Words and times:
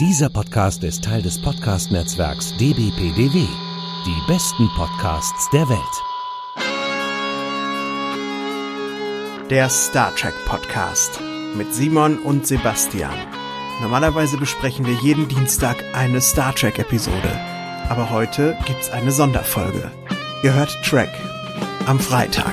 Dieser 0.00 0.28
Podcast 0.28 0.82
ist 0.82 1.04
Teil 1.04 1.22
des 1.22 1.40
Podcast-Netzwerks 1.40 2.56
dbpdw. 2.56 3.46
Die 4.04 4.22
besten 4.26 4.68
Podcasts 4.74 5.48
der 5.50 5.68
Welt. 5.68 5.78
Der 9.48 9.68
Star 9.68 10.12
Trek 10.16 10.34
Podcast 10.46 11.20
mit 11.54 11.72
Simon 11.72 12.18
und 12.18 12.44
Sebastian. 12.44 13.14
Normalerweise 13.82 14.36
besprechen 14.36 14.84
wir 14.84 14.94
jeden 14.94 15.28
Dienstag 15.28 15.76
eine 15.92 16.20
Star 16.20 16.52
Trek 16.56 16.80
Episode. 16.80 17.30
Aber 17.88 18.10
heute 18.10 18.58
gibt's 18.66 18.90
eine 18.90 19.12
Sonderfolge. 19.12 19.92
Ihr 20.42 20.54
hört 20.54 20.76
Trek 20.82 21.10
am 21.86 22.00
Freitag. 22.00 22.52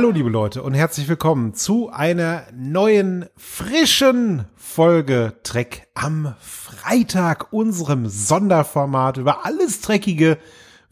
Hallo 0.00 0.12
liebe 0.12 0.30
Leute 0.30 0.62
und 0.62 0.72
herzlich 0.72 1.10
willkommen 1.10 1.52
zu 1.52 1.90
einer 1.90 2.44
neuen, 2.54 3.26
frischen 3.36 4.46
Folge 4.56 5.34
Trek 5.42 5.88
am 5.92 6.34
Freitag, 6.40 7.52
unserem 7.52 8.08
Sonderformat 8.08 9.18
über 9.18 9.44
alles 9.44 9.82
Dreckige, 9.82 10.38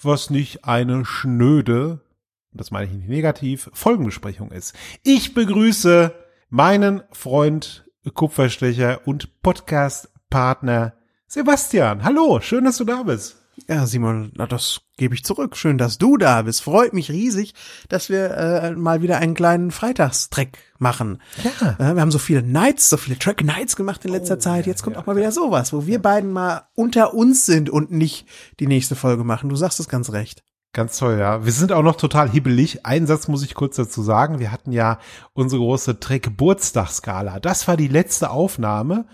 was 0.02 0.28
nicht 0.28 0.66
eine 0.66 1.06
schnöde, 1.06 2.02
das 2.52 2.70
meine 2.70 2.84
ich 2.84 2.92
nicht 2.92 3.08
negativ, 3.08 3.70
Folgenbesprechung 3.72 4.50
ist. 4.50 4.74
Ich 5.04 5.32
begrüße 5.32 6.12
meinen 6.50 7.02
Freund, 7.10 7.90
Kupferstecher 8.12 9.00
und 9.06 9.40
Podcast-Partner 9.40 10.92
Sebastian. 11.26 12.04
Hallo, 12.04 12.40
schön, 12.42 12.66
dass 12.66 12.76
du 12.76 12.84
da 12.84 13.04
bist. 13.04 13.37
Ja, 13.70 13.86
Simon, 13.86 14.32
na, 14.34 14.46
das 14.46 14.80
gebe 14.96 15.14
ich 15.14 15.24
zurück. 15.24 15.54
Schön, 15.54 15.76
dass 15.76 15.98
du 15.98 16.16
da 16.16 16.40
bist. 16.42 16.62
Freut 16.62 16.94
mich 16.94 17.10
riesig, 17.10 17.52
dass 17.90 18.08
wir 18.08 18.30
äh, 18.30 18.70
mal 18.72 19.02
wieder 19.02 19.18
einen 19.18 19.34
kleinen 19.34 19.70
Freitagstreck 19.70 20.56
machen. 20.78 21.20
Ja. 21.44 21.72
Äh, 21.78 21.94
wir 21.94 22.00
haben 22.00 22.10
so 22.10 22.18
viele 22.18 22.42
Nights, 22.42 22.88
so 22.88 22.96
viele 22.96 23.18
Track 23.18 23.44
Nights 23.44 23.76
gemacht 23.76 24.02
in 24.06 24.12
letzter 24.12 24.36
Oh, 24.36 24.40
Zeit. 24.40 24.64
ja, 24.64 24.70
Jetzt 24.70 24.82
kommt 24.82 24.96
ja, 24.96 25.02
auch 25.02 25.06
mal 25.06 25.16
wieder 25.16 25.32
sowas, 25.32 25.74
wo 25.74 25.86
wir 25.86 26.00
beiden 26.00 26.32
mal 26.32 26.62
unter 26.74 27.12
uns 27.12 27.44
sind 27.44 27.68
und 27.68 27.90
nicht 27.90 28.26
die 28.58 28.66
nächste 28.66 28.96
Folge 28.96 29.22
machen. 29.22 29.50
Du 29.50 29.56
sagst 29.56 29.80
es 29.80 29.88
ganz 29.90 30.12
recht. 30.12 30.42
Ganz 30.72 30.96
toll, 30.98 31.18
ja. 31.18 31.44
Wir 31.44 31.52
sind 31.52 31.72
auch 31.72 31.82
noch 31.82 31.96
total 31.96 32.30
hibbelig. 32.30 32.86
Einen 32.86 33.06
Satz 33.06 33.28
muss 33.28 33.42
ich 33.42 33.54
kurz 33.54 33.76
dazu 33.76 34.02
sagen. 34.02 34.38
Wir 34.38 34.50
hatten 34.50 34.72
ja 34.72 34.98
unsere 35.34 35.60
große 35.60 36.00
Trek-Geburtstagsgala. 36.00 37.40
Das 37.40 37.68
war 37.68 37.76
die 37.76 37.88
letzte 37.88 38.30
Aufnahme. 38.30 39.06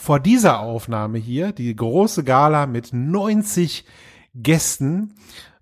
Vor 0.00 0.18
dieser 0.18 0.60
Aufnahme 0.60 1.18
hier, 1.18 1.52
die 1.52 1.76
große 1.76 2.24
Gala 2.24 2.64
mit 2.66 2.94
90 2.94 3.84
Gästen 4.34 5.14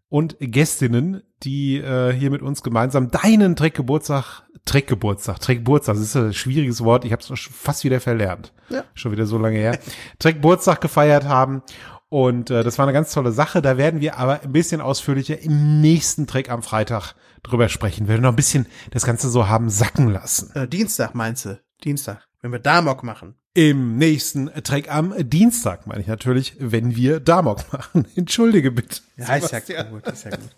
und 0.08 0.36
Gästinnen, 0.38 1.24
die 1.42 1.78
äh, 1.78 2.12
hier 2.12 2.30
mit 2.30 2.40
uns 2.42 2.62
gemeinsam 2.62 3.10
deinen 3.10 3.56
Trek-Geburtstag, 3.56 4.44
Trek-Geburtstag, 4.64 5.40
Trek-Geburtstag, 5.40 5.96
das 5.96 6.04
ist 6.04 6.16
ein 6.16 6.32
schwieriges 6.34 6.84
Wort, 6.84 7.04
ich 7.04 7.10
habe 7.10 7.20
es 7.20 7.40
fast 7.50 7.82
wieder 7.82 7.98
verlernt. 7.98 8.52
Ja. 8.68 8.84
Schon 8.94 9.10
wieder 9.10 9.26
so 9.26 9.38
lange 9.38 9.58
her. 9.58 9.80
Trek-Geburtstag 10.20 10.80
gefeiert 10.80 11.24
haben. 11.24 11.62
Und 12.08 12.50
äh, 12.50 12.62
das 12.62 12.78
war 12.78 12.84
eine 12.86 12.92
ganz 12.92 13.12
tolle 13.12 13.32
Sache. 13.32 13.60
Da 13.60 13.76
werden 13.76 14.00
wir 14.00 14.18
aber 14.18 14.42
ein 14.42 14.52
bisschen 14.52 14.80
ausführlicher 14.80 15.42
im 15.42 15.80
nächsten 15.80 16.28
Track 16.28 16.48
am 16.48 16.62
Freitag 16.62 17.14
drüber 17.42 17.68
sprechen. 17.68 18.06
Wir 18.06 18.10
werden 18.10 18.22
noch 18.22 18.32
ein 18.32 18.36
bisschen 18.36 18.66
das 18.92 19.04
Ganze 19.04 19.30
so 19.30 19.48
haben 19.48 19.68
sacken 19.68 20.10
lassen. 20.10 20.52
Äh, 20.54 20.68
Dienstag 20.68 21.16
meinst 21.16 21.44
du? 21.44 21.60
Dienstag. 21.82 22.27
Wenn 22.40 22.52
wir 22.52 22.60
Damok 22.60 23.02
machen. 23.02 23.34
Im 23.54 23.96
nächsten 23.96 24.46
Track 24.62 24.88
am 24.94 25.12
Dienstag, 25.18 25.88
meine 25.88 26.00
ich 26.00 26.06
natürlich, 26.06 26.54
wenn 26.60 26.94
wir 26.94 27.18
Damok 27.18 27.72
machen. 27.72 28.06
Entschuldige 28.14 28.70
bitte. 28.70 29.00
Ja, 29.16 29.34
ist 29.36 29.50
ja 29.68 29.82
gut, 29.82 30.06
ist 30.06 30.24
ja 30.24 30.30
gut. 30.30 30.50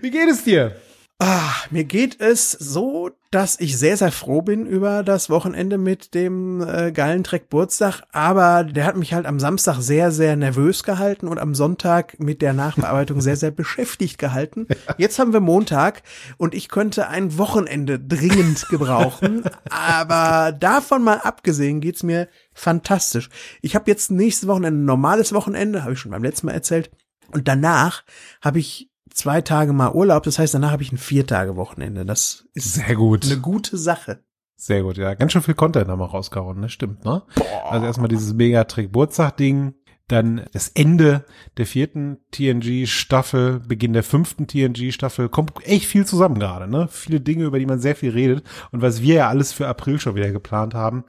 Wie 0.00 0.10
geht 0.10 0.28
es 0.28 0.42
dir? 0.42 0.76
Ah, 1.24 1.54
mir 1.70 1.84
geht 1.84 2.20
es 2.20 2.50
so, 2.50 3.10
dass 3.30 3.60
ich 3.60 3.78
sehr, 3.78 3.96
sehr 3.96 4.10
froh 4.10 4.42
bin 4.42 4.66
über 4.66 5.04
das 5.04 5.30
Wochenende 5.30 5.78
mit 5.78 6.14
dem 6.14 6.60
äh, 6.60 6.90
geilen 6.90 7.22
Trek 7.22 7.42
Geburtstag, 7.42 8.02
aber 8.10 8.64
der 8.64 8.86
hat 8.86 8.96
mich 8.96 9.14
halt 9.14 9.26
am 9.26 9.38
Samstag 9.38 9.80
sehr, 9.80 10.10
sehr 10.10 10.34
nervös 10.34 10.82
gehalten 10.82 11.28
und 11.28 11.38
am 11.38 11.54
Sonntag 11.54 12.18
mit 12.18 12.42
der 12.42 12.54
Nachbearbeitung 12.54 13.20
sehr, 13.20 13.36
sehr 13.36 13.52
beschäftigt 13.52 14.18
gehalten. 14.18 14.66
Jetzt 14.98 15.20
haben 15.20 15.32
wir 15.32 15.38
Montag 15.38 16.02
und 16.38 16.56
ich 16.56 16.68
könnte 16.68 17.06
ein 17.06 17.38
Wochenende 17.38 18.00
dringend 18.00 18.68
gebrauchen, 18.68 19.44
aber 19.70 20.50
davon 20.50 21.04
mal 21.04 21.18
abgesehen 21.18 21.80
geht's 21.80 22.02
mir 22.02 22.26
fantastisch. 22.52 23.30
Ich 23.60 23.76
habe 23.76 23.88
jetzt 23.88 24.10
nächstes 24.10 24.48
Wochenende 24.48 24.80
ein 24.80 24.86
normales 24.86 25.32
Wochenende, 25.32 25.84
habe 25.84 25.92
ich 25.92 26.00
schon 26.00 26.10
beim 26.10 26.24
letzten 26.24 26.48
Mal 26.48 26.54
erzählt, 26.54 26.90
und 27.30 27.46
danach 27.46 28.02
habe 28.42 28.58
ich 28.58 28.91
zwei 29.14 29.40
Tage 29.40 29.72
mal 29.72 29.92
Urlaub. 29.92 30.22
Das 30.24 30.38
heißt, 30.38 30.54
danach 30.54 30.72
habe 30.72 30.82
ich 30.82 30.92
ein 30.92 30.98
vier 30.98 31.26
Tage 31.26 31.56
Wochenende. 31.56 32.04
Das 32.04 32.46
ist 32.54 32.74
Sehr 32.74 32.94
gut. 32.94 33.24
eine 33.24 33.38
gute 33.38 33.76
Sache. 33.76 34.24
Sehr 34.56 34.82
gut, 34.82 34.96
ja. 34.96 35.14
Ganz 35.14 35.32
schön 35.32 35.42
viel 35.42 35.54
Content 35.54 35.88
haben 35.88 35.98
wir 35.98 36.06
rausgehauen, 36.06 36.60
ne? 36.60 36.68
Stimmt, 36.68 37.04
ne? 37.04 37.22
Also 37.68 37.84
erstmal 37.84 38.08
dieses 38.08 38.32
mega 38.32 38.62
Trick 38.64 38.86
Geburtstag-Ding, 38.86 39.74
dann 40.06 40.44
das 40.52 40.68
Ende 40.68 41.24
der 41.56 41.66
vierten 41.66 42.18
TNG-Staffel, 42.30 43.60
Beginn 43.60 43.92
der 43.92 44.04
fünften 44.04 44.46
TNG-Staffel, 44.46 45.28
kommt 45.30 45.52
echt 45.66 45.86
viel 45.86 46.06
zusammen 46.06 46.38
gerade, 46.38 46.68
ne? 46.68 46.86
Viele 46.88 47.20
Dinge, 47.20 47.44
über 47.44 47.58
die 47.58 47.66
man 47.66 47.80
sehr 47.80 47.96
viel 47.96 48.10
redet 48.10 48.44
und 48.70 48.82
was 48.82 49.02
wir 49.02 49.14
ja 49.14 49.28
alles 49.28 49.52
für 49.52 49.66
April 49.66 49.98
schon 49.98 50.14
wieder 50.14 50.30
geplant 50.30 50.74
haben. 50.74 51.04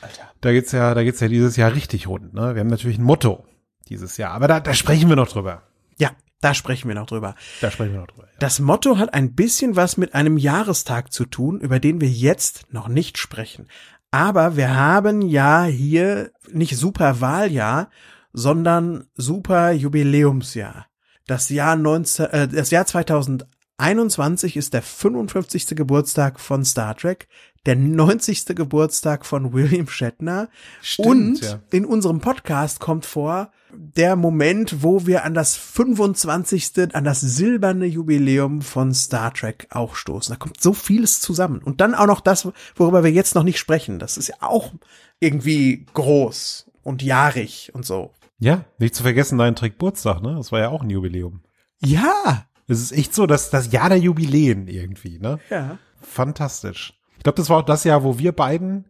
Alter. 0.00 0.22
Da 0.40 0.52
geht's 0.52 0.72
ja, 0.72 0.94
da 0.94 1.02
geht's 1.02 1.20
ja 1.20 1.28
dieses 1.28 1.56
Jahr 1.56 1.74
richtig 1.74 2.06
rund, 2.08 2.32
ne? 2.32 2.54
Wir 2.54 2.60
haben 2.60 2.68
natürlich 2.68 2.98
ein 2.98 3.04
Motto 3.04 3.44
dieses 3.88 4.16
Jahr, 4.16 4.32
aber 4.32 4.48
da, 4.48 4.60
da 4.60 4.72
sprechen 4.72 5.08
wir 5.08 5.16
noch 5.16 5.28
drüber. 5.28 5.62
Ja, 5.98 6.12
da 6.46 6.54
sprechen 6.54 6.86
wir 6.86 6.94
noch 6.94 7.08
drüber. 7.08 7.34
Da 7.60 7.72
sprechen 7.72 7.94
wir 7.94 8.00
noch 8.02 8.06
drüber. 8.06 8.28
Ja. 8.28 8.38
Das 8.38 8.60
Motto 8.60 8.98
hat 8.98 9.12
ein 9.14 9.34
bisschen 9.34 9.74
was 9.74 9.96
mit 9.96 10.14
einem 10.14 10.38
Jahrestag 10.38 11.12
zu 11.12 11.24
tun, 11.24 11.58
über 11.58 11.80
den 11.80 12.00
wir 12.00 12.08
jetzt 12.08 12.72
noch 12.72 12.86
nicht 12.86 13.18
sprechen. 13.18 13.66
Aber 14.12 14.56
wir 14.56 14.76
haben 14.76 15.22
ja 15.22 15.64
hier 15.64 16.30
nicht 16.52 16.76
super 16.76 17.20
Wahljahr, 17.20 17.90
sondern 18.32 19.08
super 19.16 19.72
Jubiläumsjahr. 19.72 20.86
Das 21.26 21.48
Jahr 21.48 21.74
19, 21.74 22.26
äh, 22.26 22.46
das 22.46 22.70
Jahr 22.70 22.86
2021 22.86 24.56
ist 24.56 24.72
der 24.72 24.82
55. 24.82 25.74
Geburtstag 25.74 26.38
von 26.38 26.64
Star 26.64 26.96
Trek, 26.96 27.26
der 27.66 27.76
90. 27.76 28.46
Geburtstag 28.46 29.26
von 29.26 29.52
William 29.52 29.88
Shatner 29.88 30.48
Stimmt, 30.80 31.08
und 31.08 31.40
ja. 31.42 31.60
in 31.70 31.84
unserem 31.84 32.20
Podcast 32.20 32.80
kommt 32.80 33.04
vor 33.04 33.50
der 33.72 34.16
Moment, 34.16 34.82
wo 34.82 35.06
wir 35.06 35.24
an 35.24 35.34
das 35.34 35.56
25. 35.56 36.94
an 36.94 37.04
das 37.04 37.20
silberne 37.20 37.86
Jubiläum 37.86 38.62
von 38.62 38.94
Star 38.94 39.34
Trek 39.34 39.66
auch 39.70 39.96
stoßen. 39.96 40.32
Da 40.32 40.38
kommt 40.38 40.62
so 40.62 40.72
vieles 40.72 41.20
zusammen 41.20 41.58
und 41.58 41.80
dann 41.80 41.94
auch 41.94 42.06
noch 42.06 42.20
das, 42.20 42.48
worüber 42.76 43.04
wir 43.04 43.10
jetzt 43.12 43.34
noch 43.34 43.42
nicht 43.42 43.58
sprechen. 43.58 43.98
Das 43.98 44.16
ist 44.16 44.28
ja 44.28 44.36
auch 44.40 44.72
irgendwie 45.20 45.86
groß 45.92 46.70
und 46.82 47.02
jahrig 47.02 47.72
und 47.74 47.84
so. 47.84 48.12
Ja, 48.38 48.64
nicht 48.78 48.94
zu 48.94 49.02
vergessen 49.02 49.38
dein 49.38 49.56
Trick 49.56 49.74
Geburtstag, 49.74 50.22
ne? 50.22 50.34
Das 50.36 50.52
war 50.52 50.60
ja 50.60 50.68
auch 50.68 50.82
ein 50.82 50.90
Jubiläum. 50.90 51.40
Ja, 51.82 52.46
Es 52.68 52.80
ist 52.80 52.92
echt 52.92 53.14
so, 53.14 53.26
dass 53.26 53.50
das 53.50 53.72
Jahr 53.72 53.88
der 53.88 53.98
Jubiläen 53.98 54.66
irgendwie, 54.68 55.18
ne? 55.18 55.38
ja. 55.50 55.78
Fantastisch. 56.00 56.95
Ich 57.26 57.28
glaube, 57.28 57.38
das 57.38 57.50
war 57.50 57.58
auch 57.58 57.62
das 57.64 57.82
Jahr, 57.82 58.04
wo 58.04 58.20
wir 58.20 58.30
beiden, 58.30 58.84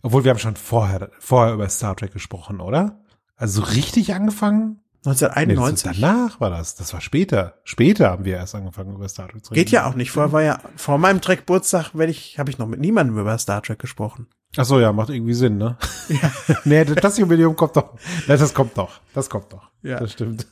obwohl 0.00 0.24
wir 0.24 0.30
haben 0.30 0.38
schon 0.38 0.56
vorher, 0.56 1.10
vorher 1.18 1.52
über 1.52 1.68
Star 1.68 1.94
Trek 1.94 2.10
gesprochen, 2.10 2.62
oder? 2.62 3.02
Also 3.36 3.60
so 3.60 3.66
richtig 3.66 4.14
angefangen? 4.14 4.80
Nee, 5.04 5.10
das 5.12 5.20
ist 5.20 5.28
1991. 5.28 6.00
danach 6.00 6.40
war 6.40 6.48
das. 6.48 6.74
Das 6.74 6.94
war 6.94 7.02
später. 7.02 7.60
Später 7.64 8.08
haben 8.08 8.24
wir 8.24 8.36
erst 8.36 8.54
angefangen 8.54 8.94
über 8.94 9.06
Star 9.10 9.28
Trek 9.28 9.44
zu 9.44 9.52
Geht 9.52 9.66
reden. 9.66 9.74
ja 9.74 9.86
auch 9.86 9.94
nicht. 9.94 10.10
Vorher 10.10 10.32
war 10.32 10.42
ja, 10.42 10.58
vor 10.74 10.96
meinem 10.96 11.20
Trek 11.20 11.40
Geburtstag 11.40 11.94
werde 11.94 12.12
ich, 12.12 12.38
habe 12.38 12.48
ich 12.48 12.56
noch 12.56 12.66
mit 12.66 12.80
niemandem 12.80 13.18
über 13.18 13.36
Star 13.36 13.62
Trek 13.62 13.78
gesprochen. 13.78 14.26
Ach 14.56 14.64
so, 14.64 14.80
ja, 14.80 14.90
macht 14.94 15.10
irgendwie 15.10 15.34
Sinn, 15.34 15.58
ne? 15.58 15.76
Ja. 16.08 16.32
nee, 16.64 16.86
das 16.86 17.18
Jubiläum 17.18 17.56
kommt 17.56 17.76
doch. 17.76 17.92
Nee, 18.26 18.38
das 18.38 18.54
kommt 18.54 18.78
doch. 18.78 19.00
Das 19.12 19.28
kommt 19.28 19.52
doch. 19.52 19.70
Ja. 19.82 20.00
Das 20.00 20.12
stimmt. 20.12 20.46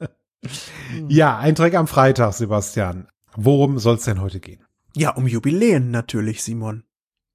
ja, 1.08 1.36
ein 1.36 1.54
Track 1.54 1.74
am 1.74 1.86
Freitag, 1.86 2.32
Sebastian. 2.32 3.08
Worum 3.34 3.78
soll 3.78 3.96
es 3.96 4.04
denn 4.04 4.22
heute 4.22 4.40
gehen? 4.40 4.65
Ja, 4.96 5.10
um 5.10 5.26
Jubiläen 5.26 5.90
natürlich, 5.90 6.42
Simon. 6.42 6.84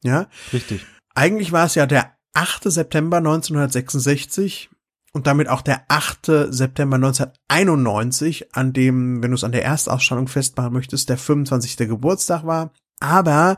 Ja, 0.04 0.28
Richtig. 0.52 0.84
eigentlich 1.14 1.52
war 1.52 1.66
es 1.66 1.76
ja 1.76 1.86
der 1.86 2.16
8. 2.34 2.64
September 2.72 3.18
1966 3.18 4.72
und 5.14 5.28
damit 5.28 5.48
auch 5.48 5.62
der 5.62 5.86
8. 5.88 6.26
September 6.50 6.96
1991, 6.96 8.56
an 8.56 8.74
dem, 8.74 9.22
wenn 9.22 9.30
du 9.30 9.36
es 9.36 9.44
an 9.44 9.52
der 9.52 9.64
Erstausstrahlung 9.64 10.28
festmachen 10.28 10.74
möchtest, 10.74 11.10
der 11.10 11.18
25. 11.18 11.78
Geburtstag 11.78 12.48
war. 12.48 12.74
Aber 13.00 13.58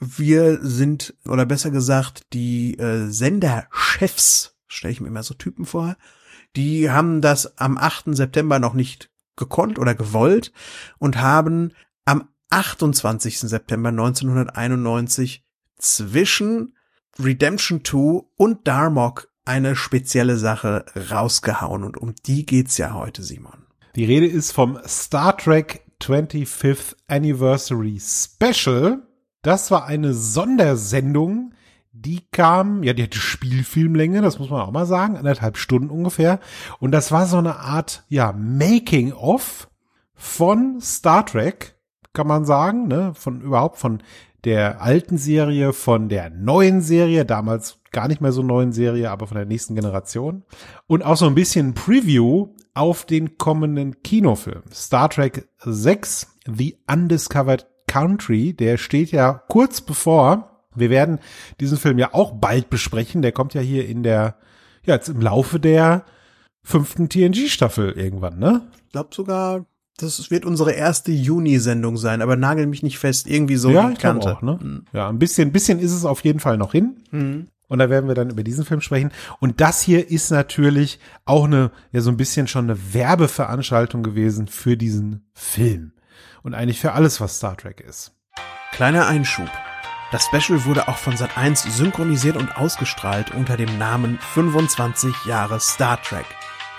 wir 0.00 0.58
sind, 0.62 1.14
oder 1.28 1.46
besser 1.46 1.70
gesagt, 1.70 2.22
die 2.32 2.76
äh, 2.78 3.08
Senderchefs, 3.08 4.56
stelle 4.66 4.92
ich 4.92 5.00
mir 5.00 5.08
immer 5.08 5.22
so 5.22 5.34
Typen 5.34 5.64
vor, 5.64 5.96
Die 6.56 6.90
haben 6.90 7.20
das 7.20 7.58
am 7.58 7.78
8. 7.78 8.16
September 8.16 8.58
noch 8.58 8.74
nicht 8.74 9.10
gekonnt 9.36 9.78
oder 9.78 9.94
gewollt 9.94 10.52
und 10.98 11.20
haben 11.20 11.72
am 12.04 12.28
28. 12.50 13.40
September 13.40 13.90
1991 13.90 15.44
zwischen 15.78 16.74
Redemption 17.18 17.84
2 17.84 18.24
und 18.36 18.66
Darmok 18.66 19.28
eine 19.44 19.76
spezielle 19.76 20.36
Sache 20.36 20.84
rausgehauen 21.10 21.84
und 21.84 21.96
um 21.96 22.14
die 22.26 22.46
geht's 22.46 22.78
ja 22.78 22.94
heute, 22.94 23.22
Simon. 23.22 23.66
Die 23.94 24.04
Rede 24.04 24.26
ist 24.26 24.52
vom 24.52 24.78
Star 24.86 25.36
Trek 25.36 25.84
25th 26.02 26.96
Anniversary 27.06 28.00
Special. 28.00 29.06
Das 29.42 29.70
war 29.70 29.84
eine 29.84 30.14
Sondersendung, 30.14 31.54
die 31.92 32.22
kam, 32.32 32.82
ja, 32.82 32.92
die 32.92 33.04
hatte 33.04 33.18
Spielfilmlänge, 33.18 34.20
das 34.20 34.38
muss 34.38 34.50
man 34.50 34.62
auch 34.62 34.72
mal 34.72 34.86
sagen, 34.86 35.16
anderthalb 35.16 35.56
Stunden 35.56 35.90
ungefähr. 35.90 36.40
Und 36.80 36.90
das 36.90 37.12
war 37.12 37.26
so 37.26 37.36
eine 37.36 37.56
Art, 37.56 38.04
ja, 38.08 38.32
Making-of 38.32 39.70
von 40.14 40.80
Star 40.80 41.24
Trek, 41.24 41.76
kann 42.14 42.26
man 42.26 42.46
sagen, 42.46 42.88
ne, 42.88 43.12
von 43.14 43.42
überhaupt 43.42 43.76
von 43.76 44.02
der 44.44 44.80
alten 44.80 45.18
Serie, 45.18 45.72
von 45.72 46.08
der 46.08 46.30
neuen 46.30 46.80
Serie, 46.80 47.24
damals 47.24 47.78
gar 47.92 48.08
nicht 48.08 48.20
mehr 48.20 48.32
so 48.32 48.42
neuen 48.42 48.72
Serie, 48.72 49.10
aber 49.10 49.26
von 49.26 49.36
der 49.36 49.46
nächsten 49.46 49.74
Generation. 49.74 50.42
Und 50.86 51.04
auch 51.04 51.16
so 51.16 51.26
ein 51.26 51.34
bisschen 51.34 51.74
Preview 51.74 52.48
auf 52.74 53.04
den 53.04 53.38
kommenden 53.38 54.02
Kinofilm. 54.02 54.62
Star 54.72 55.10
Trek 55.10 55.48
6, 55.58 56.38
The 56.46 56.78
Undiscovered 56.90 57.66
Country, 57.86 58.54
der 58.54 58.78
steht 58.78 59.12
ja 59.12 59.42
kurz 59.48 59.80
bevor 59.80 60.54
wir 60.74 60.90
werden 60.90 61.18
diesen 61.60 61.78
Film 61.78 61.98
ja 61.98 62.12
auch 62.12 62.32
bald 62.32 62.70
besprechen. 62.70 63.22
Der 63.22 63.32
kommt 63.32 63.54
ja 63.54 63.60
hier 63.60 63.86
in 63.88 64.02
der, 64.02 64.36
ja, 64.84 64.94
jetzt 64.94 65.08
im 65.08 65.20
Laufe 65.20 65.60
der 65.60 66.04
fünften 66.62 67.08
TNG-Staffel 67.08 67.92
irgendwann, 67.92 68.38
ne? 68.38 68.62
Ich 68.86 68.92
glaube 68.92 69.10
sogar, 69.14 69.66
das 69.96 70.30
wird 70.30 70.44
unsere 70.44 70.72
erste 70.72 71.12
Juni-Sendung 71.12 71.96
sein, 71.96 72.20
aber 72.20 72.36
nagel 72.36 72.66
mich 72.66 72.82
nicht 72.82 72.98
fest, 72.98 73.26
irgendwie 73.28 73.56
so 73.56 73.70
ja, 73.70 73.90
ich 73.90 73.98
Kante. 73.98 74.36
Auch, 74.36 74.42
ne? 74.42 74.58
Mhm. 74.60 74.84
Ja, 74.92 75.08
ein 75.08 75.18
bisschen, 75.18 75.48
ein 75.48 75.52
bisschen 75.52 75.78
ist 75.78 75.92
es 75.92 76.04
auf 76.04 76.24
jeden 76.24 76.40
Fall 76.40 76.58
noch 76.58 76.72
hin. 76.72 76.96
Mhm. 77.10 77.46
Und 77.68 77.78
da 77.78 77.88
werden 77.88 78.08
wir 78.08 78.14
dann 78.14 78.30
über 78.30 78.42
diesen 78.42 78.64
Film 78.64 78.80
sprechen. 78.80 79.10
Und 79.40 79.60
das 79.60 79.80
hier 79.80 80.10
ist 80.10 80.30
natürlich 80.30 80.98
auch 81.24 81.44
eine, 81.44 81.70
ja, 81.92 82.00
so 82.00 82.10
ein 82.10 82.16
bisschen 82.16 82.46
schon 82.46 82.64
eine 82.64 82.94
Werbeveranstaltung 82.94 84.02
gewesen 84.02 84.48
für 84.48 84.76
diesen 84.76 85.24
Film. 85.32 85.92
Und 86.42 86.54
eigentlich 86.54 86.80
für 86.80 86.92
alles, 86.92 87.20
was 87.20 87.36
Star 87.36 87.56
Trek 87.56 87.80
ist. 87.80 88.12
Kleiner 88.72 89.06
Einschub. 89.06 89.50
Das 90.12 90.26
Special 90.26 90.64
wurde 90.64 90.88
auch 90.88 90.98
von 90.98 91.14
Sat1 91.14 91.70
synchronisiert 91.70 92.36
und 92.36 92.56
ausgestrahlt 92.56 93.32
unter 93.32 93.56
dem 93.56 93.78
Namen 93.78 94.18
25 94.34 95.12
Jahre 95.26 95.58
Star 95.58 96.00
Trek. 96.02 96.26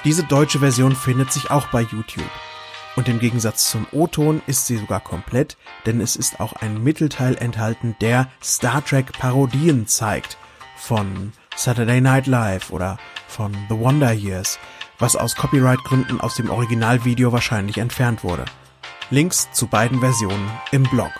Diese 0.03 0.23
deutsche 0.23 0.59
Version 0.59 0.95
findet 0.95 1.33
sich 1.33 1.50
auch 1.50 1.67
bei 1.67 1.81
YouTube. 1.81 2.29
Und 2.95 3.09
im 3.09 3.19
Gegensatz 3.19 3.69
zum 3.69 3.86
O-Ton 3.92 4.42
ist 4.47 4.68
sie 4.68 4.77
sogar 4.77 5.01
komplett, 5.01 5.57
denn 5.86 6.00
es 6.00 6.15
ist 6.15 6.39
auch 6.39 6.53
ein 6.53 6.81
Mittelteil 6.81 7.36
enthalten, 7.36 7.95
der 8.00 8.30
Star 8.42 8.83
Trek 8.83 9.12
Parodien 9.13 9.86
zeigt. 9.86 10.38
Von 10.77 11.33
Saturday 11.56 12.00
Night 12.00 12.27
Live 12.27 12.71
oder 12.71 12.97
von 13.27 13.53
The 13.69 13.77
Wonder 13.77 14.13
Years, 14.13 14.59
was 14.97 15.15
aus 15.15 15.36
Copyright-Gründen 15.36 16.21
aus 16.21 16.36
dem 16.36 16.50
Originalvideo 16.50 17.31
wahrscheinlich 17.31 17.77
entfernt 17.77 18.24
wurde. 18.24 18.45
Links 19.09 19.50
zu 19.51 19.68
beiden 19.68 20.00
Versionen 20.00 20.50
im 20.71 20.83
Blog. 20.83 21.12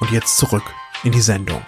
Und 0.00 0.10
jetzt 0.10 0.36
zurück 0.36 0.64
in 1.04 1.12
die 1.12 1.20
Sendung. 1.20 1.62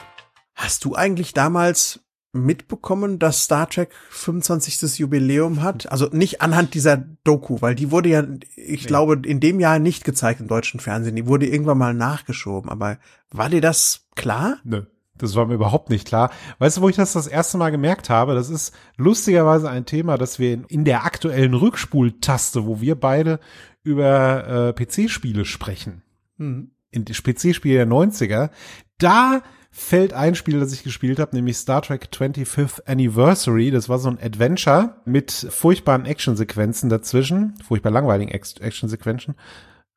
Hast 0.55 0.85
du 0.85 0.95
eigentlich 0.95 1.33
damals 1.33 2.00
mitbekommen, 2.35 3.19
dass 3.19 3.45
Star 3.45 3.69
Trek 3.69 3.91
25. 4.11 4.99
Jubiläum 4.99 5.63
hat? 5.63 5.91
Also 5.91 6.09
nicht 6.13 6.43
anhand 6.43 6.75
dieser 6.75 6.97
Doku, 6.97 7.61
weil 7.61 7.75
die 7.75 7.91
wurde 7.91 8.09
ja, 8.09 8.25
ich 8.57 8.83
nee. 8.83 8.87
glaube, 8.87 9.21
in 9.25 9.41
dem 9.41 9.61
Jahr 9.61 9.79
nicht 9.79 10.05
gezeigt 10.05 10.41
im 10.41 10.49
deutschen 10.49 10.81
Fernsehen. 10.81 11.17
Die 11.17 11.27
wurde 11.27 11.47
irgendwann 11.47 11.79
mal 11.79 11.95
nachgeschoben. 11.95 12.71
Aber 12.71 12.99
war 13.31 13.49
dir 13.49 13.61
das 13.61 14.07
klar? 14.15 14.59
Nö. 14.65 14.83
Das 15.17 15.37
war 15.37 15.47
mir 15.47 15.55
überhaupt 15.55 15.91
nicht 15.91 16.09
klar. 16.09 16.33
Weißt 16.59 16.77
du, 16.77 16.81
wo 16.81 16.89
ich 16.89 16.97
das 16.97 17.13
das 17.13 17.29
erste 17.29 17.57
Mal 17.57 17.71
gemerkt 17.71 18.11
habe? 18.11 18.35
Das 18.35 18.51
ist 18.51 18.75
lustigerweise 18.97 19.71
ein 19.71 19.87
Thema, 19.87 20.19
das 20.19 20.41
wir 20.41 20.53
in, 20.53 20.65
in 20.65 20.85
der 20.85 21.05
aktuellen 21.05 21.55
Rückspultaste, 21.55 22.67
wo 22.67 22.81
wir 22.81 22.97
beide 22.97 23.39
über 23.85 24.75
äh, 24.77 24.85
PC-Spiele 24.85 25.45
sprechen. 25.45 26.03
Mhm 26.37 26.73
in 26.95 27.05
PC-Spiele 27.05 27.75
der 27.75 27.89
90er, 27.89 28.51
da 28.99 29.43
fällt 29.76 30.12
ein 30.12 30.37
Spiel, 30.37 30.61
das 30.61 30.73
ich 30.73 30.85
gespielt 30.85 31.19
habe, 31.19 31.35
nämlich 31.35 31.56
Star 31.56 31.82
Trek 31.82 32.09
25th 32.12 32.87
Anniversary. 32.87 33.73
Das 33.73 33.88
war 33.88 33.99
so 33.99 34.09
ein 34.09 34.21
Adventure 34.23 34.94
mit 35.05 35.32
furchtbaren 35.32 36.06
Actionsequenzen 36.06 36.88
dazwischen, 36.88 37.55
furchtbar 37.67 37.91
langweiligen 37.91 38.31
Actionsequenzen. 38.31 39.35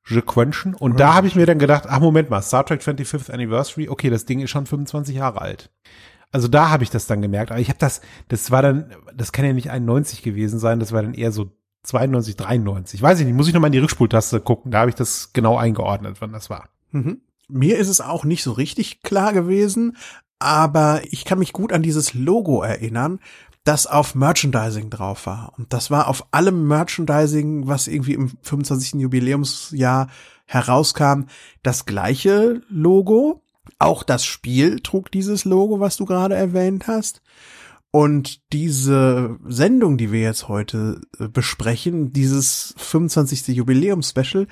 Sequenzen. 0.04 0.74
Und 0.74 1.00
da 1.00 1.14
habe 1.14 1.28
ich 1.28 1.36
mir 1.36 1.46
dann 1.46 1.60
gedacht, 1.60 1.84
ach 1.88 2.00
Moment 2.00 2.32
mal, 2.32 2.42
Star 2.42 2.66
Trek 2.66 2.82
25th 2.82 3.30
Anniversary, 3.30 3.88
okay, 3.88 4.10
das 4.10 4.26
Ding 4.26 4.40
ist 4.40 4.50
schon 4.50 4.66
25 4.66 5.16
Jahre 5.16 5.42
alt. 5.42 5.70
Also 6.32 6.48
da 6.48 6.72
habe 6.72 6.84
ich 6.84 6.90
das 6.90 7.06
dann 7.06 7.22
gemerkt. 7.22 7.52
Aber 7.52 7.60
ich 7.60 7.70
habe 7.70 7.80
das, 7.80 8.02
das 8.30 8.50
war 8.50 8.64
dann, 8.64 8.96
das 9.16 9.32
kann 9.32 9.46
ja 9.46 9.54
nicht 9.54 9.70
91 9.70 10.24
gewesen 10.24 10.58
sein, 10.58 10.80
das 10.80 10.92
war 10.92 11.04
dann 11.04 11.14
eher 11.14 11.32
so 11.32 11.52
92, 11.84 12.36
93. 12.36 13.02
Weiß 13.02 13.20
ich 13.20 13.28
nicht, 13.28 13.36
muss 13.36 13.48
ich 13.48 13.54
nochmal 13.54 13.68
in 13.68 13.74
die 13.74 13.80
Rückspultaste 13.80 14.40
gucken. 14.40 14.72
Da 14.72 14.80
habe 14.80 14.90
ich 14.90 14.96
das 14.96 15.34
genau 15.34 15.56
eingeordnet, 15.56 16.18
wann 16.20 16.34
das 16.34 16.50
war. 16.50 16.70
Mhm. 16.92 17.22
Mir 17.48 17.78
ist 17.78 17.88
es 17.88 18.02
auch 18.02 18.26
nicht 18.26 18.44
so 18.44 18.52
richtig 18.52 19.02
klar 19.02 19.34
gewesen, 19.34 19.98
aber 20.40 21.02
ich 21.06 21.26
kann 21.26 21.40
mich 21.40 21.54
gut 21.54 21.74
an 21.74 21.82
dieses 21.82 22.14
Logo 22.14 22.62
erinnern, 22.62 23.20
das 23.64 23.86
auf 23.86 24.16
Merchandising 24.16 24.90
drauf 24.90 25.26
war. 25.26 25.54
Und 25.58 25.74
das 25.74 25.92
war 25.92 26.08
auf 26.08 26.28
allem 26.32 26.68
Merchandising, 26.68 27.68
was 27.68 27.88
irgendwie 27.88 28.14
im 28.14 28.32
25. 28.42 29.02
Jubiläumsjahr 29.02 30.08
herauskam, 30.46 31.24
das 31.64 31.86
gleiche 31.86 32.62
Logo. 32.70 33.44
Auch 33.80 34.04
das 34.04 34.26
Spiel 34.26 34.80
trug 34.80 35.12
dieses 35.12 35.44
Logo, 35.44 35.82
was 35.82 35.98
du 35.98 36.06
gerade 36.06 36.36
erwähnt 36.36 36.88
hast. 36.88 37.22
Und 37.92 38.52
diese 38.52 39.38
Sendung, 39.48 39.98
die 39.98 40.12
wir 40.12 40.20
jetzt 40.20 40.50
heute 40.50 41.02
äh, 41.20 41.30
besprechen, 41.30 42.12
dieses 42.12 42.74
25. 42.78 43.48
Jubiläum-Special, 43.48 44.48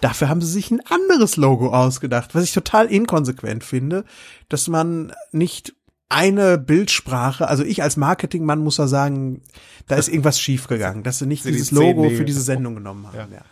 dafür 0.00 0.28
haben 0.28 0.40
sie 0.40 0.50
sich 0.50 0.70
ein 0.70 0.80
anderes 0.86 1.36
Logo 1.36 1.68
ausgedacht, 1.68 2.34
was 2.34 2.44
ich 2.44 2.52
total 2.52 2.86
inkonsequent 2.86 3.62
finde, 3.62 4.04
dass 4.48 4.68
man 4.68 5.12
nicht 5.32 5.74
eine 6.10 6.56
Bildsprache, 6.56 7.48
also 7.48 7.64
ich 7.64 7.82
als 7.82 7.96
Marketingmann 7.98 8.60
muss 8.60 8.76
da 8.76 8.88
sagen, 8.88 9.42
da 9.88 9.96
ist 9.96 10.08
irgendwas 10.08 10.40
schiefgegangen, 10.40 11.02
dass 11.02 11.18
sie 11.18 11.26
nicht 11.26 11.42
sie 11.42 11.52
dieses 11.52 11.70
Logo 11.70 12.08
für 12.10 12.24
diese 12.24 12.40
Sendung 12.40 12.76
genommen 12.76 13.06
haben. 13.06 13.16
Ja. 13.16 13.38
ja. 13.38 13.44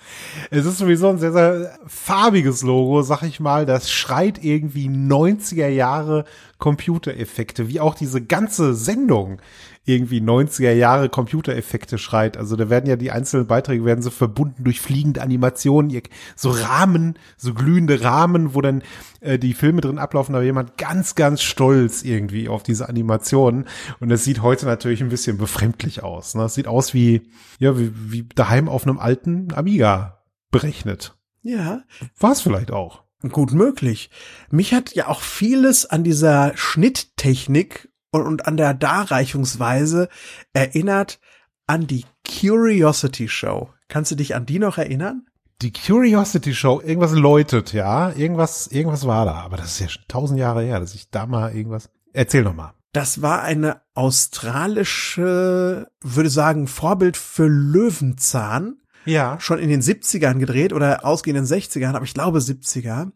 Es 0.50 0.64
ist 0.64 0.78
sowieso 0.78 1.08
ein 1.08 1.18
sehr, 1.18 1.32
sehr 1.32 1.78
farbiges 1.86 2.62
Logo, 2.62 3.02
sag 3.02 3.22
ich 3.22 3.40
mal. 3.40 3.66
Das 3.66 3.90
schreit 3.90 4.42
irgendwie 4.42 4.88
90er 4.88 5.68
Jahre 5.68 6.24
Computereffekte, 6.58 7.68
wie 7.68 7.80
auch 7.80 7.94
diese 7.94 8.22
ganze 8.22 8.74
Sendung 8.74 9.38
irgendwie 9.86 10.20
90er 10.20 10.72
Jahre 10.72 11.08
Computereffekte 11.08 11.96
schreit. 11.96 12.36
Also 12.36 12.56
da 12.56 12.68
werden 12.68 12.88
ja 12.88 12.96
die 12.96 13.12
einzelnen 13.12 13.46
Beiträge 13.46 13.84
werden 13.84 14.02
so 14.02 14.10
verbunden 14.10 14.64
durch 14.64 14.80
fliegende 14.80 15.22
Animationen, 15.22 16.02
so 16.34 16.50
Rahmen, 16.50 17.18
so 17.36 17.54
glühende 17.54 18.02
Rahmen, 18.02 18.54
wo 18.54 18.60
dann 18.60 18.82
äh, 19.20 19.38
die 19.38 19.54
Filme 19.54 19.80
drin 19.80 19.98
ablaufen, 19.98 20.34
aber 20.34 20.44
jemand 20.44 20.76
ganz, 20.76 21.14
ganz 21.14 21.40
stolz 21.42 22.02
irgendwie 22.02 22.48
auf 22.48 22.64
diese 22.64 22.88
Animationen. 22.88 23.66
Und 24.00 24.08
das 24.08 24.24
sieht 24.24 24.42
heute 24.42 24.66
natürlich 24.66 25.00
ein 25.02 25.08
bisschen 25.08 25.38
befremdlich 25.38 26.02
aus. 26.02 26.34
Ne? 26.34 26.42
Das 26.42 26.54
sieht 26.54 26.66
aus 26.66 26.92
wie, 26.92 27.22
ja, 27.60 27.78
wie, 27.78 27.92
wie 27.94 28.28
daheim 28.34 28.68
auf 28.68 28.86
einem 28.86 28.98
alten 28.98 29.54
Amiga 29.54 30.24
berechnet. 30.50 31.16
Ja. 31.42 31.82
War 32.18 32.32
es 32.32 32.40
vielleicht 32.40 32.72
auch. 32.72 33.04
Gut 33.30 33.52
möglich. 33.52 34.10
Mich 34.50 34.74
hat 34.74 34.94
ja 34.94 35.08
auch 35.08 35.20
vieles 35.20 35.86
an 35.86 36.04
dieser 36.04 36.52
Schnitttechnik 36.56 37.88
und, 38.16 38.26
und 38.26 38.46
an 38.46 38.56
der 38.56 38.74
Darreichungsweise 38.74 40.08
erinnert 40.52 41.20
an 41.66 41.86
die 41.86 42.04
Curiosity 42.24 43.28
Show. 43.28 43.70
Kannst 43.88 44.10
du 44.10 44.16
dich 44.16 44.34
an 44.34 44.46
die 44.46 44.58
noch 44.58 44.78
erinnern? 44.78 45.26
Die 45.62 45.72
Curiosity 45.72 46.54
Show, 46.54 46.82
irgendwas 46.84 47.12
läutet, 47.12 47.72
ja, 47.72 48.10
irgendwas, 48.10 48.66
irgendwas 48.66 49.06
war 49.06 49.24
da, 49.24 49.36
aber 49.36 49.56
das 49.56 49.72
ist 49.72 49.80
ja 49.80 49.88
schon 49.88 50.02
tausend 50.06 50.38
Jahre 50.38 50.62
her, 50.62 50.80
dass 50.80 50.94
ich 50.94 51.08
da 51.10 51.24
mal 51.26 51.54
irgendwas. 51.54 51.88
Erzähl 52.12 52.42
noch 52.42 52.54
mal. 52.54 52.74
Das 52.92 53.22
war 53.22 53.42
eine 53.42 53.80
australische, 53.94 55.86
würde 56.00 56.30
sagen, 56.30 56.66
Vorbild 56.66 57.16
für 57.16 57.46
Löwenzahn. 57.46 58.80
Ja. 59.04 59.38
Schon 59.40 59.58
in 59.58 59.68
den 59.68 59.82
70ern 59.82 60.38
gedreht 60.38 60.72
oder 60.72 61.04
ausgehenden 61.04 61.46
60ern, 61.46 61.94
aber 61.94 62.04
ich 62.04 62.14
glaube 62.14 62.38
70er, 62.38 63.12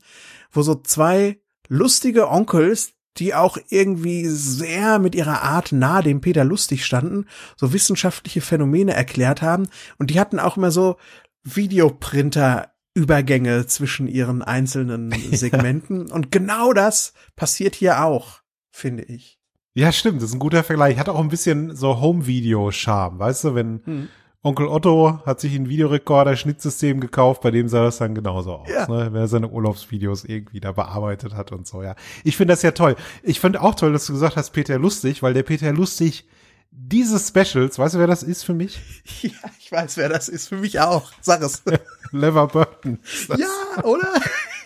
wo 0.53 0.63
so 0.63 0.75
zwei 0.77 1.41
lustige 1.69 2.29
Onkels, 2.29 2.93
die 3.17 3.35
auch 3.35 3.59
irgendwie 3.69 4.27
sehr 4.27 4.99
mit 4.99 5.15
ihrer 5.15 5.43
Art 5.43 5.73
nahe 5.73 6.03
dem 6.03 6.21
Peter 6.21 6.45
Lustig 6.45 6.85
standen, 6.85 7.27
so 7.57 7.73
wissenschaftliche 7.73 8.41
Phänomene 8.41 8.95
erklärt 8.95 9.43
haben. 9.43 9.69
Und 9.99 10.11
die 10.11 10.21
hatten 10.21 10.39
auch 10.39 10.57
immer 10.57 10.71
so 10.71 10.97
Videoprinter 11.43 12.71
Übergänge 12.95 13.67
zwischen 13.67 14.09
ihren 14.09 14.43
einzelnen 14.43 15.11
Segmenten. 15.33 16.09
Ja. 16.09 16.15
Und 16.15 16.31
genau 16.31 16.73
das 16.73 17.15
passiert 17.37 17.75
hier 17.75 18.05
auch, 18.05 18.41
finde 18.71 19.05
ich. 19.05 19.39
Ja, 19.75 19.93
stimmt, 19.93 20.17
das 20.21 20.31
ist 20.31 20.35
ein 20.35 20.41
guter 20.41 20.65
Vergleich. 20.65 20.99
Hat 20.99 21.09
auch 21.09 21.21
ein 21.21 21.29
bisschen 21.29 21.77
so 21.77 22.01
Home-Video-Charme, 22.01 23.19
weißt 23.19 23.45
du, 23.45 23.55
wenn, 23.55 23.83
hm. 23.85 24.09
Onkel 24.43 24.69
Otto 24.69 25.21
hat 25.27 25.39
sich 25.41 25.55
ein 25.55 25.69
Videorekorder, 25.69 26.35
Schnittsystem 26.35 26.99
gekauft, 27.01 27.43
bei 27.43 27.51
dem 27.51 27.69
sah 27.69 27.83
das 27.85 27.99
dann 27.99 28.15
genauso 28.15 28.55
aus, 28.55 28.69
Ja. 28.71 28.89
ne? 28.89 29.13
wenn 29.13 29.21
er 29.21 29.29
seine 29.29 29.49
Urlaubsvideos 29.49 30.25
irgendwie 30.25 30.61
da 30.61 30.73
bearbeitet 30.73 31.35
hat 31.35 31.53
und 31.53 31.67
so, 31.67 31.83
ja. 31.83 31.95
Ich 32.25 32.37
finde 32.39 32.53
das 32.55 32.63
ja 32.63 32.71
toll. 32.71 32.97
Ich 33.23 33.39
finde 33.39 33.61
auch 33.61 33.75
toll, 33.75 33.93
dass 33.93 34.07
du 34.07 34.15
gesagt 34.15 34.37
hast, 34.37 34.51
Peter 34.51 34.79
Lustig, 34.79 35.23
weil 35.23 35.35
der 35.35 35.43
Peter 35.43 35.71
Lustig 35.73 36.27
diese 36.73 37.19
Specials, 37.19 37.79
weißt 37.79 37.97
du, 37.97 37.99
wer 37.99 38.07
das 38.07 38.23
ist 38.23 38.45
für 38.45 38.55
mich? 38.55 38.79
Ja, 39.23 39.31
ich 39.59 39.71
weiß, 39.71 39.97
wer 39.99 40.09
das 40.09 40.29
ist. 40.29 40.49
Für 40.49 40.57
mich 40.57 40.81
auch. 40.81 41.11
Sag 41.21 41.43
es. 41.43 41.63
Lever 42.13 42.47
Burton. 42.47 42.99
ja, 43.37 43.83
oder? 43.85 44.09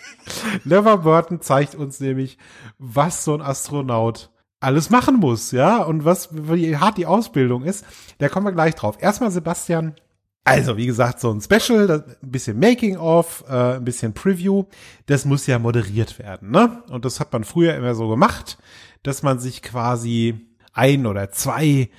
Lever 0.63 0.97
Burton 0.99 1.41
zeigt 1.41 1.75
uns 1.75 1.99
nämlich, 1.99 2.37
was 2.77 3.23
so 3.25 3.33
ein 3.33 3.41
Astronaut 3.41 4.29
alles 4.59 4.89
machen 4.89 5.17
muss, 5.17 5.51
ja, 5.51 5.83
und 5.83 6.05
was, 6.05 6.29
wie 6.31 6.77
hart 6.77 6.97
die 6.97 7.05
Ausbildung 7.05 7.63
ist. 7.63 7.85
Da 8.17 8.29
kommen 8.29 8.47
wir 8.47 8.53
gleich 8.53 8.75
drauf. 8.75 8.97
Erstmal 8.99 9.31
Sebastian. 9.31 9.95
Also, 10.43 10.77
wie 10.77 10.85
gesagt, 10.85 11.19
so 11.19 11.31
ein 11.31 11.41
Special, 11.41 12.05
ein 12.21 12.31
bisschen 12.31 12.59
Making-of, 12.59 13.43
äh, 13.49 13.75
ein 13.75 13.83
bisschen 13.83 14.13
Preview, 14.13 14.65
das 15.07 15.25
muss 15.25 15.47
ja 15.47 15.57
moderiert 15.57 16.19
werden, 16.19 16.51
ne? 16.51 16.83
Und 16.89 17.03
das 17.03 17.19
hat 17.19 17.33
man 17.33 17.43
früher 17.43 17.75
immer 17.75 17.95
so 17.95 18.07
gemacht, 18.07 18.59
dass 19.01 19.23
man 19.23 19.39
sich 19.39 19.63
quasi 19.63 20.47
ein 20.71 21.07
oder 21.07 21.31
zwei 21.31 21.89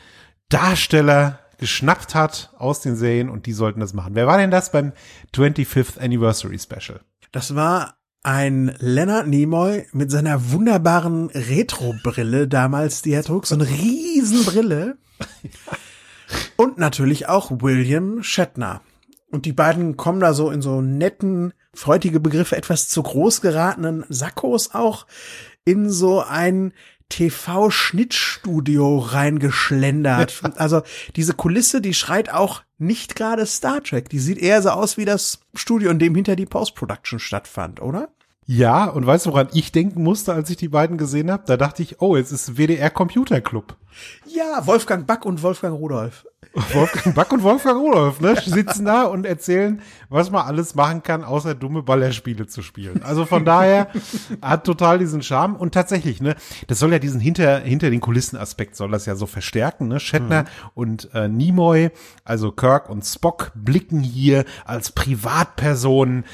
Darsteller 0.48 1.40
geschnappt 1.58 2.14
hat 2.14 2.52
aus 2.56 2.80
den 2.80 2.94
Serien 2.94 3.30
und 3.30 3.46
die 3.46 3.52
sollten 3.52 3.80
das 3.80 3.94
machen. 3.94 4.14
Wer 4.14 4.28
war 4.28 4.38
denn 4.38 4.50
das 4.50 4.70
beim 4.70 4.92
25th 5.34 5.98
Anniversary 5.98 6.58
Special? 6.58 7.00
Das 7.32 7.54
war 7.56 7.96
ein 8.26 8.74
Leonard 8.80 9.28
Nimoy 9.28 9.86
mit 9.92 10.10
seiner 10.10 10.50
wunderbaren 10.50 11.30
Retro-Brille 11.30 12.48
damals, 12.48 13.02
die 13.02 13.12
er 13.12 13.22
trug. 13.22 13.46
So 13.46 13.54
eine 13.54 13.68
Riesenbrille. 13.68 14.98
Und 16.56 16.76
natürlich 16.76 17.28
auch 17.28 17.52
William 17.52 18.24
Shatner. 18.24 18.82
Und 19.30 19.44
die 19.44 19.52
beiden 19.52 19.96
kommen 19.96 20.18
da 20.18 20.34
so 20.34 20.50
in 20.50 20.60
so 20.60 20.80
netten, 20.80 21.54
freudige 21.72 22.18
Begriffe, 22.18 22.56
etwas 22.56 22.88
zu 22.88 23.00
groß 23.00 23.42
geratenen 23.42 24.04
Sakkos 24.08 24.74
auch 24.74 25.06
in 25.64 25.88
so 25.88 26.20
ein 26.20 26.72
TV-Schnittstudio 27.08 28.98
reingeschlendert. 28.98 30.42
Also 30.56 30.82
diese 31.14 31.34
Kulisse, 31.34 31.80
die 31.80 31.94
schreit 31.94 32.30
auch 32.30 32.62
nicht 32.78 33.16
gerade 33.16 33.46
Star 33.46 33.82
Trek. 33.82 34.08
Die 34.08 34.18
sieht 34.18 34.38
eher 34.38 34.60
so 34.62 34.70
aus 34.70 34.96
wie 34.96 35.04
das 35.04 35.40
Studio, 35.54 35.90
in 35.90 35.98
dem 35.98 36.14
hinter 36.14 36.36
die 36.36 36.46
Post-Production 36.46 37.18
stattfand, 37.18 37.80
oder? 37.80 38.10
Ja, 38.46 38.84
und 38.84 39.04
weißt 39.04 39.26
du, 39.26 39.30
woran 39.30 39.48
ich 39.52 39.72
denken 39.72 40.04
musste, 40.04 40.32
als 40.32 40.48
ich 40.50 40.56
die 40.56 40.68
beiden 40.68 40.98
gesehen 40.98 41.32
habe? 41.32 41.42
Da 41.46 41.56
dachte 41.56 41.82
ich, 41.82 42.00
oh, 42.00 42.16
jetzt 42.16 42.30
ist 42.30 42.56
WDR 42.56 42.90
Computer 42.90 43.40
Club. 43.40 43.76
Ja, 44.26 44.64
Wolfgang 44.66 45.06
Back 45.06 45.24
und 45.24 45.42
Wolfgang 45.42 45.74
Rudolf. 45.76 46.24
Wolfgang 46.72 47.14
Back 47.14 47.32
und 47.32 47.42
Wolfgang 47.42 47.78
Rudolf, 47.78 48.20
ne, 48.20 48.34
sitzen 48.36 48.86
da 48.86 49.04
und 49.04 49.26
erzählen, 49.26 49.82
was 50.08 50.30
man 50.30 50.46
alles 50.46 50.74
machen 50.74 51.02
kann, 51.02 51.22
außer 51.24 51.54
dumme 51.54 51.82
Ballerspiele 51.82 52.46
zu 52.46 52.62
spielen. 52.62 53.02
Also 53.02 53.26
von 53.26 53.44
daher 53.44 53.88
hat 54.40 54.64
total 54.64 54.98
diesen 54.98 55.22
Charme 55.22 55.56
und 55.56 55.74
tatsächlich, 55.74 56.22
ne, 56.22 56.34
das 56.66 56.78
soll 56.78 56.92
ja 56.92 56.98
diesen 56.98 57.20
hinter 57.20 57.58
hinter 57.58 57.90
den 57.90 58.00
Kulissen 58.00 58.38
Aspekt 58.38 58.76
soll 58.76 58.90
das 58.90 59.06
ja 59.06 59.16
so 59.16 59.26
verstärken, 59.26 59.88
ne? 59.88 60.00
Shatner 60.00 60.46
und 60.74 61.10
äh, 61.14 61.28
Nimoy, 61.28 61.90
also 62.24 62.52
Kirk 62.52 62.88
und 62.88 63.04
Spock 63.04 63.52
blicken 63.54 64.00
hier 64.00 64.44
als 64.64 64.92
Privatpersonen 64.92 66.24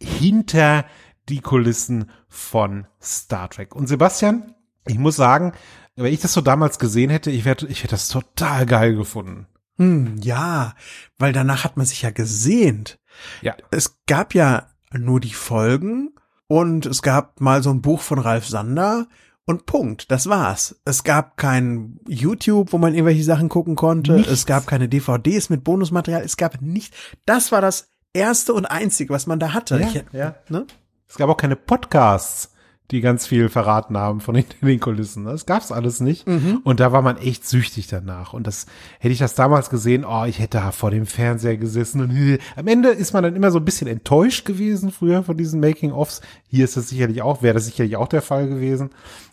hinter 0.00 0.86
die 1.28 1.40
Kulissen 1.40 2.10
von 2.28 2.86
Star 3.02 3.50
Trek. 3.50 3.74
Und 3.74 3.86
Sebastian, 3.86 4.54
ich 4.86 4.98
muss 4.98 5.16
sagen, 5.16 5.52
wenn 5.96 6.12
ich 6.12 6.20
das 6.20 6.32
so 6.32 6.40
damals 6.40 6.78
gesehen 6.78 7.10
hätte, 7.10 7.30
ich 7.30 7.44
hätte 7.44 7.66
ich 7.66 7.82
hätte 7.82 7.92
das 7.92 8.08
total 8.08 8.66
geil 8.66 8.94
gefunden. 8.94 9.46
Hm, 9.78 10.16
ja, 10.22 10.74
weil 11.18 11.32
danach 11.32 11.64
hat 11.64 11.76
man 11.76 11.86
sich 11.86 12.02
ja 12.02 12.10
gesehnt. 12.10 12.98
Ja. 13.42 13.54
Es 13.70 13.98
gab 14.06 14.34
ja 14.34 14.68
nur 14.92 15.20
die 15.20 15.34
Folgen 15.34 16.14
und 16.48 16.86
es 16.86 17.02
gab 17.02 17.40
mal 17.40 17.62
so 17.62 17.70
ein 17.70 17.82
Buch 17.82 18.00
von 18.00 18.18
Ralf 18.18 18.46
Sander 18.46 19.06
und 19.44 19.64
Punkt, 19.66 20.10
das 20.10 20.28
war's. 20.28 20.80
Es 20.84 21.04
gab 21.04 21.36
kein 21.36 22.00
YouTube, 22.08 22.72
wo 22.72 22.78
man 22.78 22.94
irgendwelche 22.94 23.22
Sachen 23.22 23.48
gucken 23.48 23.76
konnte. 23.76 24.14
Nichts. 24.14 24.32
Es 24.32 24.46
gab 24.46 24.66
keine 24.66 24.88
DVDs 24.88 25.50
mit 25.50 25.62
Bonusmaterial. 25.62 26.22
Es 26.22 26.36
gab 26.36 26.60
nicht. 26.60 26.94
Das 27.26 27.52
war 27.52 27.60
das 27.60 27.88
erste 28.12 28.54
und 28.54 28.66
einzige, 28.66 29.14
was 29.14 29.26
man 29.26 29.38
da 29.38 29.54
hatte. 29.54 29.78
Ja, 29.78 29.86
Ich, 29.86 30.04
ja. 30.12 30.34
Ne? 30.48 30.66
Es 31.08 31.16
gab 31.16 31.28
auch 31.28 31.36
keine 31.36 31.56
Podcasts, 31.56 32.52
die 32.90 33.00
ganz 33.00 33.26
viel 33.26 33.48
verraten 33.48 33.96
haben 33.96 34.20
von 34.20 34.34
hinter 34.36 34.64
den 34.64 34.80
Kulissen. 34.80 35.24
Das 35.24 35.46
gab's 35.46 35.72
alles 35.72 36.00
nicht. 36.00 36.26
Und 36.64 36.80
da 36.80 36.92
war 36.92 37.02
man 37.02 37.16
echt 37.16 37.46
süchtig 37.46 37.88
danach. 37.88 38.32
Und 38.32 38.46
das 38.46 38.66
hätte 39.00 39.12
ich 39.12 39.18
das 39.18 39.34
damals 39.34 39.70
gesehen, 39.70 40.04
oh, 40.04 40.24
ich 40.24 40.38
hätte 40.38 40.58
da 40.58 40.72
vor 40.72 40.90
dem 40.90 41.06
Fernseher 41.06 41.56
gesessen. 41.56 42.00
Und 42.00 42.38
am 42.56 42.66
Ende 42.66 42.90
ist 42.90 43.12
man 43.12 43.24
dann 43.24 43.36
immer 43.36 43.50
so 43.50 43.58
ein 43.58 43.64
bisschen 43.64 43.88
enttäuscht 43.88 44.44
gewesen 44.44 44.92
früher 44.92 45.22
von 45.22 45.36
diesen 45.36 45.60
Making-ofs. 45.60 46.20
Hier 46.48 46.64
ist 46.64 46.76
das 46.76 46.88
sicherlich 46.88 47.22
auch, 47.22 47.42
wäre 47.42 47.54
das 47.54 47.66
sicherlich 47.66 47.96
auch 47.96 48.08
der 48.08 48.22
Fall 48.22 48.48
gewesen. 48.48 48.90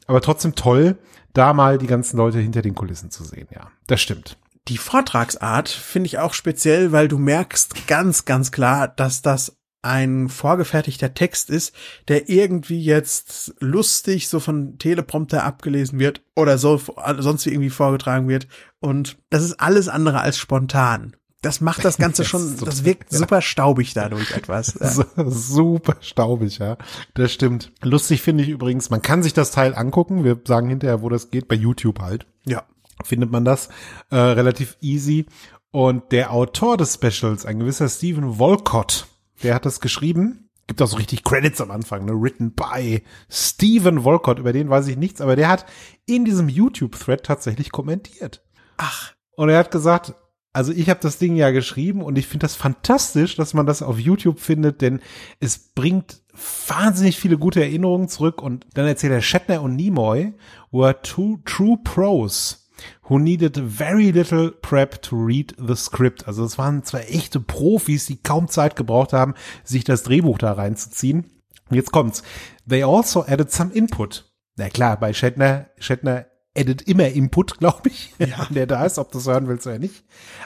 Aber 0.07 0.21
trotzdem 0.21 0.55
toll, 0.55 0.97
da 1.33 1.53
mal 1.53 1.77
die 1.77 1.87
ganzen 1.87 2.17
Leute 2.17 2.39
hinter 2.39 2.61
den 2.61 2.75
Kulissen 2.75 3.11
zu 3.11 3.23
sehen. 3.23 3.47
Ja, 3.53 3.71
das 3.87 4.01
stimmt. 4.01 4.37
Die 4.69 4.77
Vortragsart 4.77 5.67
finde 5.67 6.07
ich 6.07 6.19
auch 6.19 6.33
speziell, 6.33 6.91
weil 6.91 7.09
du 7.09 7.17
merkst 7.17 7.87
ganz, 7.87 8.23
ganz 8.23 8.51
klar, 8.51 8.87
dass 8.87 9.21
das 9.21 9.57
ein 9.83 10.29
vorgefertigter 10.29 11.13
Text 11.13 11.49
ist, 11.49 11.75
der 12.07 12.29
irgendwie 12.29 12.81
jetzt 12.81 13.53
lustig 13.59 14.29
so 14.29 14.39
von 14.39 14.79
Teleprompter 14.79 15.43
abgelesen 15.43 15.99
wird 15.99 16.21
oder 16.35 16.57
so 16.57 16.81
sonst 17.19 17.45
wie 17.45 17.51
irgendwie 17.51 17.69
vorgetragen 17.69 18.27
wird. 18.27 18.47
Und 18.79 19.17
das 19.29 19.43
ist 19.43 19.59
alles 19.59 19.87
andere 19.89 20.21
als 20.21 20.37
spontan. 20.37 21.15
Das 21.41 21.59
macht 21.59 21.83
das 21.83 21.97
Ganze 21.97 22.23
schon, 22.25 22.57
das 22.63 22.85
wirkt 22.85 23.11
super 23.11 23.41
staubig 23.41 23.93
dadurch 23.93 24.31
etwas. 24.31 24.75
Ja. 24.79 25.05
Super 25.29 25.97
staubig, 25.99 26.57
ja. 26.57 26.77
Das 27.13 27.33
stimmt. 27.33 27.73
Lustig 27.81 28.21
finde 28.21 28.43
ich 28.43 28.49
übrigens, 28.49 28.89
man 28.89 29.01
kann 29.01 29.21
sich 29.21 29.33
das 29.33 29.51
Teil 29.51 29.75
angucken. 29.75 30.23
Wir 30.23 30.39
sagen 30.47 30.69
hinterher, 30.69 31.01
wo 31.01 31.09
das 31.09 31.29
geht, 31.29 31.47
bei 31.47 31.55
YouTube 31.55 31.99
halt. 31.99 32.25
ja. 32.45 32.63
Findet 33.03 33.31
man 33.31 33.43
das 33.43 33.69
äh, 34.11 34.15
relativ 34.15 34.77
easy. 34.79 35.25
Und 35.71 36.11
der 36.11 36.31
Autor 36.31 36.77
des 36.77 36.93
Specials, 36.93 37.45
ein 37.45 37.59
gewisser 37.59 37.89
Stephen 37.89 38.37
Wolcott, 38.37 39.07
der 39.43 39.55
hat 39.55 39.65
das 39.65 39.79
geschrieben. 39.79 40.49
Gibt 40.67 40.81
auch 40.81 40.87
so 40.87 40.97
richtig 40.97 41.23
Credits 41.23 41.59
am 41.59 41.71
Anfang, 41.71 42.05
ne? 42.05 42.13
Written 42.13 42.53
by 42.53 43.03
Stephen 43.29 44.03
Wolcott, 44.03 44.39
über 44.39 44.53
den 44.53 44.69
weiß 44.69 44.87
ich 44.87 44.97
nichts, 44.97 45.19
aber 45.19 45.35
der 45.35 45.49
hat 45.49 45.65
in 46.05 46.23
diesem 46.23 46.47
YouTube-Thread 46.47 47.23
tatsächlich 47.23 47.71
kommentiert. 47.71 48.41
Ach, 48.77 49.13
Und 49.35 49.49
er 49.49 49.57
hat 49.57 49.71
gesagt, 49.71 50.15
also 50.53 50.71
ich 50.71 50.89
habe 50.89 50.99
das 51.01 51.17
Ding 51.17 51.35
ja 51.35 51.51
geschrieben 51.51 52.01
und 52.01 52.17
ich 52.17 52.27
finde 52.27 52.45
das 52.45 52.55
fantastisch, 52.55 53.35
dass 53.35 53.53
man 53.53 53.65
das 53.65 53.81
auf 53.81 53.99
YouTube 53.99 54.39
findet, 54.39 54.81
denn 54.81 55.01
es 55.39 55.57
bringt 55.57 56.21
wahnsinnig 56.67 57.19
viele 57.19 57.37
gute 57.37 57.61
Erinnerungen 57.61 58.07
zurück. 58.07 58.41
Und 58.41 58.67
dann 58.75 58.85
erzählt 58.85 59.13
er, 59.13 59.21
Shatner 59.21 59.61
und 59.63 59.75
Nimoy 59.75 60.33
were 60.71 61.01
two 61.01 61.39
true 61.43 61.77
pros 61.83 62.62
who 63.09 63.19
needed 63.19 63.57
very 63.57 64.11
little 64.11 64.51
prep 64.51 65.01
to 65.01 65.15
read 65.15 65.55
the 65.57 65.75
script. 65.75 66.27
Also 66.27 66.43
es 66.45 66.57
waren 66.57 66.83
zwei 66.83 67.01
echte 67.01 67.39
Profis, 67.39 68.05
die 68.05 68.21
kaum 68.21 68.47
Zeit 68.47 68.75
gebraucht 68.75 69.13
haben, 69.13 69.33
sich 69.63 69.83
das 69.83 70.03
Drehbuch 70.03 70.37
da 70.37 70.53
reinzuziehen. 70.53 71.25
Und 71.69 71.75
jetzt 71.75 71.91
kommt's. 71.91 72.23
They 72.67 72.83
also 72.83 73.23
added 73.25 73.51
some 73.51 73.71
input. 73.73 74.31
Na 74.55 74.69
klar, 74.69 74.99
bei 74.99 75.13
Shatner, 75.13 75.67
Shatner 75.79 76.25
edit 76.53 76.83
immer 76.83 77.07
Input, 77.07 77.57
glaube 77.59 77.89
ich, 77.89 78.13
ja. 78.19 78.47
der 78.49 78.67
da 78.67 78.85
ist, 78.85 78.99
ob 78.99 79.11
du 79.11 79.17
es 79.17 79.27
hören 79.27 79.47
willst 79.47 79.67
oder 79.67 79.79
nicht. 79.79 80.03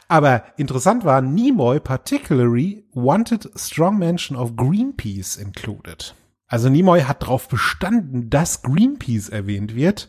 Aber 0.07 0.43
interessant 0.57 1.05
war, 1.05 1.21
Nimoy 1.21 1.79
particularly 1.79 2.85
wanted 2.93 3.49
strong 3.55 3.97
mention 3.97 4.37
of 4.37 4.55
Greenpeace 4.55 5.35
included. 5.35 6.15
Also 6.49 6.69
Nimoy 6.69 7.01
hat 7.01 7.23
darauf 7.23 7.49
bestanden, 7.49 8.29
dass 8.29 8.61
Greenpeace 8.61 9.27
erwähnt 9.27 9.75
wird 9.75 10.07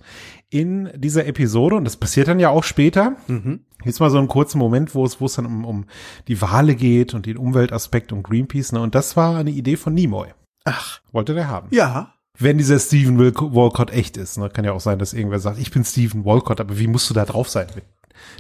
in 0.51 0.91
dieser 0.95 1.27
Episode 1.27 1.77
und 1.77 1.85
das 1.85 1.97
passiert 1.97 2.29
dann 2.29 2.41
ja 2.41 2.49
auch 2.51 2.65
später. 2.65 3.17
Jetzt 3.85 4.01
mal 4.01 4.11
so 4.11 4.19
einen 4.19 4.29
kurzen 4.29 4.59
Moment, 4.59 4.95
wo 4.95 5.05
es, 5.05 5.21
wo 5.21 5.27
es 5.27 5.35
dann 5.35 5.47
um, 5.47 5.65
um 5.65 5.85
die 6.27 6.41
Wale 6.41 6.75
geht 6.75 7.15
und 7.15 7.27
den 7.27 7.37
Umweltaspekt 7.37 8.13
und 8.13 8.23
Greenpeace. 8.23 8.73
Ne? 8.73 8.81
Und 8.81 8.95
das 8.95 9.17
war 9.17 9.37
eine 9.37 9.51
Idee 9.51 9.77
von 9.77 9.95
Nimoy. 9.95 10.29
ach, 10.65 11.01
Wollte 11.13 11.35
der 11.35 11.49
haben. 11.49 11.69
ja. 11.71 12.15
Wenn 12.41 12.57
dieser 12.57 12.79
Stephen 12.79 13.19
Walcott 13.19 13.91
echt 13.91 14.17
ist, 14.17 14.39
ne? 14.39 14.49
kann 14.49 14.65
ja 14.65 14.71
auch 14.73 14.81
sein, 14.81 15.01
dass 15.01 15.13
irgendwer 15.13 15.41
sagt, 15.41 15.59
ich 15.59 15.73
bin 15.73 15.85
Stephen 15.85 16.25
Walcott, 16.25 16.61
aber 16.61 16.79
wie 16.79 16.87
musst 16.87 17.11
du 17.11 17.15
da 17.15 17.25
drauf 17.25 17.49
sein, 17.49 17.67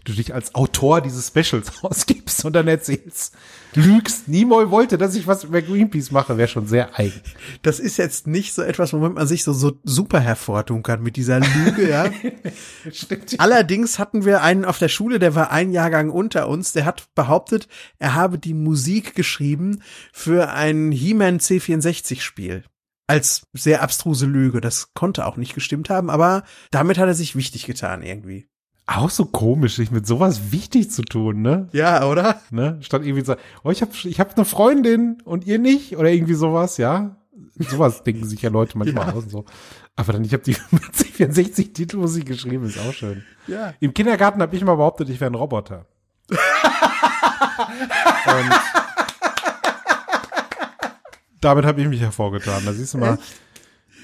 du 0.05 0.13
dich 0.13 0.35
als 0.35 0.55
Autor 0.55 1.01
dieses 1.01 1.29
Specials 1.29 1.73
ausgibst 1.83 2.45
und 2.45 2.55
dann 2.55 2.69
erzählst, 2.69 3.35
lügst, 3.75 4.29
Nimoy 4.29 4.71
wollte, 4.71 4.99
dass 4.99 5.15
ich 5.15 5.27
was 5.27 5.45
über 5.45 5.63
Greenpeace 5.63 6.11
mache, 6.11 6.37
wäre 6.39 6.49
schon 6.49 6.67
sehr 6.67 6.99
eigen. 6.99 7.21
Das 7.63 7.81
ist 7.81 7.97
jetzt 7.97 8.27
nicht 8.27 8.55
so 8.55 8.63
etwas, 8.63 8.93
womit 8.93 9.15
man 9.15 9.27
sich 9.27 9.45
so, 9.45 9.53
so 9.53 9.79
super 9.85 10.21
hervortun 10.21 10.83
kann 10.83 11.03
mit 11.03 11.17
dieser 11.17 11.41
Lüge, 11.41 11.89
ja. 11.89 12.11
Stimmt. 12.93 13.39
Allerdings 13.39 13.99
hatten 13.99 14.25
wir 14.25 14.43
einen 14.43 14.65
auf 14.65 14.79
der 14.79 14.89
Schule, 14.89 15.19
der 15.19 15.35
war 15.35 15.51
ein 15.51 15.73
Jahrgang 15.73 16.11
unter 16.11 16.49
uns, 16.49 16.73
der 16.73 16.85
hat 16.85 17.09
behauptet, 17.15 17.69
er 17.99 18.15
habe 18.15 18.39
die 18.39 18.55
Musik 18.55 19.15
geschrieben 19.15 19.83
für 20.13 20.51
ein 20.51 20.93
He-Man 20.93 21.39
C64 21.39 22.21
Spiel. 22.21 22.65
Als 23.07 23.47
sehr 23.55 23.83
abstruse 23.83 24.27
Lüge. 24.27 24.61
Das 24.61 24.93
konnte 24.93 25.25
auch 25.25 25.39
nicht 25.39 25.55
gestimmt 25.55 25.89
haben, 25.89 26.11
aber 26.11 26.45
damit 26.71 26.99
hat 26.99 27.09
er 27.09 27.15
sich 27.15 27.37
wichtig 27.37 27.65
getan 27.65 28.03
irgendwie. 28.03 28.49
Auch 28.91 29.11
so 29.11 29.27
komisch, 29.27 29.77
sich 29.77 29.91
mit 29.91 30.07
sowas 30.07 30.51
wichtig 30.51 30.91
zu 30.91 31.03
tun, 31.03 31.43
ne? 31.43 31.69
Ja, 31.73 32.07
oder? 32.07 32.41
ne? 32.51 32.79
Statt 32.81 33.03
irgendwie 33.05 33.23
so, 33.25 33.37
oh, 33.63 33.71
ich 33.71 33.83
habe 33.83 33.91
ich 34.03 34.19
hab 34.19 34.35
eine 34.35 34.47
Freundin 34.47 35.21
und 35.27 35.47
ihr 35.47 35.59
nicht 35.59 35.99
oder 35.99 36.09
irgendwie 36.11 36.33
sowas, 36.33 36.79
ja? 36.79 37.17
Sowas 37.59 38.03
denken 38.05 38.25
sich 38.27 38.41
ja 38.41 38.49
Leute 38.49 38.79
manchmal 38.79 39.09
Ja. 39.09 39.13
aus 39.13 39.25
und 39.25 39.31
so. 39.31 39.45
Aber 39.95 40.15
dann, 40.15 40.25
ich 40.25 40.33
habe 40.33 40.43
die 40.43 40.55
64 40.93 41.75
Titelmusik 41.75 42.25
geschrieben, 42.27 42.65
ist 42.65 42.79
auch 42.79 42.95
schön. 42.95 43.25
Ja. 43.47 43.75
Im 43.81 43.93
Kindergarten 43.93 44.41
habe 44.41 44.57
ich 44.57 44.65
mal 44.65 44.77
behauptet, 44.77 45.11
ich 45.11 45.21
wäre 45.21 45.31
ein 45.31 45.35
Roboter. 45.35 45.85
und 46.31 46.39
damit 51.43 51.65
habe 51.67 51.83
ich 51.83 51.89
mich 51.89 52.01
hervorgetan. 52.01 52.63
Da 52.65 52.73
siehst 52.73 52.95
du 52.95 52.99
mal, 52.99 53.19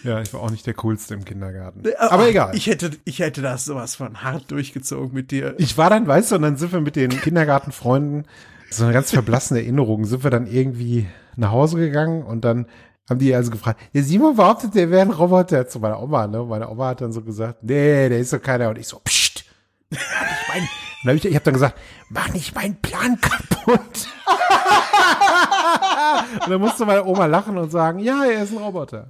ja, 0.04 0.20
ich 0.20 0.32
war 0.32 0.40
auch 0.40 0.50
nicht 0.50 0.66
der 0.66 0.74
coolste 0.74 1.14
im 1.14 1.24
Kindergarten. 1.24 1.82
Aber 1.98 2.22
Ach, 2.22 2.28
egal. 2.28 2.54
Ich 2.54 2.66
hätte, 2.66 2.90
ich 3.04 3.18
hätte 3.18 3.42
das 3.42 3.64
sowas 3.64 3.96
von 3.96 4.22
hart 4.22 4.50
durchgezogen 4.50 5.12
mit 5.12 5.30
dir. 5.30 5.54
Ich 5.58 5.76
war 5.78 5.90
dann, 5.90 6.06
weißt 6.06 6.30
du, 6.30 6.36
und 6.36 6.42
dann 6.42 6.56
sind 6.56 6.72
wir 6.72 6.80
mit 6.80 6.96
den 6.96 7.10
Kindergartenfreunden, 7.10 8.26
so 8.70 8.84
eine 8.84 8.92
ganz 8.92 9.10
verblassene 9.10 9.60
Erinnerung, 9.60 10.04
sind 10.04 10.22
wir 10.22 10.30
dann 10.30 10.46
irgendwie 10.46 11.06
nach 11.36 11.50
Hause 11.50 11.78
gegangen 11.78 12.22
und 12.22 12.44
dann 12.44 12.66
haben 13.08 13.18
die 13.18 13.34
also 13.34 13.50
gefragt, 13.50 13.80
ja, 13.92 14.02
Simon 14.02 14.36
behauptet, 14.36 14.74
der 14.74 14.90
wäre 14.90 15.02
ein 15.02 15.10
Roboter 15.10 15.68
zu 15.68 15.78
meiner 15.78 16.02
Oma, 16.02 16.26
ne? 16.26 16.42
Meine 16.42 16.68
Oma 16.70 16.88
hat 16.88 17.00
dann 17.00 17.12
so 17.12 17.22
gesagt, 17.22 17.62
nee, 17.62 18.08
der 18.08 18.18
ist 18.18 18.32
doch 18.32 18.40
keiner. 18.40 18.70
Und 18.70 18.78
ich 18.78 18.88
so, 18.88 18.98
pst, 18.98 19.44
nicht 19.90 20.02
mein, 20.48 20.68
und 21.04 21.10
hab 21.10 21.16
ich, 21.16 21.24
ich 21.26 21.34
habe 21.34 21.44
dann 21.44 21.54
gesagt, 21.54 21.78
mach 22.08 22.32
nicht 22.32 22.54
meinen 22.54 22.76
Plan 22.80 23.20
kaputt. 23.20 23.76
und 26.44 26.50
dann 26.50 26.60
musste 26.60 26.86
meine 26.86 27.04
Oma 27.04 27.26
lachen 27.26 27.58
und 27.58 27.70
sagen, 27.70 27.98
ja, 27.98 28.24
er 28.24 28.44
ist 28.44 28.52
ein 28.52 28.58
Roboter. 28.58 29.08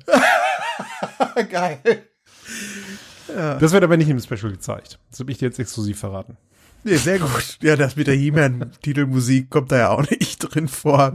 Geil. 1.50 1.81
Das 3.26 3.73
wird 3.73 3.83
aber 3.83 3.97
nicht 3.97 4.09
im 4.09 4.21
Special 4.21 4.52
gezeigt. 4.52 4.99
Das 5.11 5.21
habe 5.21 5.33
ich 5.33 5.38
dir 5.38 5.47
jetzt 5.47 5.59
exklusiv 5.59 5.99
verraten. 5.99 6.37
Nee, 6.87 6.97
sehr 6.97 7.19
gut. 7.19 7.59
Ja, 7.62 7.76
das 7.76 7.97
mit 7.97 8.07
der 8.07 8.14
He-Man-Titelmusik 8.14 9.49
kommt 9.49 9.73
da 9.73 9.78
ja 9.78 9.88
auch 9.88 10.09
nicht 10.11 10.38
drin 10.40 10.69
vor. 10.69 11.14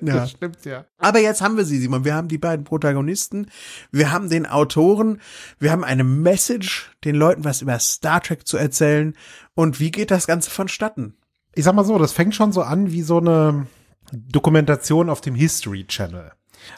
Ja. 0.00 0.14
Das 0.14 0.30
stimmt 0.30 0.64
ja. 0.64 0.86
Aber 0.96 1.18
jetzt 1.18 1.42
haben 1.42 1.58
wir 1.58 1.66
sie, 1.66 1.78
Simon. 1.78 2.06
Wir 2.06 2.14
haben 2.14 2.28
die 2.28 2.38
beiden 2.38 2.64
Protagonisten. 2.64 3.50
Wir 3.90 4.10
haben 4.10 4.30
den 4.30 4.46
Autoren. 4.46 5.20
Wir 5.58 5.70
haben 5.70 5.84
eine 5.84 6.04
Message, 6.04 6.90
den 7.04 7.14
Leuten 7.14 7.44
was 7.44 7.60
über 7.60 7.78
Star 7.78 8.22
Trek 8.22 8.48
zu 8.48 8.56
erzählen. 8.56 9.14
Und 9.54 9.80
wie 9.80 9.90
geht 9.90 10.10
das 10.10 10.26
Ganze 10.26 10.50
vonstatten? 10.50 11.14
ich 11.54 11.64
sag 11.64 11.74
mal 11.74 11.84
so, 11.84 11.98
das 11.98 12.12
fängt 12.12 12.34
schon 12.34 12.52
so 12.52 12.62
an 12.62 12.92
wie 12.92 13.02
so 13.02 13.18
eine 13.18 13.66
Dokumentation 14.12 15.10
auf 15.10 15.20
dem 15.20 15.34
History 15.34 15.86
Channel. 15.86 16.32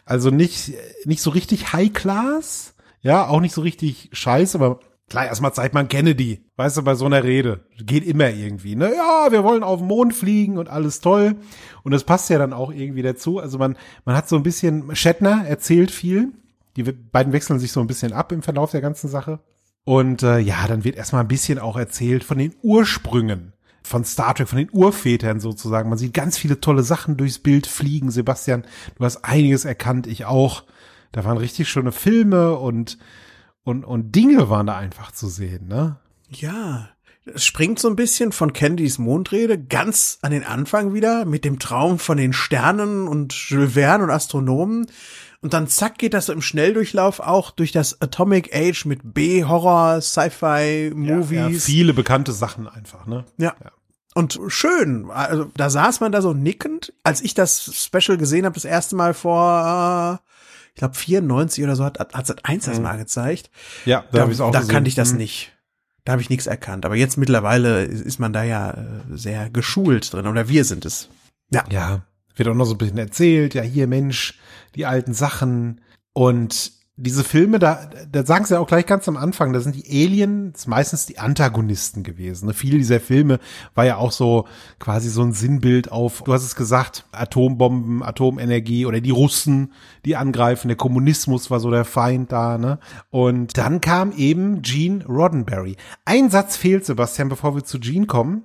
Also 0.04 0.30
nicht, 0.30 0.72
nicht 1.04 1.22
so 1.22 1.30
richtig 1.30 1.72
High 1.72 1.92
Class, 1.92 2.74
ja, 3.00 3.26
auch 3.26 3.40
nicht 3.40 3.54
so 3.54 3.60
richtig 3.60 4.10
scheiße, 4.12 4.58
aber 4.58 4.80
klar, 5.08 5.26
erstmal 5.26 5.52
zeigt 5.52 5.74
man 5.74 5.88
Kennedy, 5.88 6.44
weißt 6.56 6.78
du, 6.78 6.82
bei 6.82 6.94
so 6.94 7.06
einer 7.06 7.22
Rede. 7.22 7.64
Geht 7.78 8.04
immer 8.04 8.30
irgendwie, 8.30 8.76
ne? 8.76 8.92
Ja, 8.94 9.30
wir 9.30 9.44
wollen 9.44 9.62
auf 9.62 9.80
den 9.80 9.88
Mond 9.88 10.14
fliegen 10.14 10.58
und 10.58 10.68
alles 10.68 11.00
toll. 11.00 11.36
Und 11.82 11.92
das 11.92 12.04
passt 12.04 12.30
ja 12.30 12.38
dann 12.38 12.52
auch 12.52 12.72
irgendwie 12.72 13.02
dazu. 13.02 13.38
Also 13.38 13.58
man, 13.58 13.76
man 14.04 14.16
hat 14.16 14.28
so 14.28 14.36
ein 14.36 14.42
bisschen, 14.42 14.94
Shatner 14.96 15.44
erzählt 15.46 15.90
viel. 15.90 16.32
Die 16.76 16.82
beiden 16.82 17.32
wechseln 17.32 17.58
sich 17.58 17.72
so 17.72 17.80
ein 17.80 17.86
bisschen 17.86 18.12
ab 18.12 18.32
im 18.32 18.42
Verlauf 18.42 18.72
der 18.72 18.80
ganzen 18.80 19.08
Sache. 19.08 19.40
Und 19.84 20.22
äh, 20.22 20.38
ja, 20.38 20.66
dann 20.66 20.84
wird 20.84 20.96
erstmal 20.96 21.22
ein 21.22 21.28
bisschen 21.28 21.58
auch 21.58 21.76
erzählt 21.76 22.24
von 22.24 22.38
den 22.38 22.54
Ursprüngen 22.62 23.53
von 23.84 24.04
Star 24.04 24.34
Trek, 24.34 24.48
von 24.48 24.58
den 24.58 24.70
Urvätern 24.72 25.40
sozusagen. 25.40 25.88
Man 25.88 25.98
sieht 25.98 26.14
ganz 26.14 26.38
viele 26.38 26.60
tolle 26.60 26.82
Sachen 26.82 27.16
durchs 27.16 27.38
Bild 27.38 27.66
fliegen. 27.66 28.10
Sebastian, 28.10 28.64
du 28.98 29.04
hast 29.04 29.24
einiges 29.24 29.64
erkannt, 29.64 30.06
ich 30.06 30.24
auch. 30.24 30.64
Da 31.12 31.24
waren 31.24 31.36
richtig 31.36 31.68
schöne 31.68 31.92
Filme 31.92 32.56
und, 32.56 32.98
und, 33.62 33.84
und 33.84 34.16
Dinge 34.16 34.48
waren 34.48 34.66
da 34.66 34.76
einfach 34.76 35.12
zu 35.12 35.28
sehen, 35.28 35.68
ne? 35.68 35.96
Ja, 36.30 36.88
es 37.32 37.44
springt 37.44 37.78
so 37.78 37.88
ein 37.88 37.96
bisschen 37.96 38.32
von 38.32 38.52
Candys 38.52 38.98
Mondrede 38.98 39.58
ganz 39.58 40.18
an 40.22 40.32
den 40.32 40.44
Anfang 40.44 40.92
wieder 40.92 41.24
mit 41.24 41.44
dem 41.44 41.58
Traum 41.58 41.98
von 41.98 42.16
den 42.16 42.32
Sternen 42.32 43.06
und 43.06 43.32
Jules 43.32 43.74
Verne 43.74 44.04
und 44.04 44.10
Astronomen. 44.10 44.86
Und 45.40 45.52
dann 45.52 45.68
zack 45.68 45.98
geht 45.98 46.14
das 46.14 46.26
so 46.26 46.32
im 46.32 46.42
Schnelldurchlauf 46.42 47.20
auch 47.20 47.50
durch 47.50 47.70
das 47.70 48.00
Atomic 48.00 48.54
Age 48.54 48.86
mit 48.86 49.14
B-Horror, 49.14 50.00
Sci-Fi-Movies. 50.00 51.30
Ja, 51.32 51.48
viele 51.50 51.92
bekannte 51.94 52.32
Sachen 52.32 52.66
einfach, 52.66 53.06
ne? 53.06 53.24
Ja. 53.36 53.54
Und 54.14 54.38
schön, 54.48 55.10
also 55.10 55.50
da 55.56 55.68
saß 55.70 56.00
man 56.00 56.12
da 56.12 56.22
so 56.22 56.32
nickend, 56.34 56.92
als 57.02 57.20
ich 57.20 57.34
das 57.34 57.64
Special 57.74 58.16
gesehen 58.16 58.44
habe, 58.44 58.54
das 58.54 58.64
erste 58.64 58.94
Mal 58.96 59.12
vor, 59.12 60.20
äh, 60.22 60.30
ich 60.74 60.78
glaube 60.78 60.94
94 60.94 61.64
oder 61.64 61.74
so, 61.76 61.84
hat 61.84 61.98
hat 61.98 62.26
Sat 62.26 62.44
1 62.44 62.64
das 62.66 62.80
mal 62.80 62.96
gezeigt. 62.96 63.50
Ja, 63.84 64.04
Da, 64.12 64.20
hab 64.22 64.28
ich's 64.30 64.38
da 64.38 64.50
gesehen. 64.50 64.68
kannte 64.68 64.88
ich 64.88 64.94
das 64.94 65.10
Hm. 65.10 65.16
nicht. 65.18 65.50
Da 66.04 66.12
habe 66.12 66.22
ich 66.22 66.30
nichts 66.30 66.46
erkannt. 66.46 66.84
Aber 66.84 66.96
jetzt 66.96 67.16
mittlerweile 67.16 67.82
ist 67.84 68.20
man 68.20 68.32
da 68.32 68.42
ja 68.44 68.70
äh, 68.72 68.84
sehr 69.14 69.50
geschult 69.50 70.12
drin, 70.12 70.26
oder 70.26 70.48
wir 70.48 70.64
sind 70.64 70.84
es. 70.84 71.08
Ja. 71.50 71.64
Ja, 71.70 72.02
wird 72.36 72.48
auch 72.48 72.54
noch 72.54 72.66
so 72.66 72.74
ein 72.74 72.78
bisschen 72.78 72.98
erzählt, 72.98 73.54
ja, 73.54 73.62
hier 73.62 73.86
Mensch, 73.88 74.38
die 74.76 74.86
alten 74.86 75.14
Sachen 75.14 75.80
und 76.12 76.72
diese 76.96 77.24
Filme, 77.24 77.58
da, 77.58 77.90
da 78.10 78.24
sagen 78.24 78.44
sie 78.44 78.58
auch 78.58 78.68
gleich 78.68 78.86
ganz 78.86 79.08
am 79.08 79.16
Anfang, 79.16 79.52
da 79.52 79.58
sind 79.58 79.74
die 79.74 80.04
Aliens 80.04 80.68
meistens 80.68 81.06
die 81.06 81.18
Antagonisten 81.18 82.04
gewesen. 82.04 82.46
Ne? 82.46 82.54
Viele 82.54 82.78
dieser 82.78 83.00
Filme 83.00 83.40
war 83.74 83.84
ja 83.84 83.96
auch 83.96 84.12
so 84.12 84.46
quasi 84.78 85.08
so 85.08 85.22
ein 85.22 85.32
Sinnbild 85.32 85.90
auf, 85.90 86.22
du 86.22 86.32
hast 86.32 86.44
es 86.44 86.54
gesagt, 86.54 87.04
Atombomben, 87.10 88.04
Atomenergie 88.04 88.86
oder 88.86 89.00
die 89.00 89.10
Russen, 89.10 89.72
die 90.04 90.14
angreifen, 90.14 90.68
der 90.68 90.76
Kommunismus 90.76 91.50
war 91.50 91.58
so 91.58 91.68
der 91.70 91.84
Feind 91.84 92.30
da, 92.30 92.58
ne? 92.58 92.78
Und 93.10 93.58
dann 93.58 93.80
kam 93.80 94.12
eben 94.12 94.62
Gene 94.62 95.04
Roddenberry. 95.04 95.76
Ein 96.04 96.30
Satz 96.30 96.56
fehlt, 96.56 96.86
Sebastian, 96.86 97.28
bevor 97.28 97.56
wir 97.56 97.64
zu 97.64 97.80
Gene 97.80 98.06
kommen. 98.06 98.44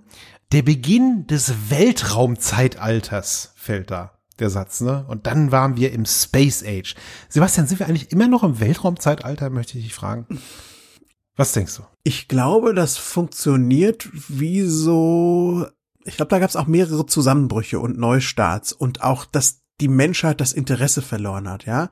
Der 0.51 0.63
Beginn 0.63 1.27
des 1.27 1.69
Weltraumzeitalters 1.69 3.53
fällt 3.55 3.91
da, 3.91 4.18
der 4.39 4.49
Satz, 4.49 4.81
ne? 4.81 5.05
Und 5.07 5.27
dann 5.27 5.51
waren 5.51 5.77
wir 5.77 5.91
im 5.93 6.05
Space 6.05 6.63
Age. 6.65 6.95
Sebastian, 7.29 7.67
sind 7.67 7.79
wir 7.79 7.87
eigentlich 7.87 8.11
immer 8.11 8.27
noch 8.27 8.43
im 8.43 8.59
Weltraumzeitalter, 8.59 9.49
möchte 9.49 9.77
ich 9.77 9.83
dich 9.85 9.93
fragen? 9.93 10.25
Was 11.35 11.53
denkst 11.53 11.77
du? 11.77 11.83
Ich 12.03 12.27
glaube, 12.27 12.73
das 12.73 12.97
funktioniert 12.97 14.09
wie 14.27 14.61
so, 14.63 15.65
ich 16.03 16.17
glaube, 16.17 16.29
da 16.29 16.39
gab 16.39 16.49
es 16.49 16.55
auch 16.55 16.67
mehrere 16.67 17.05
Zusammenbrüche 17.05 17.79
und 17.79 17.97
Neustarts 17.97 18.73
und 18.73 19.01
auch, 19.03 19.25
dass 19.25 19.61
die 19.79 19.87
Menschheit 19.87 20.41
das 20.41 20.51
Interesse 20.51 21.01
verloren 21.01 21.47
hat, 21.49 21.65
ja. 21.65 21.89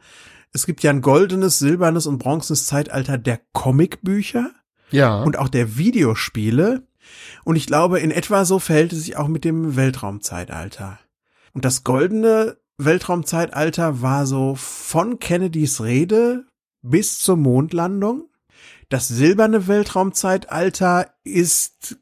Es 0.53 0.65
gibt 0.65 0.81
ja 0.83 0.91
ein 0.91 1.01
goldenes, 1.01 1.60
silbernes 1.60 2.07
und 2.07 2.17
bronzenes 2.17 2.65
Zeitalter 2.65 3.17
der 3.17 3.39
Comicbücher 3.53 4.51
Ja. 4.91 5.21
und 5.23 5.38
auch 5.38 5.49
der 5.49 5.77
Videospiele. 5.77 6.83
Und 7.43 7.55
ich 7.57 7.67
glaube, 7.67 7.99
in 7.99 8.12
etwa 8.12 8.43
so 8.43 8.60
verhält 8.60 8.91
es 8.91 8.99
sich 8.99 9.17
auch 9.17 9.27
mit 9.27 9.45
dem 9.45 9.75
Weltraumzeitalter. 9.75 10.99
Und 11.58 11.65
das 11.65 11.84
goldene 11.84 12.58
Weltraumzeitalter 12.78 14.04
war 14.04 14.28
so 14.28 14.54
von 14.54 15.17
Kennedys 15.17 15.82
Rede 15.82 16.46
bis 16.84 17.17
zur 17.17 17.36
Mondlandung. 17.36 18.30
Das 18.89 19.08
silberne 19.08 19.67
Weltraumzeitalter 19.67 21.10
ist 21.24 21.98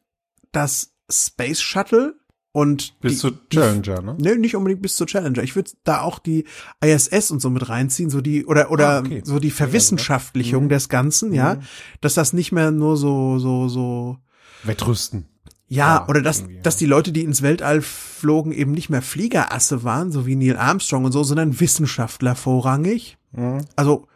das 0.52 0.92
Space 1.10 1.62
Shuttle 1.62 2.16
und 2.52 3.00
Bis 3.00 3.14
die- 3.14 3.18
zu 3.20 3.32
Challenger, 3.50 4.02
ne? 4.02 4.18
Nee, 4.20 4.36
nicht 4.36 4.58
unbedingt 4.58 4.82
bis 4.82 4.98
zur 4.98 5.08
Challenger. 5.08 5.42
Ich 5.44 5.56
würde 5.56 5.72
da 5.86 6.02
auch 6.02 6.20
die 6.20 6.44
ISS 6.84 7.32
und 7.32 7.40
so 7.42 7.50
mit 7.50 7.70
reinziehen, 7.70 8.10
so 8.10 8.20
die 8.20 8.46
oder 8.46 8.72
oder 8.72 8.90
Ah, 8.90 9.00
okay. 9.00 9.22
so 9.24 9.40
die 9.40 9.52
Verwissenschaftlichung 9.52 10.68
des 10.68 10.90
Ganzen, 10.90 11.32
ja, 11.34 11.60
dass 12.02 12.16
das 12.16 12.34
nicht 12.34 12.52
mehr 12.52 12.72
nur 12.72 12.98
so 12.98 13.40
so 13.40 13.70
so 13.70 14.18
Wettrüsten. 14.64 15.30
Ja, 15.68 15.96
Ja, 15.98 16.08
oder 16.08 16.22
dass 16.22 16.42
ja. 16.42 16.48
dass 16.64 16.78
die 16.78 16.86
Leute, 16.86 17.12
die 17.12 17.24
ins 17.24 17.42
Weltall 17.42 17.82
flogen, 17.82 18.52
eben 18.52 18.72
nicht 18.72 18.90
mehr 18.90 19.02
Fliegerasse 19.02 19.84
waren, 19.84 20.12
so 20.12 20.26
wie 20.26 20.36
Neil 20.36 20.58
Armstrong 20.58 21.06
und 21.06 21.12
so, 21.12 21.24
sondern 21.24 21.60
Wissenschaftler 21.60 22.36
vorrangig. 22.36 23.18
Mhm. 23.32 23.66
Also, 23.76 24.08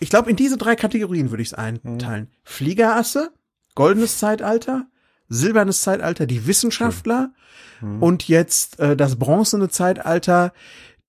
ich 0.00 0.10
glaube, 0.10 0.30
in 0.30 0.36
diese 0.36 0.56
drei 0.56 0.76
Kategorien 0.76 1.30
würde 1.30 1.42
ich 1.42 1.48
es 1.48 1.54
einteilen. 1.54 2.28
Fliegerasse, 2.42 3.30
goldenes 3.74 4.18
Zeitalter, 4.18 4.86
silbernes 5.28 5.80
Zeitalter, 5.82 6.26
die 6.26 6.46
Wissenschaftler 6.46 7.32
Mhm. 7.80 8.02
und 8.02 8.28
jetzt 8.28 8.78
äh, 8.78 8.96
das 8.96 9.16
bronzene 9.16 9.68
Zeitalter, 9.68 10.52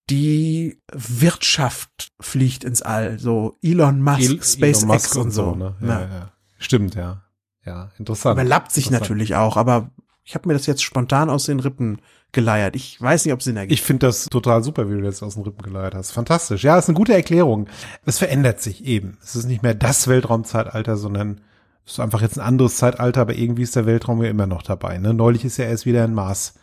die 0.09 0.79
Wirtschaft 0.93 2.11
fliegt 2.19 2.63
ins 2.63 2.81
All, 2.81 3.17
so 3.19 3.57
Elon 3.61 4.01
Musk, 4.01 4.19
El- 4.21 4.41
SpaceX 4.43 4.77
Elon 4.83 4.87
Musk 4.87 5.15
und 5.15 5.31
so. 5.31 5.55
ne? 5.55 5.75
Ja. 5.81 5.87
Ja, 5.87 6.01
ja. 6.01 6.31
Stimmt, 6.57 6.95
ja. 6.95 7.23
Ja, 7.65 7.89
interessant. 7.97 8.39
Überlappt 8.39 8.71
sich 8.71 8.87
Interessant. 8.87 9.09
natürlich 9.09 9.35
auch, 9.35 9.57
aber 9.57 9.89
ich 10.23 10.35
habe 10.35 10.47
mir 10.47 10.53
das 10.53 10.65
jetzt 10.65 10.83
spontan 10.83 11.29
aus 11.29 11.45
den 11.45 11.59
Rippen 11.59 12.01
geleiert. 12.31 12.75
Ich 12.75 12.99
weiß 13.01 13.25
nicht, 13.25 13.33
ob 13.33 13.39
es 13.39 13.45
Sinn 13.45 13.57
ergibt. 13.57 13.73
Ich 13.79 13.81
finde 13.81 14.07
das 14.07 14.25
total 14.25 14.63
super, 14.63 14.89
wie 14.89 14.95
du 14.95 15.01
das 15.01 15.23
aus 15.23 15.35
den 15.35 15.43
Rippen 15.43 15.63
geleiert 15.63 15.95
hast. 15.95 16.11
Fantastisch. 16.11 16.63
Ja, 16.63 16.77
ist 16.77 16.89
eine 16.89 16.97
gute 16.97 17.13
Erklärung. 17.13 17.67
Es 18.05 18.17
verändert 18.17 18.61
sich 18.61 18.83
eben. 18.85 19.17
Es 19.23 19.35
ist 19.35 19.45
nicht 19.45 19.63
mehr 19.63 19.73
das 19.73 20.07
Weltraumzeitalter, 20.07 20.97
sondern 20.97 21.41
es 21.85 21.93
ist 21.93 21.99
einfach 21.99 22.21
jetzt 22.21 22.37
ein 22.37 22.45
anderes 22.45 22.77
Zeitalter, 22.77 23.21
aber 23.21 23.35
irgendwie 23.35 23.61
ist 23.63 23.75
der 23.75 23.85
Weltraum 23.85 24.21
ja 24.23 24.29
immer 24.29 24.47
noch 24.47 24.63
dabei. 24.63 24.97
Ne? 24.97 25.13
Neulich 25.13 25.45
ist 25.45 25.57
ja 25.57 25.65
erst 25.65 25.85
wieder 25.85 26.03
ein 26.03 26.13
Mars 26.13 26.55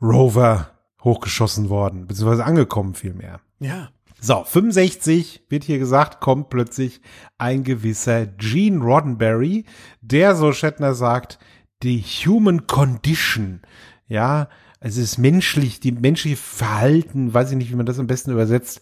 Rover 0.00 0.70
hochgeschossen 1.02 1.68
worden, 1.68 2.06
beziehungsweise 2.06 2.44
angekommen 2.44 2.94
vielmehr. 2.94 3.40
ja. 3.60 3.88
So, 4.20 4.42
65 4.42 5.42
wird 5.48 5.64
hier 5.64 5.78
gesagt, 5.78 6.20
kommt 6.20 6.50
plötzlich 6.50 7.00
ein 7.38 7.62
gewisser 7.62 8.26
Gene 8.26 8.82
Roddenberry, 8.82 9.64
der, 10.00 10.34
so 10.34 10.52
Shatner 10.52 10.94
sagt, 10.94 11.38
die 11.84 12.00
Human 12.00 12.66
Condition, 12.66 13.60
ja, 14.08 14.48
also 14.80 15.00
es 15.00 15.12
ist 15.12 15.18
menschlich, 15.18 15.80
die 15.80 15.92
menschliche 15.92 16.36
Verhalten, 16.36 17.32
weiß 17.32 17.50
ich 17.50 17.56
nicht, 17.56 17.70
wie 17.70 17.76
man 17.76 17.86
das 17.86 17.98
am 17.98 18.06
besten 18.06 18.32
übersetzt, 18.32 18.80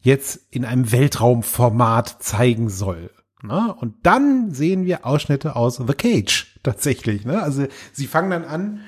jetzt 0.00 0.40
in 0.50 0.64
einem 0.64 0.92
Weltraumformat 0.92 2.22
zeigen 2.22 2.70
soll. 2.70 3.10
Ne? 3.42 3.74
Und 3.74 3.94
dann 4.02 4.52
sehen 4.52 4.84
wir 4.84 5.06
Ausschnitte 5.06 5.56
aus 5.56 5.76
The 5.76 5.94
Cage 5.94 6.58
tatsächlich. 6.62 7.24
Ne? 7.24 7.42
Also 7.42 7.66
sie 7.92 8.06
fangen 8.06 8.30
dann 8.30 8.44
an, 8.44 8.80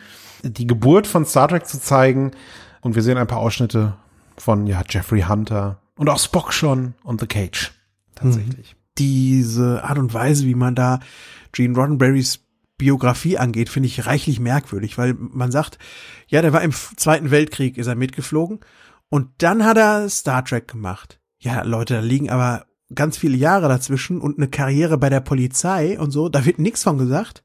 die 0.42 0.66
Geburt 0.66 1.07
von 1.07 1.24
Star 1.24 1.48
Trek 1.48 1.66
zu 1.66 1.81
zeigen 1.81 2.33
und 2.81 2.94
wir 2.94 3.02
sehen 3.02 3.18
ein 3.18 3.26
paar 3.26 3.38
Ausschnitte 3.38 3.94
von 4.37 4.66
ja 4.66 4.83
Jeffrey 4.88 5.22
Hunter 5.22 5.82
und 5.96 6.09
auch 6.09 6.18
Spock 6.18 6.52
schon 6.52 6.94
und 7.02 7.20
The 7.20 7.26
Cage 7.26 7.72
tatsächlich. 8.14 8.74
Mhm. 8.74 8.78
Diese 8.98 9.85
Art 9.85 9.98
und 9.98 10.12
Weise, 10.12 10.46
wie 10.46 10.55
man 10.55 10.74
da 10.74 11.00
Gene 11.52 11.74
Roddenberrys 11.76 12.40
Biografie 12.78 13.38
angeht, 13.38 13.68
finde 13.68 13.87
ich 13.87 14.07
reichlich 14.07 14.40
merkwürdig, 14.40 14.98
weil 14.98 15.14
man 15.14 15.52
sagt, 15.52 15.78
ja, 16.26 16.42
der 16.42 16.52
war 16.52 16.62
im 16.62 16.72
Zweiten 16.72 17.31
Weltkrieg, 17.31 17.78
ist 17.78 17.87
er 17.87 17.94
mitgeflogen 17.94 18.61
und 19.09 19.28
dann 19.38 19.64
hat 19.64 19.76
er 19.76 20.09
Star 20.09 20.44
Trek 20.44 20.68
gemacht. 20.68 21.20
Ja, 21.38 21.62
Leute, 21.62 21.94
da 21.94 22.00
liegen 22.00 22.31
aber 22.31 22.66
ganz 22.94 23.16
viele 23.16 23.37
Jahre 23.37 23.68
dazwischen 23.68 24.20
und 24.20 24.38
eine 24.38 24.48
Karriere 24.48 24.98
bei 24.98 25.09
der 25.09 25.20
Polizei 25.20 25.98
und 25.98 26.11
so, 26.11 26.28
da 26.28 26.44
wird 26.44 26.59
nichts 26.59 26.83
von 26.83 26.98
gesagt. 26.98 27.44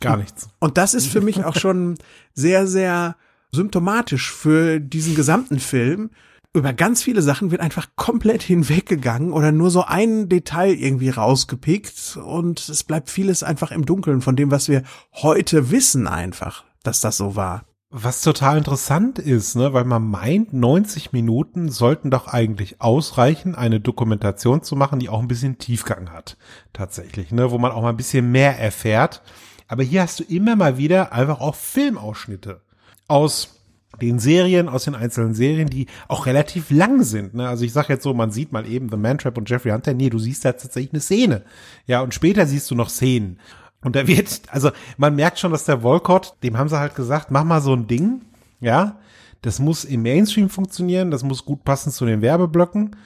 Gar 0.00 0.14
und, 0.14 0.20
nichts. 0.20 0.48
Und 0.58 0.78
das 0.78 0.94
ist 0.94 1.06
für 1.06 1.20
mich 1.20 1.44
auch 1.44 1.56
schon 1.56 1.96
sehr, 2.34 2.66
sehr 2.66 3.16
symptomatisch 3.52 4.30
für 4.30 4.80
diesen 4.80 5.14
gesamten 5.14 5.58
Film. 5.58 6.10
Über 6.52 6.72
ganz 6.72 7.00
viele 7.00 7.22
Sachen 7.22 7.52
wird 7.52 7.60
einfach 7.60 7.90
komplett 7.94 8.42
hinweggegangen 8.42 9.32
oder 9.32 9.52
nur 9.52 9.70
so 9.70 9.84
ein 9.84 10.28
Detail 10.28 10.72
irgendwie 10.72 11.10
rausgepickt 11.10 12.16
und 12.16 12.68
es 12.68 12.82
bleibt 12.82 13.08
vieles 13.08 13.44
einfach 13.44 13.70
im 13.70 13.86
Dunkeln 13.86 14.20
von 14.20 14.34
dem, 14.34 14.50
was 14.50 14.68
wir 14.68 14.82
heute 15.12 15.70
wissen 15.70 16.08
einfach, 16.08 16.64
dass 16.82 17.00
das 17.00 17.18
so 17.18 17.36
war. 17.36 17.66
Was 17.92 18.22
total 18.22 18.58
interessant 18.58 19.20
ist, 19.20 19.54
ne, 19.54 19.72
weil 19.72 19.84
man 19.84 20.02
meint, 20.02 20.52
90 20.52 21.12
Minuten 21.12 21.68
sollten 21.68 22.10
doch 22.10 22.26
eigentlich 22.26 22.80
ausreichen, 22.80 23.54
eine 23.54 23.78
Dokumentation 23.78 24.62
zu 24.64 24.74
machen, 24.74 24.98
die 24.98 25.08
auch 25.08 25.20
ein 25.20 25.28
bisschen 25.28 25.58
Tiefgang 25.58 26.10
hat. 26.10 26.36
Tatsächlich, 26.72 27.30
ne, 27.30 27.52
wo 27.52 27.58
man 27.58 27.70
auch 27.70 27.82
mal 27.82 27.90
ein 27.90 27.96
bisschen 27.96 28.30
mehr 28.32 28.58
erfährt. 28.58 29.22
Aber 29.68 29.84
hier 29.84 30.02
hast 30.02 30.18
du 30.18 30.24
immer 30.24 30.56
mal 30.56 30.78
wieder 30.78 31.12
einfach 31.12 31.40
auch 31.40 31.54
Filmausschnitte 31.54 32.60
aus 33.06 33.59
den 34.00 34.18
Serien, 34.18 34.68
aus 34.68 34.84
den 34.84 34.94
einzelnen 34.94 35.34
Serien, 35.34 35.68
die 35.68 35.86
auch 36.08 36.26
relativ 36.26 36.70
lang 36.70 37.02
sind. 37.02 37.34
Ne? 37.34 37.48
Also 37.48 37.64
ich 37.64 37.72
sag 37.72 37.88
jetzt 37.88 38.02
so, 38.02 38.14
man 38.14 38.30
sieht 38.30 38.52
mal 38.52 38.66
eben 38.66 38.88
The 38.88 38.96
Man 38.96 39.18
Trap 39.18 39.36
und 39.36 39.50
Jeffrey 39.50 39.72
Hunter. 39.72 39.94
Nee, 39.94 40.10
du 40.10 40.18
siehst 40.18 40.44
da 40.44 40.52
tatsächlich 40.52 40.92
eine 40.92 41.00
Szene. 41.00 41.42
Ja, 41.86 42.00
und 42.00 42.14
später 42.14 42.46
siehst 42.46 42.70
du 42.70 42.74
noch 42.74 42.88
Szenen. 42.88 43.38
Und 43.82 43.96
da 43.96 44.06
wird, 44.06 44.42
also 44.48 44.70
man 44.96 45.16
merkt 45.16 45.38
schon, 45.38 45.52
dass 45.52 45.64
der 45.64 45.82
Volcott, 45.82 46.36
dem 46.42 46.56
haben 46.56 46.68
sie 46.68 46.78
halt 46.78 46.94
gesagt, 46.94 47.30
mach 47.30 47.44
mal 47.44 47.60
so 47.60 47.74
ein 47.74 47.86
Ding, 47.86 48.22
ja, 48.60 48.98
das 49.42 49.58
muss 49.58 49.84
im 49.84 50.02
Mainstream 50.02 50.50
funktionieren, 50.50 51.10
das 51.10 51.22
muss 51.22 51.44
gut 51.44 51.64
passen 51.64 51.90
zu 51.90 52.04
den 52.04 52.20
Werbeblöcken 52.20 52.96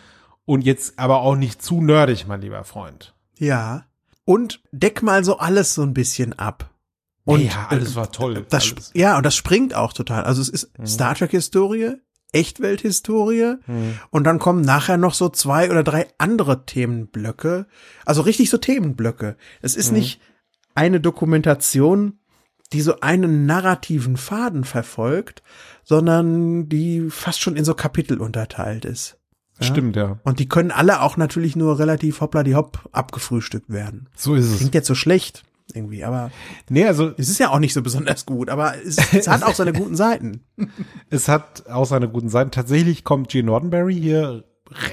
und 0.44 0.64
jetzt 0.64 0.98
aber 0.98 1.20
auch 1.20 1.36
nicht 1.36 1.62
zu 1.62 1.80
nerdig, 1.80 2.26
mein 2.26 2.40
lieber 2.40 2.64
Freund. 2.64 3.14
Ja. 3.38 3.84
Und 4.24 4.62
deck 4.72 5.02
mal 5.02 5.22
so 5.24 5.38
alles 5.38 5.74
so 5.74 5.82
ein 5.82 5.94
bisschen 5.94 6.32
ab. 6.38 6.70
Und 7.24 7.40
ja, 7.40 7.68
alles 7.70 7.96
war 7.96 8.12
toll. 8.12 8.44
Das, 8.50 8.70
alles. 8.70 8.90
Ja, 8.94 9.16
und 9.16 9.24
das 9.24 9.34
springt 9.34 9.74
auch 9.74 9.92
total. 9.92 10.24
Also 10.24 10.42
es 10.42 10.48
ist 10.48 10.78
mhm. 10.78 10.86
Star 10.86 11.14
Trek 11.14 11.30
Historie, 11.30 11.94
Echtwelthistorie 12.32 13.54
mhm. 13.66 13.98
und 14.10 14.24
dann 14.24 14.38
kommen 14.38 14.60
nachher 14.60 14.98
noch 14.98 15.14
so 15.14 15.28
zwei 15.30 15.70
oder 15.70 15.82
drei 15.82 16.06
andere 16.18 16.66
Themenblöcke. 16.66 17.66
Also 18.04 18.22
richtig 18.22 18.50
so 18.50 18.58
Themenblöcke. 18.58 19.36
Es 19.62 19.74
ist 19.76 19.90
mhm. 19.90 19.98
nicht 19.98 20.20
eine 20.74 21.00
Dokumentation, 21.00 22.18
die 22.72 22.80
so 22.80 23.00
einen 23.00 23.46
narrativen 23.46 24.16
Faden 24.16 24.64
verfolgt, 24.64 25.42
sondern 25.84 26.68
die 26.68 27.08
fast 27.08 27.40
schon 27.40 27.56
in 27.56 27.64
so 27.64 27.74
Kapitel 27.74 28.18
unterteilt 28.18 28.84
ist. 28.84 29.16
Ja? 29.60 29.66
Stimmt, 29.66 29.96
ja. 29.96 30.18
Und 30.24 30.40
die 30.40 30.48
können 30.48 30.72
alle 30.72 31.00
auch 31.00 31.16
natürlich 31.16 31.56
nur 31.56 31.78
relativ 31.78 32.20
hoppla 32.20 32.42
die 32.42 32.56
hopp 32.56 32.88
abgefrühstückt 32.92 33.70
werden. 33.70 34.08
So 34.16 34.34
ist 34.34 34.46
es. 34.46 34.56
Klingt 34.58 34.74
jetzt 34.74 34.88
so 34.88 34.96
schlecht 34.96 35.44
irgendwie, 35.72 36.04
aber 36.04 36.30
nee, 36.68 36.84
also 36.84 37.12
es 37.16 37.28
ist 37.28 37.38
ja 37.38 37.50
auch 37.50 37.58
nicht 37.58 37.72
so 37.72 37.82
besonders 37.82 38.26
gut, 38.26 38.50
aber 38.50 38.74
es, 38.84 38.98
es 39.14 39.28
hat 39.28 39.42
auch 39.42 39.54
seine 39.54 39.72
guten 39.74 39.96
Seiten. 39.96 40.44
Es 41.08 41.28
hat 41.28 41.66
auch 41.68 41.86
seine 41.86 42.08
guten 42.08 42.28
Seiten. 42.28 42.50
Tatsächlich 42.50 43.04
kommt 43.04 43.30
Gene 43.30 43.50
Roddenberry 43.50 43.94
hier 43.94 44.44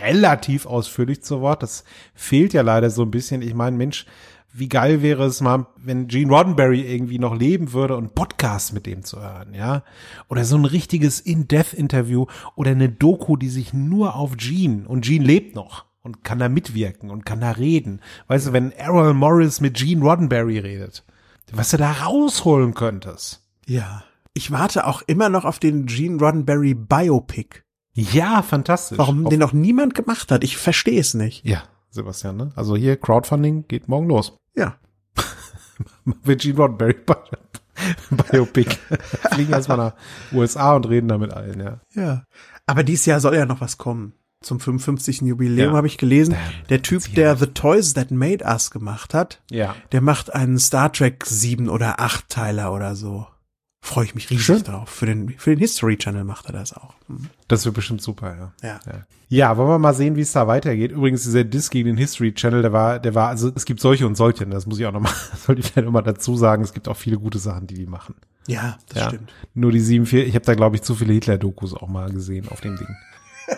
relativ 0.01 0.65
ausführlich 0.65 1.23
zu 1.23 1.41
Wort. 1.41 1.63
Das 1.63 1.83
fehlt 2.13 2.53
ja 2.53 2.61
leider 2.61 2.89
so 2.89 3.03
ein 3.03 3.11
bisschen. 3.11 3.41
Ich 3.41 3.53
meine, 3.53 3.75
Mensch, 3.75 4.05
wie 4.53 4.69
geil 4.69 5.01
wäre 5.01 5.25
es 5.25 5.41
mal, 5.41 5.67
wenn 5.77 6.07
Gene 6.07 6.31
Roddenberry 6.31 6.81
irgendwie 6.81 7.19
noch 7.19 7.35
leben 7.35 7.73
würde 7.73 7.97
und 7.97 8.15
Podcast 8.15 8.73
mit 8.73 8.85
dem 8.85 9.03
zu 9.03 9.21
hören, 9.21 9.53
ja? 9.53 9.83
Oder 10.29 10.45
so 10.45 10.57
ein 10.57 10.65
richtiges 10.65 11.19
In-Depth-Interview 11.19 12.25
oder 12.55 12.71
eine 12.71 12.89
Doku, 12.89 13.37
die 13.37 13.49
sich 13.49 13.73
nur 13.73 14.15
auf 14.15 14.37
Gene 14.37 14.87
und 14.87 15.05
Gene 15.05 15.25
lebt 15.25 15.55
noch 15.55 15.90
und 16.03 16.23
kann 16.23 16.39
da 16.39 16.49
mitwirken 16.49 17.09
und 17.09 17.25
kann 17.25 17.41
da 17.41 17.51
reden. 17.51 18.01
Weißt 18.27 18.47
du, 18.47 18.53
wenn 18.53 18.71
Errol 18.71 19.13
Morris 19.13 19.61
mit 19.61 19.75
Gene 19.75 20.01
Roddenberry 20.01 20.59
redet, 20.59 21.03
was 21.51 21.69
du 21.69 21.77
da 21.77 21.91
rausholen 21.91 22.73
könntest. 22.73 23.45
Ja. 23.65 24.03
Ich 24.33 24.51
warte 24.51 24.87
auch 24.87 25.01
immer 25.03 25.29
noch 25.29 25.45
auf 25.45 25.59
den 25.59 25.85
Gene 25.85 26.19
Roddenberry 26.19 26.73
Biopic. 26.73 27.63
Ja, 27.93 28.41
fantastisch. 28.41 28.97
Warum 28.97 29.25
auf 29.25 29.29
den 29.29 29.39
noch 29.39 29.53
niemand 29.53 29.93
gemacht 29.95 30.31
hat, 30.31 30.43
ich 30.43 30.57
verstehe 30.57 30.99
es 30.99 31.13
nicht. 31.13 31.45
Ja, 31.45 31.63
Sebastian, 31.89 32.37
ne? 32.37 32.51
Also 32.55 32.77
hier 32.77 32.95
Crowdfunding 32.95 33.67
geht 33.67 33.89
morgen 33.89 34.07
los. 34.07 34.37
Ja. 34.55 34.77
Wir 36.23 36.37
Gene 36.37 36.57
Roddenberry 36.57 36.95
Biopic. 38.09 38.77
Fliegen 39.33 39.51
erstmal 39.51 39.77
nach 39.77 39.93
USA 40.31 40.75
und 40.75 40.87
reden 40.87 41.09
da 41.09 41.17
mit 41.17 41.33
allen, 41.33 41.59
ja. 41.59 41.81
Ja. 41.93 42.23
Aber 42.65 42.83
dieses 42.83 43.05
Jahr 43.05 43.19
soll 43.19 43.35
ja 43.35 43.45
noch 43.45 43.59
was 43.59 43.77
kommen. 43.77 44.13
Zum 44.41 44.59
55. 44.59 45.21
Jubiläum 45.21 45.71
ja. 45.71 45.77
habe 45.77 45.87
ich 45.87 45.97
gelesen. 45.97 46.35
Der 46.69 46.81
Typ, 46.81 47.13
der 47.13 47.37
The 47.37 47.47
Toys 47.47 47.93
That 47.93 48.09
Made 48.09 48.43
Us 48.43 48.71
gemacht 48.71 49.13
hat, 49.13 49.39
ja. 49.51 49.75
der 49.91 50.01
macht 50.01 50.33
einen 50.33 50.57
Star 50.57 50.91
Trek 50.91 51.25
7 51.25 51.69
oder 51.69 51.99
8 51.99 52.27
Teiler 52.27 52.73
oder 52.73 52.95
so. 52.95 53.27
Freue 53.83 54.05
ich 54.05 54.15
mich 54.15 54.29
riesig 54.29 54.45
Schön. 54.45 54.63
drauf. 54.63 54.89
Für 54.89 55.07
den, 55.07 55.29
für 55.37 55.49
den 55.51 55.59
History 55.59 55.97
Channel 55.97 56.23
macht 56.23 56.45
er 56.45 56.53
das 56.53 56.73
auch. 56.73 56.93
Mhm. 57.07 57.29
Das 57.47 57.65
wird 57.65 57.75
bestimmt 57.75 58.01
super, 58.01 58.35
ja. 58.35 58.51
Ja. 58.67 58.79
ja. 58.85 59.05
Ja, 59.29 59.57
wollen 59.57 59.69
wir 59.69 59.79
mal 59.79 59.93
sehen, 59.93 60.17
wie 60.17 60.21
es 60.21 60.33
da 60.33 60.45
weitergeht. 60.47 60.91
Übrigens, 60.91 61.23
dieser 61.23 61.43
Disc 61.43 61.71
gegen 61.71 61.87
den 61.87 61.97
History 61.97 62.33
Channel, 62.33 62.61
der 62.61 62.73
war, 62.73 62.99
der 62.99 63.15
war, 63.15 63.29
also 63.29 63.51
es 63.55 63.65
gibt 63.65 63.79
solche 63.79 64.05
und 64.05 64.15
solche, 64.15 64.45
das 64.45 64.65
muss 64.65 64.77
ich 64.77 64.85
auch 64.85 64.91
nochmal, 64.91 65.13
sollte 65.37 65.61
ich 65.61 65.71
vielleicht 65.71 65.85
nochmal 65.85 66.03
dazu 66.03 66.35
sagen, 66.35 66.63
es 66.63 66.73
gibt 66.73 66.87
auch 66.87 66.97
viele 66.97 67.17
gute 67.17 67.39
Sachen, 67.39 67.65
die 67.65 67.75
die 67.75 67.85
machen. 67.85 68.15
Ja, 68.47 68.77
das 68.89 69.03
ja. 69.03 69.07
stimmt. 69.07 69.31
Nur 69.53 69.71
die 69.71 69.81
7-4, 69.81 70.23
ich 70.23 70.35
habe 70.35 70.45
da, 70.45 70.53
glaube 70.53 70.75
ich, 70.75 70.81
zu 70.81 70.95
viele 70.95 71.13
Hitler-Dokus 71.13 71.73
auch 71.73 71.87
mal 71.87 72.11
gesehen 72.11 72.49
auf 72.49 72.61
dem 72.61 72.75
Ding. 72.75 72.87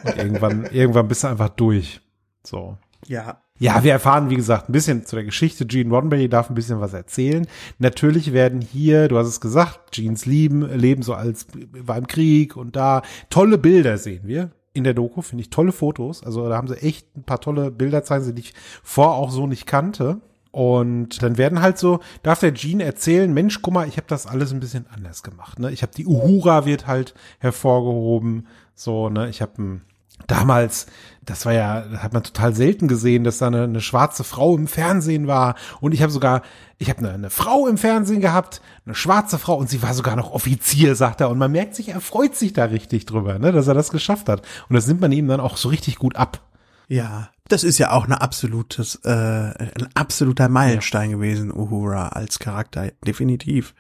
Und 0.04 0.18
irgendwann, 0.18 0.66
irgendwann 0.72 1.08
bist 1.08 1.24
du 1.24 1.28
einfach 1.28 1.50
durch. 1.50 2.02
So. 2.44 2.78
Ja. 3.08 3.40
Ja, 3.60 3.84
wir 3.84 3.92
erfahren, 3.92 4.30
wie 4.30 4.36
gesagt, 4.36 4.68
ein 4.68 4.74
bisschen 4.74 5.06
zu 5.06 5.16
der 5.16 5.26
Geschichte. 5.26 5.66
Gene 5.66 5.94
Roddenberry 5.94 6.28
darf 6.28 6.50
ein 6.50 6.56
bisschen 6.56 6.82
was 6.82 6.94
erzählen. 6.94 7.48
Natürlich 7.78 8.34
werden 8.34 8.62
hier, 8.62 9.08
du 9.08 9.18
hast 9.18 9.28
es 9.28 9.42
gesagt, 9.42 9.92
Genes 9.92 10.26
Lieben, 10.26 10.68
Leben 10.78 11.04
so 11.04 11.14
als, 11.14 11.48
war 11.72 11.98
im 11.98 12.08
Krieg 12.08 12.58
und 12.58 12.76
da 12.76 13.04
tolle 13.30 13.58
Bilder 13.58 13.98
sehen 13.98 14.22
wir 14.26 14.52
in 14.74 14.84
der 14.84 14.96
Doku, 14.96 15.22
finde 15.22 15.44
ich 15.44 15.50
tolle 15.50 15.72
Fotos. 15.72 16.24
Also 16.24 16.50
da 16.50 16.58
haben 16.58 16.68
sie 16.68 16.82
echt 16.82 17.16
ein 17.16 17.24
paar 17.24 17.40
tolle 17.40 17.72
Bilder 17.72 18.04
zeigen, 18.04 18.34
die 18.36 18.42
ich 18.42 18.54
vor 18.82 19.16
auch 19.16 19.30
so 19.30 19.46
nicht 19.48 19.68
kannte. 19.68 20.20
Und 20.52 21.24
dann 21.24 21.38
werden 21.38 21.62
halt 21.62 21.80
so, 21.80 22.00
darf 22.22 22.40
der 22.40 22.52
Gene 22.52 22.84
erzählen, 22.84 23.34
Mensch, 23.34 23.62
guck 23.62 23.74
mal, 23.74 23.88
ich 23.88 23.98
habe 23.98 24.08
das 24.08 24.28
alles 24.28 24.52
ein 24.52 24.60
bisschen 24.60 24.86
anders 24.94 25.24
gemacht. 25.24 25.58
Ne? 25.58 25.72
Ich 25.72 25.82
habe 25.82 25.94
die 25.96 26.06
Uhura 26.06 26.66
wird 26.66 26.86
halt 26.86 27.16
hervorgehoben. 27.40 28.48
So, 28.76 29.10
ne, 29.10 29.30
ich 29.30 29.42
habe 29.42 29.62
ein 29.62 29.82
damals, 30.28 30.88
das 31.26 31.46
war 31.46 31.54
ja, 31.54 31.82
das 31.82 32.04
hat 32.04 32.14
man 32.14 32.24
total 32.24 32.54
selten 32.54 32.88
gesehen, 32.88 33.24
dass 33.24 33.40
da 33.40 33.48
eine, 33.48 33.64
eine 33.64 33.82
schwarze 33.82 34.24
Frau 34.24 34.56
im 34.56 34.68
Fernsehen 34.68 35.28
war. 35.28 35.56
Und 35.82 35.94
ich 35.94 36.02
habe 36.02 36.12
sogar, 36.12 36.42
ich 36.78 36.90
habe 36.90 37.00
eine, 37.00 37.12
eine 37.12 37.30
Frau 37.30 37.68
im 37.68 37.78
Fernsehen 37.78 38.22
gehabt, 38.22 38.62
eine 38.86 38.96
schwarze 38.96 39.40
Frau, 39.40 39.56
und 39.56 39.70
sie 39.70 39.82
war 39.82 39.94
sogar 39.94 40.16
noch 40.16 40.32
Offizier, 40.32 40.96
sagt 40.96 41.22
er. 41.22 41.30
Und 41.30 41.38
man 41.38 41.52
merkt 41.52 41.76
sich, 41.76 41.90
er 41.90 42.02
freut 42.02 42.36
sich 42.36 42.54
da 42.54 42.66
richtig 42.66 43.06
drüber, 43.06 43.40
ne, 43.40 43.52
dass 43.52 43.68
er 43.68 43.74
das 43.74 43.92
geschafft 43.92 44.30
hat. 44.30 44.42
Und 44.70 44.76
das 44.76 44.88
nimmt 44.88 45.02
man 45.02 45.12
ihm 45.12 45.28
dann 45.28 45.40
auch 45.40 45.58
so 45.58 45.70
richtig 45.70 45.98
gut 45.98 46.16
ab. 46.16 46.42
Ja, 46.88 47.30
das 47.48 47.64
ist 47.64 47.78
ja 47.78 47.92
auch 47.92 48.06
eine 48.06 48.22
absolutes, 48.22 48.96
äh, 49.04 49.10
ein 49.10 49.88
absoluter 49.96 50.50
Meilenstein 50.50 51.12
ja. 51.12 51.16
gewesen, 51.18 51.52
Uhura 51.52 52.10
als 52.10 52.40
Charakter, 52.40 52.92
definitiv. 53.06 53.74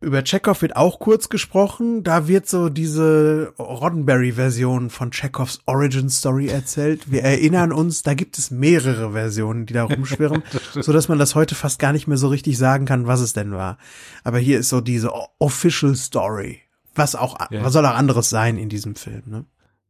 Über 0.00 0.22
Chekhov 0.22 0.60
wird 0.60 0.76
auch 0.76 0.98
kurz 0.98 1.30
gesprochen. 1.30 2.04
Da 2.04 2.28
wird 2.28 2.46
so 2.46 2.68
diese 2.68 3.54
Roddenberry-Version 3.58 4.90
von 4.90 5.10
Chekhovs 5.10 5.60
Origin 5.64 6.10
Story 6.10 6.48
erzählt. 6.48 7.10
Wir 7.10 7.22
erinnern 7.22 7.72
uns, 7.72 8.02
da 8.02 8.12
gibt 8.12 8.36
es 8.36 8.50
mehrere 8.50 9.12
Versionen, 9.12 9.64
die 9.64 9.72
da 9.72 9.84
rumschwirren, 9.84 10.42
so 10.74 10.92
dass 10.92 11.08
man 11.08 11.18
das 11.18 11.34
heute 11.34 11.54
fast 11.54 11.78
gar 11.78 11.92
nicht 11.92 12.06
mehr 12.06 12.18
so 12.18 12.28
richtig 12.28 12.58
sagen 12.58 12.84
kann, 12.84 13.06
was 13.06 13.20
es 13.20 13.32
denn 13.32 13.52
war. 13.52 13.78
Aber 14.22 14.38
hier 14.38 14.58
ist 14.58 14.68
so 14.68 14.82
diese 14.82 15.12
Official 15.38 15.96
Story. 15.96 16.60
Was 16.94 17.14
auch, 17.14 17.50
ja. 17.50 17.64
was 17.64 17.72
soll 17.72 17.86
auch 17.86 17.94
anderes 17.94 18.28
sein 18.28 18.58
in 18.58 18.68
diesem 18.68 18.96
Film, 18.96 19.22
ne? 19.26 19.44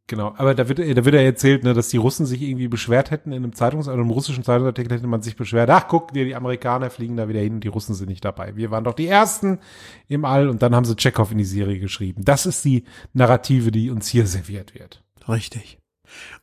Genau, 0.09 0.35
aber 0.37 0.55
da 0.55 0.69
wird, 0.69 0.79
da 0.79 1.05
wird 1.05 1.15
ja 1.17 1.21
erzählt, 1.21 1.65
ne, 1.65 1.75
dass 1.75 1.89
die 1.89 1.97
Russen 1.97 2.27
sich 2.27 2.41
irgendwie 2.41 2.69
beschwert 2.69 3.11
hätten 3.11 3.33
in 3.33 3.43
einem 3.43 3.55
Zeitungs-, 3.55 3.89
also 3.89 3.93
einem 4.01 4.11
russischen 4.11 4.45
Zeitungsartikel 4.45 4.97
hätte 4.97 5.07
man 5.09 5.23
sich 5.23 5.35
beschwert, 5.35 5.69
ach 5.69 5.89
guck 5.89 6.13
dir, 6.13 6.25
die 6.25 6.37
Amerikaner 6.37 6.91
fliegen 6.91 7.17
da 7.17 7.29
wieder 7.29 7.41
hin 7.41 7.55
und 7.55 7.65
die 7.65 7.69
Russen 7.69 7.97
sind 7.97 8.09
nicht 8.09 8.25
dabei. 8.25 8.55
Wir 8.55 8.71
waren 8.71 8.85
doch 8.85 8.95
die 8.95 9.09
Ersten 9.09 9.59
im 10.07 10.25
All 10.25 10.49
und 10.49 10.63
dann 10.63 10.77
haben 10.77 10.85
sie 10.85 10.95
Chekhov 10.95 11.33
in 11.33 11.39
die 11.39 11.45
Serie 11.45 11.81
geschrieben. 11.81 12.23
Das 12.25 12.47
ist 12.47 12.65
die 12.65 12.85
Narrative, 13.15 13.73
die 13.73 13.91
uns 13.91 14.07
hier 14.07 14.29
serviert 14.29 14.75
wird. 14.77 15.03
Richtig. 15.29 15.79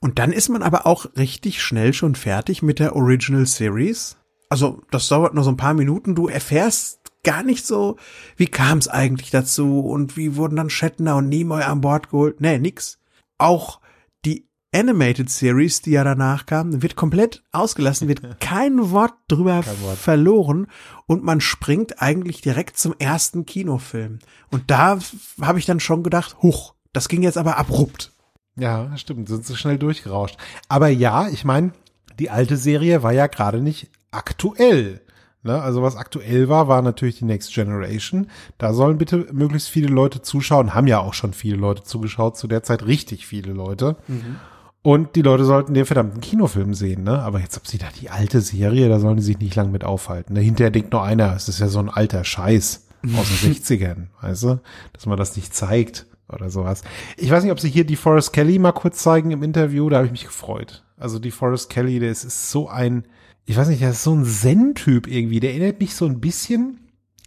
Und 0.01 0.19
dann 0.19 0.33
ist 0.33 0.49
man 0.49 0.61
aber 0.61 0.85
auch 0.85 1.05
richtig 1.15 1.61
schnell 1.61 1.93
schon 1.93 2.15
fertig 2.15 2.63
mit 2.63 2.79
der 2.79 2.97
Original 2.97 3.45
Series. 3.45 4.17
Also 4.49 4.81
das 4.91 5.07
dauert 5.07 5.35
nur 5.35 5.45
so 5.45 5.51
ein 5.51 5.57
paar 5.57 5.73
Minuten. 5.73 6.15
Du 6.15 6.27
erfährst 6.27 6.99
gar 7.23 7.43
nicht 7.43 7.65
so, 7.65 7.95
wie 8.35 8.47
kam 8.47 8.79
es 8.79 8.89
eigentlich 8.89 9.31
dazu 9.31 9.79
und 9.79 10.17
wie 10.17 10.35
wurden 10.35 10.57
dann 10.57 10.69
Shatner 10.69 11.15
und 11.15 11.29
Nimoy 11.29 11.63
an 11.63 11.79
Bord 11.79 12.09
geholt. 12.09 12.41
Nee, 12.41 12.59
nix 12.59 12.99
auch 13.37 13.79
die 14.25 14.47
Animated 14.73 15.29
Series, 15.29 15.81
die 15.81 15.91
ja 15.91 16.03
danach 16.03 16.45
kam, 16.45 16.81
wird 16.81 16.95
komplett 16.95 17.43
ausgelassen, 17.51 18.07
wird 18.07 18.21
kein 18.39 18.91
Wort 18.91 19.13
drüber 19.27 19.61
kein 19.61 19.81
Wort. 19.81 19.97
verloren 19.97 20.67
und 21.05 21.23
man 21.23 21.41
springt 21.41 22.01
eigentlich 22.01 22.41
direkt 22.41 22.77
zum 22.77 22.95
ersten 22.97 23.45
Kinofilm. 23.45 24.19
Und 24.51 24.71
da 24.71 24.99
habe 25.41 25.59
ich 25.59 25.65
dann 25.65 25.79
schon 25.79 26.03
gedacht, 26.03 26.37
huch, 26.41 26.73
das 26.91 27.07
ging 27.07 27.23
jetzt 27.23 27.37
aber 27.37 27.57
abrupt. 27.57 28.11
Ja, 28.55 28.95
stimmt, 28.97 29.29
sind 29.29 29.45
sie 29.45 29.55
schnell 29.57 29.77
durchgerauscht. 29.77 30.37
Aber 30.69 30.87
ja, 30.87 31.27
ich 31.27 31.43
meine, 31.43 31.73
die 32.19 32.29
alte 32.29 32.57
Serie 32.57 33.01
war 33.03 33.11
ja 33.11 33.27
gerade 33.27 33.61
nicht 33.61 33.89
aktuell. 34.11 35.01
Ne? 35.43 35.61
Also 35.61 35.81
was 35.81 35.95
aktuell 35.97 36.49
war, 36.49 36.67
war 36.67 36.81
natürlich 36.81 37.19
die 37.19 37.25
Next 37.25 37.53
Generation. 37.53 38.27
Da 38.57 38.73
sollen 38.73 38.97
bitte 38.97 39.27
möglichst 39.31 39.69
viele 39.69 39.87
Leute 39.87 40.21
zuschauen. 40.21 40.73
Haben 40.73 40.87
ja 40.87 40.99
auch 40.99 41.13
schon 41.13 41.33
viele 41.33 41.57
Leute 41.57 41.83
zugeschaut, 41.83 42.37
zu 42.37 42.47
der 42.47 42.63
Zeit 42.63 42.85
richtig 42.85 43.27
viele 43.27 43.53
Leute. 43.53 43.97
Mhm. 44.07 44.37
Und 44.81 45.15
die 45.15 45.21
Leute 45.21 45.45
sollten 45.45 45.73
den 45.73 45.85
verdammten 45.85 46.19
Kinofilm 46.19 46.73
sehen, 46.73 47.03
ne? 47.03 47.19
Aber 47.19 47.39
jetzt, 47.39 47.55
ob 47.55 47.67
sie 47.67 47.77
da 47.77 47.85
die 48.01 48.09
alte 48.09 48.41
Serie, 48.41 48.89
da 48.89 48.99
sollen 48.99 49.15
die 49.15 49.23
sich 49.23 49.39
nicht 49.39 49.55
lang 49.55 49.71
mit 49.71 49.85
aufhalten. 49.85 50.33
Ne? 50.33 50.41
Hinterher 50.41 50.71
denkt 50.71 50.91
nur 50.91 51.01
einer, 51.03 51.33
es 51.35 51.47
ist 51.47 51.59
ja 51.59 51.69
so 51.69 51.79
ein 51.79 51.89
alter 51.89 52.25
Scheiß 52.25 52.87
aus 53.17 53.41
den 53.41 53.53
60ern, 53.55 54.07
weißt 54.21 54.43
du? 54.43 54.59
Dass 54.91 55.05
man 55.05 55.17
das 55.17 55.37
nicht 55.37 55.55
zeigt 55.55 56.05
oder 56.27 56.49
sowas. 56.49 56.83
Ich 57.15 57.31
weiß 57.31 57.43
nicht, 57.43 57.53
ob 57.53 57.61
sie 57.61 57.69
hier 57.69 57.85
die 57.85 57.95
Forrest 57.95 58.33
Kelly 58.33 58.59
mal 58.59 58.73
kurz 58.73 59.01
zeigen 59.01 59.31
im 59.31 59.41
Interview, 59.43 59.89
da 59.89 59.97
habe 59.97 60.07
ich 60.07 60.11
mich 60.11 60.25
gefreut. 60.25 60.83
Also 60.97 61.17
die 61.17 61.31
Forrest 61.31 61.69
Kelly, 61.69 61.99
der 61.99 62.11
ist, 62.11 62.25
ist 62.25 62.51
so 62.51 62.67
ein, 62.67 63.05
ich 63.45 63.57
weiß 63.57 63.67
nicht, 63.67 63.81
der 63.81 63.91
ist 63.91 64.03
so 64.03 64.13
ein 64.13 64.25
Zen-Typ 64.25 65.07
irgendwie. 65.07 65.39
Der 65.39 65.51
erinnert 65.51 65.79
mich 65.79 65.95
so 65.95 66.05
ein 66.05 66.19
bisschen 66.19 66.79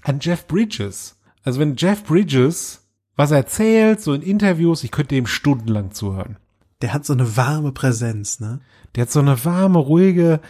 an 0.03 0.19
Jeff 0.21 0.47
Bridges. 0.47 1.17
Also 1.43 1.61
wenn 1.61 1.77
Jeff 1.77 2.05
Bridges 2.05 2.83
was 3.17 3.31
erzählt, 3.31 4.01
so 4.01 4.13
in 4.13 4.23
Interviews, 4.23 4.85
ich 4.85 4.91
könnte 4.91 5.15
ihm 5.15 5.27
stundenlang 5.27 5.93
zuhören. 5.93 6.37
Der 6.83 6.93
hat 6.93 7.07
so 7.07 7.15
eine 7.15 7.37
warme 7.37 7.73
Präsenz, 7.73 8.41
ne? 8.41 8.61
Der 8.95 9.03
hat 9.03 9.11
so 9.11 9.21
eine 9.21 9.43
warme, 9.45 9.79
ruhige, 9.79 10.41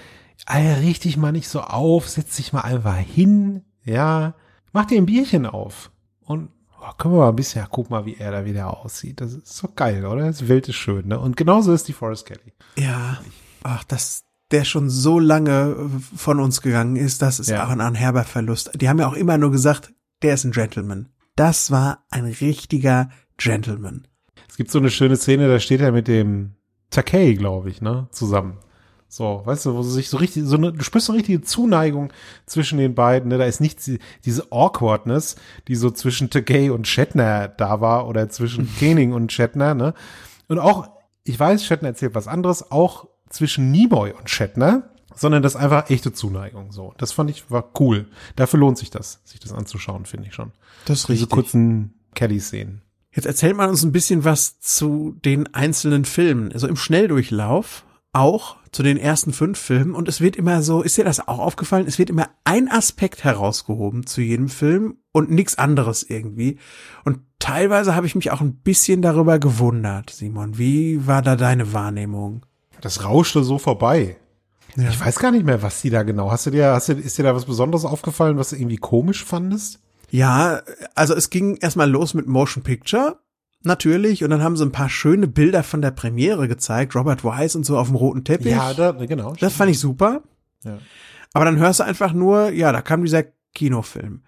Alter, 0.44 0.80
richtig 0.82 1.16
mal 1.16 1.32
nicht 1.32 1.48
so 1.48 1.60
auf, 1.60 2.08
setz 2.08 2.36
dich 2.36 2.52
mal 2.52 2.60
einfach 2.62 2.96
hin, 2.96 3.62
ja, 3.84 4.34
mach 4.72 4.84
dir 4.86 4.98
ein 4.98 5.06
Bierchen 5.06 5.46
auf 5.46 5.90
und 6.20 6.50
oh, 6.80 6.92
können 6.98 7.14
wir 7.14 7.20
mal 7.20 7.28
ein 7.30 7.36
bisschen, 7.36 7.62
ja, 7.62 7.68
guck 7.70 7.88
mal, 7.88 8.04
wie 8.04 8.16
er 8.16 8.32
da 8.32 8.44
wieder 8.44 8.76
aussieht. 8.76 9.20
Das 9.20 9.32
ist 9.32 9.56
so 9.56 9.68
geil, 9.74 10.04
oder? 10.04 10.26
Das 10.26 10.48
Welt 10.48 10.68
ist 10.68 10.76
schön, 10.76 11.08
ne? 11.08 11.18
Und 11.18 11.36
genauso 11.36 11.72
ist 11.72 11.88
die 11.88 11.92
Forest 11.92 12.26
Kelly. 12.26 12.52
Ja, 12.76 13.20
ach, 13.62 13.84
das, 13.84 14.25
der 14.50 14.64
schon 14.64 14.88
so 14.90 15.18
lange 15.18 15.90
von 16.16 16.40
uns 16.40 16.62
gegangen 16.62 16.96
ist, 16.96 17.22
das 17.22 17.40
ist 17.40 17.50
ja. 17.50 17.64
auch 17.64 17.70
ein 17.70 17.80
anherber 17.80 18.24
Verlust. 18.24 18.70
Die 18.74 18.88
haben 18.88 18.98
ja 18.98 19.08
auch 19.08 19.14
immer 19.14 19.38
nur 19.38 19.50
gesagt, 19.50 19.92
der 20.22 20.34
ist 20.34 20.44
ein 20.44 20.52
Gentleman. 20.52 21.08
Das 21.34 21.70
war 21.70 22.04
ein 22.10 22.24
richtiger 22.24 23.10
Gentleman. 23.36 24.06
Es 24.48 24.56
gibt 24.56 24.70
so 24.70 24.78
eine 24.78 24.90
schöne 24.90 25.16
Szene, 25.16 25.48
da 25.48 25.60
steht 25.60 25.80
er 25.80 25.92
mit 25.92 26.08
dem 26.08 26.54
Takei, 26.90 27.32
glaube 27.32 27.68
ich, 27.68 27.82
ne, 27.82 28.08
zusammen. 28.10 28.58
So, 29.08 29.42
weißt 29.44 29.66
du, 29.66 29.74
wo 29.74 29.82
sie 29.82 29.92
sich 29.92 30.08
so 30.08 30.16
richtig, 30.16 30.44
so 30.44 30.56
eine, 30.56 30.72
du 30.72 30.82
spürst 30.82 31.06
so 31.06 31.12
eine 31.12 31.18
richtige 31.18 31.40
Zuneigung 31.40 32.12
zwischen 32.44 32.78
den 32.78 32.94
beiden, 32.94 33.28
ne? 33.28 33.38
Da 33.38 33.44
ist 33.44 33.60
nicht 33.60 33.80
diese 34.24 34.50
Awkwardness, 34.50 35.36
die 35.68 35.76
so 35.76 35.90
zwischen 35.90 36.28
Takei 36.28 36.72
und 36.72 36.88
Shatner 36.88 37.48
da 37.48 37.80
war 37.80 38.08
oder 38.08 38.28
zwischen 38.28 38.68
Kening 38.78 39.12
und 39.12 39.32
Shatner, 39.32 39.74
ne? 39.74 39.94
Und 40.48 40.58
auch, 40.58 40.88
ich 41.22 41.38
weiß, 41.38 41.64
Shatner 41.64 41.88
erzählt 41.88 42.14
was 42.14 42.28
anderes, 42.28 42.70
auch 42.70 43.08
zwischen 43.28 43.70
Nimoy 43.70 44.12
und 44.12 44.30
Shatner, 44.30 44.90
sondern 45.14 45.42
das 45.42 45.54
ist 45.54 45.60
einfach 45.60 45.90
echte 45.90 46.12
Zuneigung. 46.12 46.72
So, 46.72 46.94
das 46.98 47.12
fand 47.12 47.30
ich 47.30 47.50
war 47.50 47.70
cool. 47.80 48.06
Dafür 48.36 48.60
lohnt 48.60 48.78
sich 48.78 48.90
das, 48.90 49.20
sich 49.24 49.40
das 49.40 49.52
anzuschauen, 49.52 50.06
finde 50.06 50.28
ich 50.28 50.34
schon. 50.34 50.52
Das 50.84 51.00
ist 51.00 51.08
richtig. 51.08 51.28
Diese 51.28 51.34
kurzen 51.34 51.94
Kelly-Szenen. 52.14 52.82
Jetzt 53.12 53.26
erzählt 53.26 53.56
man 53.56 53.70
uns 53.70 53.82
ein 53.82 53.92
bisschen 53.92 54.24
was 54.24 54.60
zu 54.60 55.16
den 55.24 55.54
einzelnen 55.54 56.04
Filmen. 56.04 56.52
Also 56.52 56.68
im 56.68 56.76
Schnelldurchlauf 56.76 57.84
auch 58.12 58.56
zu 58.72 58.82
den 58.82 58.96
ersten 58.96 59.32
fünf 59.32 59.58
Filmen 59.58 59.94
und 59.94 60.08
es 60.08 60.20
wird 60.20 60.36
immer 60.36 60.62
so, 60.62 60.82
ist 60.82 60.96
dir 60.96 61.04
das 61.04 61.26
auch 61.28 61.38
aufgefallen? 61.38 61.86
Es 61.86 61.98
wird 61.98 62.10
immer 62.10 62.30
ein 62.44 62.70
Aspekt 62.70 63.24
herausgehoben 63.24 64.06
zu 64.06 64.22
jedem 64.22 64.48
Film 64.48 64.96
und 65.12 65.30
nichts 65.30 65.58
anderes 65.58 66.02
irgendwie. 66.02 66.58
Und 67.04 67.20
teilweise 67.38 67.94
habe 67.94 68.06
ich 68.06 68.14
mich 68.14 68.30
auch 68.30 68.40
ein 68.40 68.56
bisschen 68.56 69.02
darüber 69.02 69.38
gewundert, 69.38 70.10
Simon. 70.10 70.56
Wie 70.56 71.06
war 71.06 71.22
da 71.22 71.36
deine 71.36 71.72
Wahrnehmung? 71.74 72.44
Das 72.86 73.02
rauschte 73.02 73.42
so 73.42 73.58
vorbei. 73.58 74.16
Ja. 74.76 74.88
Ich 74.90 75.00
weiß 75.00 75.18
gar 75.18 75.32
nicht 75.32 75.44
mehr, 75.44 75.60
was 75.60 75.82
die 75.82 75.90
da 75.90 76.04
genau. 76.04 76.30
Hast 76.30 76.46
du 76.46 76.52
dir, 76.52 76.70
hast 76.70 76.88
du, 76.88 76.92
ist 76.92 77.18
dir 77.18 77.24
da 77.24 77.34
was 77.34 77.44
Besonderes 77.44 77.84
aufgefallen, 77.84 78.38
was 78.38 78.50
du 78.50 78.56
irgendwie 78.56 78.76
komisch 78.76 79.24
fandest? 79.24 79.80
Ja, 80.08 80.62
also 80.94 81.12
es 81.12 81.30
ging 81.30 81.56
erstmal 81.56 81.90
los 81.90 82.14
mit 82.14 82.28
Motion 82.28 82.62
Picture. 82.62 83.18
Natürlich, 83.64 84.22
und 84.22 84.30
dann 84.30 84.40
haben 84.40 84.56
sie 84.56 84.64
ein 84.64 84.70
paar 84.70 84.88
schöne 84.88 85.26
Bilder 85.26 85.64
von 85.64 85.82
der 85.82 85.90
Premiere 85.90 86.46
gezeigt, 86.46 86.94
Robert 86.94 87.24
Wise 87.24 87.58
und 87.58 87.66
so 87.66 87.76
auf 87.76 87.88
dem 87.88 87.96
roten 87.96 88.22
Teppich. 88.22 88.52
Ja, 88.52 88.72
da, 88.72 88.92
genau. 88.92 89.34
Das 89.40 89.54
fand 89.54 89.72
ich 89.72 89.80
super. 89.80 90.22
Ja. 90.62 90.78
Aber 91.32 91.44
dann 91.44 91.58
hörst 91.58 91.80
du 91.80 91.84
einfach 91.84 92.12
nur, 92.12 92.50
ja, 92.50 92.70
da 92.70 92.82
kam 92.82 93.02
dieser 93.02 93.24
Kinofilm. 93.52 94.22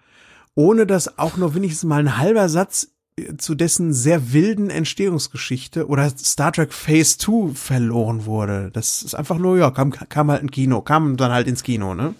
Ohne 0.53 0.85
dass 0.85 1.17
auch 1.17 1.37
nur 1.37 1.55
wenigstens 1.55 1.87
mal 1.87 2.01
ein 2.01 2.17
halber 2.17 2.49
Satz 2.49 2.89
zu 3.37 3.55
dessen 3.55 3.93
sehr 3.93 4.33
wilden 4.33 4.69
Entstehungsgeschichte 4.69 5.87
oder 5.87 6.09
Star 6.09 6.51
Trek 6.51 6.73
Phase 6.73 7.17
2 7.17 7.53
verloren 7.55 8.25
wurde. 8.25 8.69
Das 8.71 9.01
ist 9.01 9.15
einfach 9.15 9.37
nur, 9.37 9.57
ja, 9.57 9.71
kam, 9.71 9.91
kam 9.91 10.31
halt 10.31 10.43
ein 10.43 10.51
Kino, 10.51 10.81
kam 10.81 11.17
dann 11.17 11.31
halt 11.31 11.47
ins 11.47 11.63
Kino, 11.63 11.95
ne? 11.95 12.15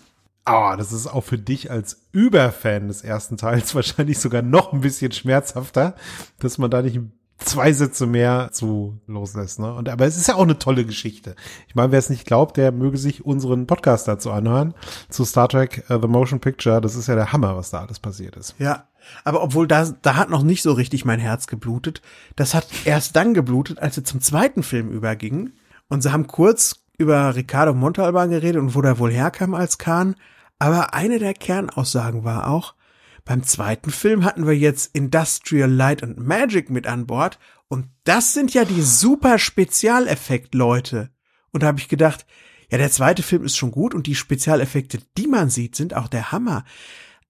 Ah, 0.46 0.74
oh, 0.74 0.78
das 0.78 0.92
ist 0.92 1.06
auch 1.06 1.24
für 1.24 1.38
dich 1.38 1.70
als 1.70 2.02
Überfan 2.12 2.88
des 2.88 3.04
ersten 3.04 3.38
Teils 3.38 3.76
wahrscheinlich 3.76 4.20
sogar 4.20 4.42
noch 4.42 4.74
ein 4.74 4.82
bisschen 4.82 5.12
schmerzhafter, 5.12 5.96
dass 6.40 6.58
man 6.58 6.72
da 6.72 6.82
nicht 6.82 7.00
zwei 7.40 7.72
Sätze 7.74 8.06
mehr 8.06 8.50
zu 8.52 9.00
loslässt. 9.08 9.60
Ne? 9.60 9.74
Und 9.74 9.90
aber 9.90 10.06
es 10.06 10.18
ist 10.18 10.28
ja 10.28 10.36
auch 10.36 10.44
eine 10.44 10.60
tolle 10.60 10.86
Geschichte. 10.86 11.36
Ich 11.68 11.76
meine, 11.76 11.92
wer 11.92 12.00
es 12.00 12.10
nicht 12.10 12.26
glaubt, 12.26 12.58
der 12.58 12.72
möge 12.72 12.98
sich 12.98 13.26
unseren 13.26 13.68
Podcast 13.68 14.08
dazu 14.08 14.32
anhören 14.32 14.74
zu 15.10 15.26
Star 15.26 15.48
Trek 15.48 15.86
uh, 15.90 16.00
The 16.02 16.08
Motion 16.08 16.40
Picture. 16.40 16.82
Das 16.82 16.96
ist 16.96 17.08
ja 17.08 17.16
der 17.16 17.32
Hammer, 17.32 17.56
was 17.56 17.72
da 17.72 17.82
alles 17.82 18.00
passiert 18.00 18.36
ist. 18.36 18.56
Ja, 18.60 18.88
aber 19.24 19.42
obwohl 19.44 19.68
da 19.68 19.86
da 20.02 20.16
hat 20.16 20.30
noch 20.30 20.44
nicht 20.44 20.62
so 20.62 20.74
richtig 20.74 21.06
mein 21.06 21.20
Herz 21.20 21.48
geblutet. 21.48 22.02
Das 22.36 22.54
hat 22.54 22.68
erst 22.86 23.16
dann 23.16 23.34
geblutet, 23.34 23.80
als 23.80 23.96
wir 23.98 24.04
zum 24.04 24.22
zweiten 24.22 24.64
Film 24.64 24.90
übergingen 24.90 25.54
und 25.88 26.02
sie 26.02 26.12
haben 26.12 26.28
kurz 26.28 26.84
über 26.98 27.36
Ricardo 27.36 27.74
Montalban 27.74 28.30
geredet 28.30 28.62
und 28.62 28.76
wo 28.76 28.82
der 28.82 29.00
wohl 29.00 29.12
herkam 29.12 29.54
als 29.54 29.78
Khan. 29.78 30.16
Aber 30.60 30.94
eine 30.94 31.20
der 31.20 31.34
Kernaussagen 31.34 32.26
war 32.26 32.48
auch, 32.48 32.76
beim 33.24 33.44
zweiten 33.44 33.92
Film 33.92 34.26
hatten 34.26 34.46
wir 34.46 34.58
jetzt 34.58 34.96
Industrial 34.96 35.70
Light 35.70 36.04
and 36.04 36.18
Magic 36.20 36.70
mit 36.70 36.88
an 36.88 37.06
Bord 37.06 37.40
und 37.68 37.88
das 38.04 38.34
sind 38.34 38.54
ja 38.54 38.66
die 38.66 38.82
super 38.82 39.38
Spezialeffekt-Leute. 39.38 41.12
Und 41.52 41.64
da 41.64 41.68
habe 41.68 41.80
ich 41.80 41.88
gedacht, 41.88 42.26
ja, 42.72 42.78
der 42.78 42.92
zweite 42.92 43.24
Film 43.24 43.44
ist 43.44 43.56
schon 43.56 43.72
gut 43.72 43.94
und 43.94 44.08
die 44.08 44.16
Spezialeffekte, 44.16 45.00
die 45.18 45.28
man 45.28 45.50
sieht, 45.50 45.76
sind 45.76 45.96
auch 45.96 46.08
der 46.08 46.32
Hammer. 46.32 46.66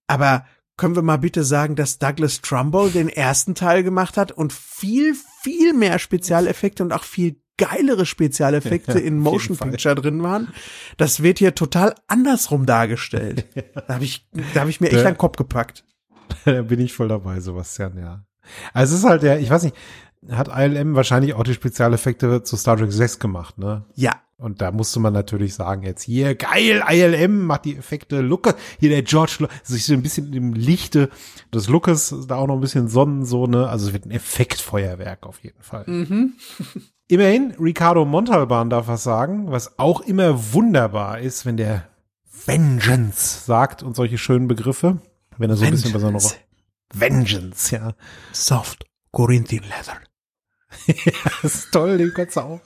Aber 0.08 0.46
können 0.80 0.96
wir 0.96 1.02
mal 1.02 1.18
bitte 1.18 1.44
sagen, 1.44 1.76
dass 1.76 2.00
Douglas 2.00 2.40
Trumbull 2.42 2.90
den 2.90 3.10
ersten 3.10 3.54
Teil 3.54 3.84
gemacht 3.84 4.16
hat 4.16 4.32
und 4.32 4.54
viel, 4.54 5.14
viel 5.42 5.74
mehr 5.74 6.00
Spezialeffekte 6.00 6.84
und 6.84 6.94
auch 6.94 7.04
viel 7.04 7.36
geilere 7.58 8.06
Spezialeffekte 8.06 8.94
ja, 9.00 9.00
in 9.00 9.20
Motion 9.20 9.58
Picture 9.58 9.96
drin 9.96 10.24
waren. 10.24 10.54
Das 10.96 11.22
wird 11.22 11.38
hier 11.38 11.54
total 11.54 11.96
andersrum 12.08 12.66
dargestellt. 12.66 13.46
Da 13.88 13.96
habe 13.96 14.06
ich, 14.06 14.28
da 14.54 14.62
habe 14.62 14.70
ich 14.70 14.80
mir 14.80 14.90
echt 14.90 15.06
einen 15.06 15.18
Kopf 15.18 15.36
gepackt. 15.36 15.84
da 16.46 16.62
bin 16.62 16.80
ich 16.80 16.94
voll 16.94 17.10
dabei, 17.10 17.40
Sebastian, 17.40 17.98
ja. 17.98 18.24
Also 18.74 18.96
es 18.96 19.02
ist 19.02 19.10
halt 19.10 19.24
der, 19.24 19.40
ich 19.40 19.50
weiß 19.50 19.64
nicht, 19.64 19.76
hat 20.32 20.48
ILM 20.48 20.96
wahrscheinlich 20.96 21.34
auch 21.34 21.44
die 21.44 21.54
Spezialeffekte 21.54 22.44
zu 22.44 22.56
Star 22.56 22.78
Trek 22.78 22.92
6 22.92 23.20
gemacht, 23.20 23.58
ne? 23.58 23.86
Ja. 23.96 24.14
Und 24.40 24.62
da 24.62 24.72
musste 24.72 25.02
man 25.02 25.12
natürlich 25.12 25.54
sagen, 25.54 25.84
jetzt 25.84 26.04
hier, 26.04 26.34
geil, 26.34 26.82
ILM 26.90 27.46
macht 27.46 27.66
die 27.66 27.76
Effekte, 27.76 28.22
Lucas, 28.22 28.56
hier 28.80 28.90
der 28.90 29.04
George, 29.04 29.50
sich 29.64 29.86
so 29.86 29.94
ein 29.94 30.02
bisschen 30.02 30.32
im 30.32 30.54
Lichte 30.54 31.10
des 31.54 31.68
Lucas, 31.68 32.16
da 32.26 32.38
auch 32.38 32.48
noch 32.48 32.56
ein 32.56 32.62
bisschen 32.62 32.88
Sonnen, 32.88 33.26
so, 33.26 33.48
ne? 33.48 33.68
Also 33.68 33.88
es 33.88 33.94
wird 33.94 34.06
ein 34.06 34.12
Effektfeuerwerk 34.12 35.26
auf 35.26 35.44
jeden 35.44 35.62
Fall. 35.62 35.84
Mhm. 35.88 36.34
Immerhin, 37.10 37.54
Ricardo 37.60 38.06
Montalban 38.06 38.70
darf 38.70 38.88
was 38.88 39.04
sagen, 39.04 39.52
was 39.52 39.78
auch 39.78 40.00
immer 40.02 40.54
wunderbar 40.54 41.20
ist, 41.20 41.46
wenn 41.46 41.58
der 41.58 41.90
Vengeance 42.46 43.46
sagt 43.46 43.84
und 43.84 43.96
solche 43.96 44.18
schönen 44.18 44.48
Begriffe. 44.48 45.02
Wenn 45.38 45.50
er 45.50 45.58
so 45.58 45.66
ein 45.66 45.72
bisschen 45.72 45.92
besonders. 45.92 46.38
Vengeance, 46.94 47.76
ja. 47.76 47.94
Soft 48.32 48.86
Corinthian 49.12 49.64
Leather. 49.64 49.98
das 51.42 51.56
ist 51.56 51.72
toll, 51.72 51.98
den 51.98 52.14
kannst 52.14 52.38
du 52.38 52.42
auch. 52.42 52.62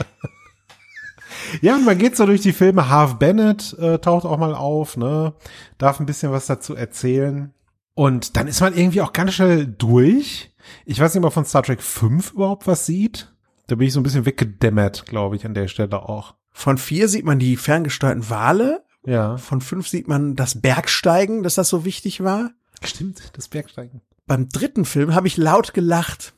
Ja, 1.62 1.76
und 1.76 1.86
man 1.86 1.98
geht 1.98 2.16
so 2.16 2.26
durch 2.26 2.42
die 2.42 2.54
Filme. 2.54 2.90
Harv 2.90 3.20
Bennett 3.20 3.74
äh, 3.80 4.00
taucht 4.00 4.26
auch 4.26 4.38
mal 4.38 4.56
auf, 4.56 4.98
ne? 4.98 5.34
Darf 5.78 6.00
ein 6.00 6.06
bisschen 6.06 6.32
was 6.32 6.46
dazu 6.46 6.76
erzählen. 6.76 7.54
Und 7.96 8.38
dann 8.38 8.48
ist 8.48 8.62
man 8.62 8.76
irgendwie 8.76 9.02
auch 9.02 9.14
ganz 9.14 9.34
schnell 9.34 9.68
durch. 9.68 10.54
Ich 10.86 11.00
weiß 11.00 11.14
nicht, 11.14 11.20
ob 11.20 11.24
man 11.24 11.32
von 11.32 11.46
Star 11.46 11.64
Trek 11.64 11.82
5 11.82 12.34
überhaupt 12.34 12.68
was 12.68 12.86
sieht. 12.86 13.34
Da 13.68 13.76
bin 13.76 13.88
ich 13.88 13.94
so 13.94 14.00
ein 14.00 14.04
bisschen 14.04 14.26
weggedämmert, 14.26 15.06
glaube 15.06 15.36
ich, 15.36 15.46
an 15.46 15.54
der 15.54 15.68
Stelle 15.68 16.02
auch. 16.08 16.36
Von 16.52 16.78
vier 16.78 17.08
sieht 17.08 17.26
man 17.26 17.40
die 17.40 17.58
ferngesteuerten 17.58 18.30
Wale. 18.30 18.84
Ja. 19.06 19.38
Von 19.38 19.62
fünf 19.62 19.88
sieht 19.88 20.08
man 20.08 20.36
das 20.36 20.62
Bergsteigen, 20.62 21.44
dass 21.44 21.56
das 21.56 21.70
so 21.70 21.86
wichtig 21.86 22.24
war. 22.24 22.52
Stimmt, 22.84 23.32
das 23.34 23.48
Bergsteigen. 23.48 24.02
Beim 24.26 24.50
dritten 24.50 24.86
Film 24.86 25.16
habe 25.16 25.28
ich 25.28 25.38
laut 25.38 25.74
gelacht. 25.74 26.34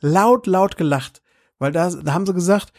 Laut, 0.00 0.46
laut 0.46 0.76
gelacht. 0.76 1.22
Weil 1.58 1.72
da, 1.72 1.90
da 1.90 2.12
haben 2.12 2.26
sie 2.26 2.34
gesagt, 2.34 2.72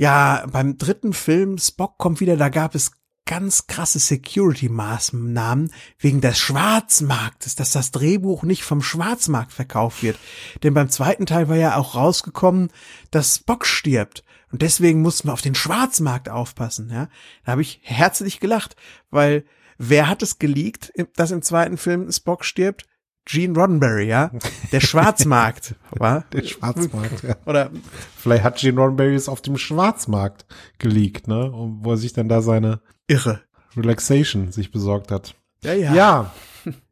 ja, 0.00 0.46
beim 0.50 0.78
dritten 0.78 1.12
Film, 1.12 1.58
Spock 1.58 1.98
kommt 1.98 2.20
wieder, 2.20 2.38
da 2.38 2.48
gab 2.48 2.74
es 2.74 2.92
ganz 3.26 3.66
krasse 3.66 3.98
Security-Maßnahmen 3.98 5.70
wegen 5.98 6.22
des 6.22 6.38
Schwarzmarktes, 6.38 7.54
dass 7.54 7.72
das 7.72 7.90
Drehbuch 7.90 8.42
nicht 8.42 8.62
vom 8.62 8.80
Schwarzmarkt 8.80 9.52
verkauft 9.52 10.02
wird. 10.02 10.18
Denn 10.62 10.72
beim 10.72 10.88
zweiten 10.88 11.26
Teil 11.26 11.50
war 11.50 11.56
ja 11.56 11.76
auch 11.76 11.96
rausgekommen, 11.96 12.70
dass 13.10 13.36
Spock 13.36 13.66
stirbt. 13.66 14.24
Und 14.50 14.62
deswegen 14.62 15.02
mussten 15.02 15.28
wir 15.28 15.34
auf 15.34 15.42
den 15.42 15.54
Schwarzmarkt 15.54 16.30
aufpassen, 16.30 16.88
ja. 16.90 17.10
Da 17.44 17.52
habe 17.52 17.60
ich 17.60 17.80
herzlich 17.82 18.40
gelacht, 18.40 18.76
weil 19.10 19.44
wer 19.76 20.08
hat 20.08 20.22
es 20.22 20.38
geleakt, 20.38 20.94
dass 21.14 21.30
im 21.30 21.42
zweiten 21.42 21.76
Film 21.76 22.10
Spock 22.10 22.46
stirbt? 22.46 22.86
Gene 23.30 23.56
Roddenberry, 23.56 24.08
ja. 24.08 24.30
Der 24.72 24.80
Schwarzmarkt, 24.80 25.76
war? 25.90 26.24
Der 26.32 26.42
Schwarzmarkt, 26.42 27.22
ja. 27.22 27.36
Oder 27.46 27.70
Vielleicht 28.16 28.42
hat 28.42 28.56
Gene 28.56 28.80
Roddenberry 28.80 29.14
es 29.14 29.28
auf 29.28 29.40
dem 29.40 29.56
Schwarzmarkt 29.56 30.46
geleakt, 30.78 31.28
ne? 31.28 31.50
Und 31.50 31.84
wo 31.84 31.92
er 31.92 31.96
sich 31.96 32.12
dann 32.12 32.28
da 32.28 32.42
seine 32.42 32.80
irre. 33.06 33.40
Relaxation 33.76 34.50
sich 34.50 34.72
besorgt 34.72 35.12
hat. 35.12 35.34
Ja, 35.62 35.74
ja. 35.74 35.94
Ja. 35.94 36.34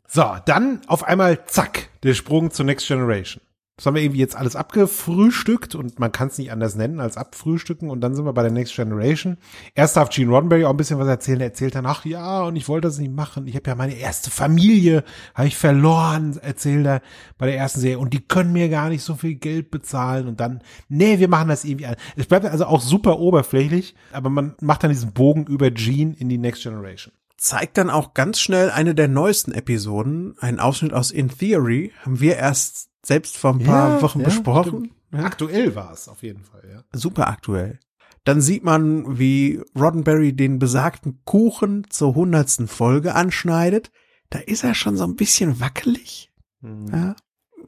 So, 0.07 0.24
dann 0.46 0.81
auf 0.87 1.05
einmal 1.05 1.44
zack, 1.46 1.88
der 2.03 2.14
Sprung 2.14 2.51
zur 2.51 2.64
Next 2.66 2.87
Generation. 2.87 3.42
Das 3.79 3.87
haben 3.87 3.95
wir 3.95 4.03
irgendwie 4.03 4.19
jetzt 4.19 4.35
alles 4.35 4.57
abgefrühstückt 4.57 5.77
und 5.77 6.01
man 6.01 6.11
kann 6.11 6.27
es 6.27 6.37
nicht 6.37 6.51
anders 6.51 6.75
nennen 6.75 6.99
als 6.99 7.17
abfrühstücken 7.17 7.91
und 7.91 8.01
dann 8.01 8.17
sind 8.17 8.25
wir 8.25 8.33
bei 8.33 8.43
der 8.43 8.51
Next 8.51 8.75
Generation. 8.75 9.37
Erst 9.77 9.97
darf 9.97 10.11
Gene 10.11 10.33
Roddenberry 10.33 10.64
auch 10.64 10.71
ein 10.71 10.77
bisschen 10.77 10.99
was 10.99 11.07
erzählen. 11.07 11.41
Er 11.41 11.47
erzählt 11.47 11.77
dann, 11.77 11.87
ach 11.87 12.05
ja, 12.05 12.43
und 12.43 12.57
ich 12.57 12.67
wollte 12.67 12.88
das 12.88 12.99
nicht 12.99 13.12
machen. 13.12 13.47
Ich 13.47 13.55
habe 13.55 13.71
ja 13.71 13.77
meine 13.77 13.95
erste 13.95 14.33
Familie, 14.33 15.05
habe 15.33 15.47
ich 15.47 15.57
verloren, 15.57 16.37
erzählt 16.43 16.87
er 16.87 17.03
bei 17.38 17.47
der 17.47 17.57
ersten 17.57 17.79
Serie. 17.79 18.01
Und 18.01 18.14
die 18.14 18.27
können 18.27 18.53
mir 18.53 18.69
gar 18.69 18.88
nicht 18.88 19.05
so 19.05 19.14
viel 19.14 19.37
Geld 19.37 19.71
bezahlen. 19.71 20.27
Und 20.27 20.41
dann, 20.41 20.61
nee, 20.88 21.21
wir 21.21 21.29
machen 21.29 21.49
das 21.49 21.64
irgendwie 21.64 21.87
an. 21.87 21.95
Es 22.17 22.27
bleibt 22.27 22.47
also 22.47 22.67
auch 22.67 22.81
super 22.81 23.21
oberflächlich, 23.21 23.95
aber 24.12 24.29
man 24.29 24.57
macht 24.61 24.83
dann 24.83 24.91
diesen 24.91 25.12
Bogen 25.12 25.47
über 25.47 25.71
Gene 25.71 26.17
in 26.19 26.29
die 26.29 26.38
Next 26.38 26.64
Generation 26.64 27.12
zeigt 27.41 27.79
dann 27.79 27.88
auch 27.88 28.14
ganz 28.14 28.41
schnell 28.41 28.69
eine 28.69 28.97
der 28.97 29.07
neuesten 29.07 29.53
Episoden, 29.53 30.35
einen 30.41 30.59
Ausschnitt 30.59 30.93
aus 30.93 31.12
In 31.12 31.29
Theory, 31.29 31.93
haben 32.03 32.19
wir 32.19 32.37
erst 32.37 32.88
selbst 33.05 33.37
vor 33.37 33.53
ein 33.55 33.63
paar 33.63 33.97
Ja, 33.97 34.03
Wochen 34.03 34.21
ja, 34.21 34.25
besprochen. 34.27 34.93
Ja. 35.13 35.21
Aktuell 35.25 35.75
war 35.75 35.93
es 35.93 36.09
auf 36.09 36.23
jeden 36.23 36.45
Fall, 36.45 36.63
ja. 36.71 36.83
Super 36.93 37.29
aktuell. 37.29 37.79
Dann 38.25 38.41
sieht 38.43 38.63
man, 38.65 39.19
wie 39.19 39.63
Roddenberry 39.79 40.35
den 40.35 40.59
besagten 40.59 41.23
Kuchen 41.25 41.87
zur 41.89 42.15
hundertsten 42.15 42.69
Folge 42.69 43.15
anschneidet. 43.15 43.91
Da 44.29 44.41
ist 44.41 44.65
er 44.65 44.75
schon 44.75 44.97
so 44.99 45.05
ein 45.05 45.17
bisschen 45.17 45.61
wackelig. 45.61 46.31
Ja. 46.63 47.17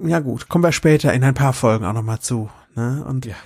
ja 0.03 0.19
gut, 0.21 0.49
kommen 0.49 0.65
wir 0.65 0.73
später 0.73 1.15
in 1.15 1.25
ein 1.25 1.33
paar 1.35 1.53
Folgen 1.55 1.85
auch 1.87 1.93
nochmal 1.95 2.19
zu. 2.21 2.51
Ne? 2.75 3.03
Und, 3.07 3.25
Ja. 3.25 3.37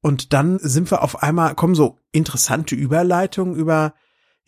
und 0.00 0.32
dann 0.32 0.58
sind 0.58 0.90
wir 0.90 1.02
auf 1.02 1.22
einmal, 1.22 1.54
kommen 1.54 1.74
so 1.76 1.98
interessante 2.10 2.74
Überleitungen 2.74 3.54
über, 3.54 3.94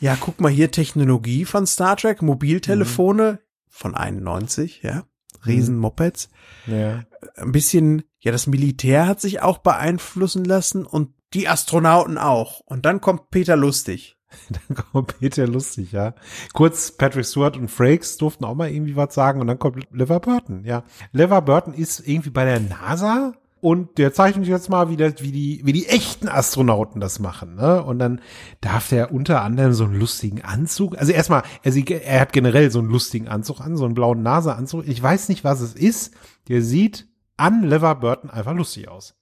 ja, 0.00 0.16
guck 0.18 0.40
mal 0.40 0.50
hier 0.50 0.70
Technologie 0.72 1.44
von 1.44 1.66
Star 1.66 1.96
Trek, 1.96 2.22
Mobiltelefone 2.22 3.38
von 3.68 3.94
91, 3.94 4.82
ja, 4.82 5.04
riesen 5.46 5.76
Mopeds. 5.76 6.28
Ja. 6.66 7.04
Ein 7.36 7.52
bisschen, 7.52 8.02
ja, 8.20 8.32
das 8.32 8.46
Militär 8.46 9.06
hat 9.06 9.20
sich 9.20 9.42
auch 9.42 9.58
beeinflussen 9.58 10.44
lassen 10.44 10.84
und 10.84 11.10
die 11.34 11.48
Astronauten 11.48 12.18
auch. 12.18 12.60
Und 12.60 12.84
dann 12.86 13.00
kommt 13.00 13.30
Peter 13.30 13.56
Lustig. 13.56 14.16
Dann 14.48 14.76
kommt 14.92 15.18
Peter 15.18 15.46
lustig, 15.46 15.92
ja. 15.92 16.14
Kurz 16.52 16.90
Patrick 16.90 17.24
Stewart 17.24 17.56
und 17.56 17.70
Frakes 17.70 18.16
durften 18.16 18.44
auch 18.44 18.56
mal 18.56 18.68
irgendwie 18.70 18.96
was 18.96 19.14
sagen 19.14 19.40
und 19.40 19.46
dann 19.46 19.58
kommt 19.58 19.86
Lever 19.92 20.18
Burton, 20.18 20.64
ja. 20.64 20.82
Lever 21.12 21.42
Burton 21.42 21.72
ist 21.72 22.00
irgendwie 22.06 22.30
bei 22.30 22.44
der 22.44 22.58
NASA 22.60 23.34
und 23.60 23.98
der 23.98 24.12
zeigt 24.12 24.36
uns 24.36 24.48
jetzt 24.48 24.68
mal, 24.68 24.90
wie, 24.90 24.96
das, 24.96 25.14
wie, 25.20 25.32
die, 25.32 25.62
wie 25.64 25.72
die 25.72 25.86
echten 25.86 26.28
Astronauten 26.28 27.00
das 27.00 27.18
machen, 27.18 27.54
ne? 27.54 27.82
Und 27.82 27.98
dann 27.98 28.20
darf 28.60 28.88
der 28.90 29.12
unter 29.12 29.42
anderem 29.42 29.72
so 29.72 29.84
einen 29.84 29.98
lustigen 29.98 30.42
Anzug, 30.42 30.98
also 30.98 31.12
erstmal, 31.12 31.42
er, 31.62 31.74
er 32.04 32.20
hat 32.20 32.32
generell 32.32 32.70
so 32.70 32.80
einen 32.80 32.90
lustigen 32.90 33.28
Anzug 33.28 33.60
an, 33.60 33.76
so 33.76 33.84
einen 33.84 33.94
blauen 33.94 34.22
NASA-Anzug. 34.22 34.86
Ich 34.86 35.02
weiß 35.02 35.28
nicht, 35.30 35.42
was 35.42 35.60
es 35.60 35.74
ist. 35.74 36.14
Der 36.48 36.62
sieht 36.62 37.08
an 37.36 37.62
Lever 37.62 37.94
Burton 37.94 38.30
einfach 38.30 38.54
lustig 38.54 38.88
aus. 38.88 39.14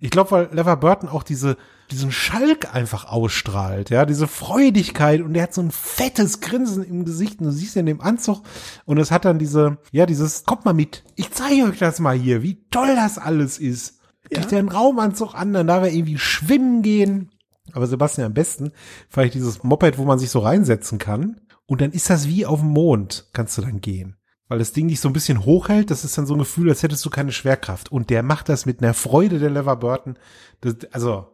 Ich 0.00 0.10
glaube, 0.10 0.32
weil 0.32 0.48
Lever 0.52 0.76
Burton 0.76 1.08
auch 1.08 1.22
diese, 1.22 1.56
diesen 1.92 2.10
Schalk 2.10 2.74
einfach 2.74 3.06
ausstrahlt, 3.06 3.90
ja, 3.90 4.04
diese 4.04 4.26
Freudigkeit 4.26 5.20
und 5.20 5.34
der 5.34 5.44
hat 5.44 5.54
so 5.54 5.60
ein 5.60 5.70
fettes 5.70 6.40
Grinsen 6.40 6.82
im 6.82 7.04
Gesicht 7.04 7.38
und 7.38 7.46
du 7.46 7.52
siehst 7.52 7.76
ihn 7.76 7.80
in 7.80 7.86
dem 7.86 8.00
Anzug 8.00 8.42
und 8.84 8.98
es 8.98 9.12
hat 9.12 9.24
dann 9.24 9.38
diese, 9.38 9.78
ja, 9.92 10.06
dieses, 10.06 10.44
kommt 10.44 10.64
mal 10.64 10.74
mit, 10.74 11.04
ich 11.14 11.30
zeige 11.30 11.64
euch 11.64 11.78
das 11.78 12.00
mal 12.00 12.16
hier, 12.16 12.42
wie 12.42 12.64
toll 12.70 12.96
das 12.96 13.16
alles 13.16 13.58
ist. 13.58 14.00
Kriegt 14.28 14.52
er 14.52 14.58
einen 14.58 14.68
Raumanzug 14.68 15.34
an, 15.34 15.52
dann 15.52 15.66
darf 15.66 15.82
er 15.82 15.92
irgendwie 15.92 16.18
schwimmen 16.18 16.82
gehen. 16.82 17.30
Aber 17.72 17.86
Sebastian, 17.86 18.26
am 18.26 18.34
besten 18.34 18.72
vielleicht 19.08 19.34
dieses 19.34 19.62
Moped, 19.62 19.98
wo 19.98 20.04
man 20.04 20.18
sich 20.18 20.30
so 20.30 20.40
reinsetzen 20.40 20.98
kann 20.98 21.40
und 21.66 21.80
dann 21.80 21.92
ist 21.92 22.10
das 22.10 22.26
wie 22.26 22.44
auf 22.44 22.60
dem 22.60 22.70
Mond, 22.70 23.28
kannst 23.32 23.56
du 23.56 23.62
dann 23.62 23.80
gehen 23.80 24.16
weil 24.50 24.58
das 24.58 24.72
Ding 24.72 24.88
dich 24.88 24.98
so 24.98 25.08
ein 25.08 25.12
bisschen 25.12 25.44
hochhält. 25.44 25.92
Das 25.92 26.04
ist 26.04 26.18
dann 26.18 26.26
so 26.26 26.34
ein 26.34 26.40
Gefühl, 26.40 26.68
als 26.68 26.82
hättest 26.82 27.04
du 27.06 27.10
keine 27.10 27.30
Schwerkraft. 27.30 27.92
Und 27.92 28.10
der 28.10 28.24
macht 28.24 28.48
das 28.48 28.66
mit 28.66 28.82
einer 28.82 28.94
Freude, 28.94 29.38
der 29.38 29.48
Lever 29.48 29.76
Burton. 29.76 30.18
Das, 30.60 30.74
also, 30.90 31.28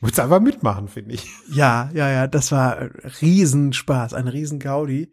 würdest 0.00 0.20
einfach 0.20 0.40
mitmachen, 0.40 0.86
finde 0.86 1.14
ich. 1.14 1.28
Ja, 1.52 1.90
ja, 1.92 2.08
ja, 2.08 2.26
das 2.28 2.52
war 2.52 2.78
Riesenspaß, 3.20 4.14
ein 4.14 4.28
Riesengaudi. 4.28 5.10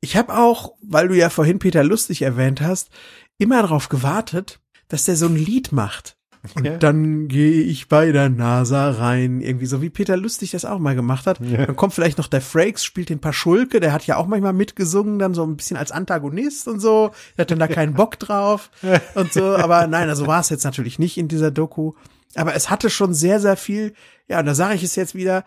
Ich 0.00 0.16
habe 0.16 0.38
auch, 0.38 0.74
weil 0.80 1.08
du 1.08 1.16
ja 1.16 1.28
vorhin 1.28 1.58
Peter 1.58 1.82
Lustig 1.82 2.22
erwähnt 2.22 2.60
hast, 2.60 2.90
immer 3.36 3.60
darauf 3.62 3.88
gewartet, 3.88 4.60
dass 4.86 5.04
der 5.04 5.16
so 5.16 5.26
ein 5.26 5.34
Lied 5.34 5.72
macht. 5.72 6.16
Und 6.56 6.64
Ja. 6.64 6.76
dann 6.76 7.28
gehe 7.28 7.62
ich 7.62 7.88
bei 7.88 8.10
der 8.10 8.28
NASA 8.28 8.90
rein, 8.90 9.40
irgendwie 9.40 9.66
so 9.66 9.80
wie 9.80 9.90
Peter 9.90 10.16
Lustig 10.16 10.50
das 10.50 10.64
auch 10.64 10.80
mal 10.80 10.96
gemacht 10.96 11.26
hat. 11.26 11.38
Ja. 11.40 11.66
Dann 11.66 11.76
kommt 11.76 11.94
vielleicht 11.94 12.18
noch 12.18 12.26
der 12.26 12.40
Frakes, 12.40 12.84
spielt 12.84 13.10
den 13.10 13.20
Paschulke, 13.20 13.78
der 13.78 13.92
hat 13.92 14.06
ja 14.06 14.16
auch 14.16 14.26
manchmal 14.26 14.52
mitgesungen, 14.52 15.20
dann 15.20 15.34
so 15.34 15.44
ein 15.44 15.56
bisschen 15.56 15.76
als 15.76 15.92
Antagonist 15.92 16.66
und 16.66 16.80
so. 16.80 17.12
Der 17.36 17.42
hat 17.42 17.50
dann 17.52 17.60
da 17.60 17.68
keinen 17.68 17.94
Bock 17.94 18.18
drauf 18.18 18.70
und 19.14 19.32
so. 19.32 19.56
Aber 19.56 19.86
nein, 19.86 20.08
also 20.08 20.26
war 20.26 20.40
es 20.40 20.48
jetzt 20.48 20.64
natürlich 20.64 20.98
nicht 20.98 21.16
in 21.16 21.28
dieser 21.28 21.52
Doku. 21.52 21.92
Aber 22.34 22.54
es 22.56 22.70
hatte 22.70 22.90
schon 22.90 23.14
sehr, 23.14 23.38
sehr 23.38 23.56
viel, 23.56 23.94
ja, 24.26 24.40
und 24.40 24.46
da 24.46 24.54
sage 24.54 24.74
ich 24.74 24.82
es 24.82 24.96
jetzt 24.96 25.14
wieder, 25.14 25.44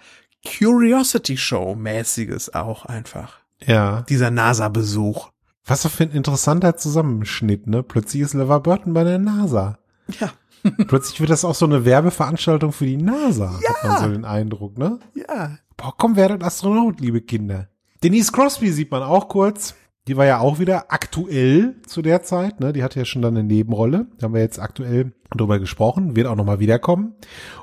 Curiosity 0.60 1.36
Show 1.38 1.76
mäßiges 1.76 2.54
auch 2.54 2.86
einfach. 2.86 3.40
Ja. 3.66 4.06
Dieser 4.08 4.32
NASA-Besuch. 4.32 5.30
Was 5.66 5.88
für 5.88 6.04
ein 6.04 6.12
interessanter 6.12 6.78
Zusammenschnitt, 6.78 7.66
ne? 7.68 7.82
Plötzlich 7.82 8.22
ist 8.22 8.34
Lever 8.36 8.60
Burton 8.60 8.94
bei 8.94 9.04
der 9.04 9.18
NASA. 9.18 9.80
Ja, 10.20 10.32
Plötzlich 10.88 11.20
wird 11.20 11.30
das 11.30 11.46
auch 11.46 11.56
so 11.56 11.66
eine 11.66 11.86
Werbeveranstaltung 11.86 12.72
für 12.72 12.86
die 12.86 12.98
NASA, 12.98 13.54
hat 13.54 13.84
man 13.84 14.02
so 14.02 14.10
den 14.10 14.26
Eindruck, 14.26 14.78
ne? 14.78 15.00
ja. 15.14 15.58
Boah, 15.78 15.94
komm, 15.98 16.16
werdet 16.16 16.44
Astronaut, 16.44 17.02
liebe 17.02 17.22
Kinder. 17.22 17.68
Denise 18.04 18.32
Crosby 18.32 18.72
sieht 18.72 18.92
man 18.92 19.04
auch 19.04 19.28
kurz. 19.28 19.76
Die 20.08 20.16
war 20.16 20.26
ja 20.26 20.40
auch 20.40 20.60
wieder 20.60 20.86
aktuell 20.90 21.76
zu 21.88 22.04
der 22.04 22.22
Zeit, 22.22 22.60
ne? 22.60 22.72
Die 22.74 22.84
hatte 22.84 23.00
ja 23.00 23.06
schon 23.06 23.24
dann 23.24 23.36
eine 23.36 23.44
Nebenrolle. 23.44 24.06
Da 24.18 24.26
haben 24.26 24.36
wir 24.36 24.42
jetzt 24.42 24.60
aktuell 24.60 25.14
drüber 25.36 25.58
gesprochen, 25.58 26.16
wird 26.16 26.28
auch 26.28 26.36
nochmal 26.36 26.60
wiederkommen. 26.60 27.16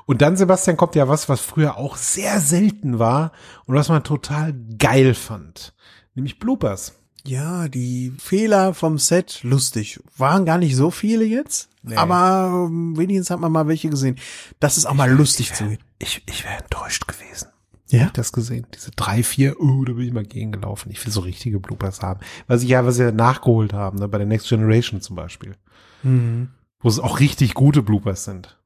Und 0.05 0.21
dann, 0.21 0.35
Sebastian, 0.35 0.75
kommt 0.75 0.95
ja 0.95 1.07
was, 1.07 1.29
was 1.29 1.39
früher 1.39 1.77
auch 1.77 1.95
sehr 1.95 2.41
selten 2.41 2.99
war 2.99 3.31
und 3.65 3.75
was 3.75 3.87
man 3.87 4.03
total 4.03 4.53
geil 4.77 5.13
fand. 5.13 5.73
Nämlich 6.15 6.37
Bloopers. 6.37 7.02
Ja, 7.25 7.67
die 7.69 8.13
Fehler 8.19 8.73
vom 8.73 8.97
Set, 8.97 9.39
lustig. 9.43 9.99
Waren 10.17 10.45
gar 10.45 10.57
nicht 10.57 10.75
so 10.75 10.91
viele 10.91 11.23
jetzt, 11.23 11.69
Nee. 11.83 11.95
aber 11.95 12.67
ähm, 12.69 12.97
wenigstens 12.97 13.29
hat 13.29 13.39
man 13.39 13.51
mal 13.51 13.67
welche 13.67 13.89
gesehen. 13.89 14.17
Das 14.59 14.77
ist 14.77 14.85
auch 14.85 14.93
mal 14.93 15.09
lustig 15.11 15.53
zu 15.53 15.67
sehen. 15.67 15.79
Ich, 15.99 16.21
ich 16.27 16.43
wäre 16.43 16.61
enttäuscht 16.61 17.07
gewesen. 17.07 17.47
Ja? 17.87 18.05
Ich 18.07 18.11
das 18.11 18.31
gesehen? 18.33 18.65
Diese 18.73 18.91
drei, 18.91 19.21
vier, 19.23 19.55
oh, 19.61 19.83
da 19.85 19.93
bin 19.93 20.07
ich 20.07 20.13
mal 20.13 20.25
gegengelaufen. 20.25 20.91
Ich 20.91 21.05
will 21.05 21.13
so 21.13 21.21
richtige 21.21 21.59
Bloopers 21.59 22.01
haben. 22.01 22.19
Was 22.47 22.63
ich 22.63 22.69
ja, 22.69 22.85
was 22.85 22.95
sie 22.95 23.03
ja 23.03 23.11
nachgeholt 23.11 23.71
haben, 23.73 23.99
ne, 23.99 24.07
bei 24.07 24.17
der 24.17 24.27
Next 24.27 24.49
Generation 24.49 24.99
zum 25.01 25.15
Beispiel. 25.15 25.55
Wo 26.03 26.89
es 26.89 26.99
auch 26.99 27.19
richtig 27.21 27.53
gute 27.53 27.81
Bloopers 27.83 28.25
sind. 28.25 28.57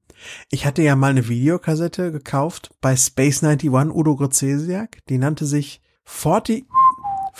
Ich 0.50 0.66
hatte 0.66 0.82
ja 0.82 0.96
mal 0.96 1.12
eine 1.12 1.28
Videokassette 1.28 2.12
gekauft 2.12 2.72
bei 2.82 2.96
Space 2.96 3.44
91 3.44 3.70
Udo 3.96 4.16
Grozesiak. 4.16 4.98
Die 5.10 5.20
nannte 5.20 5.46
sich 5.46 5.82
40, 6.06 6.66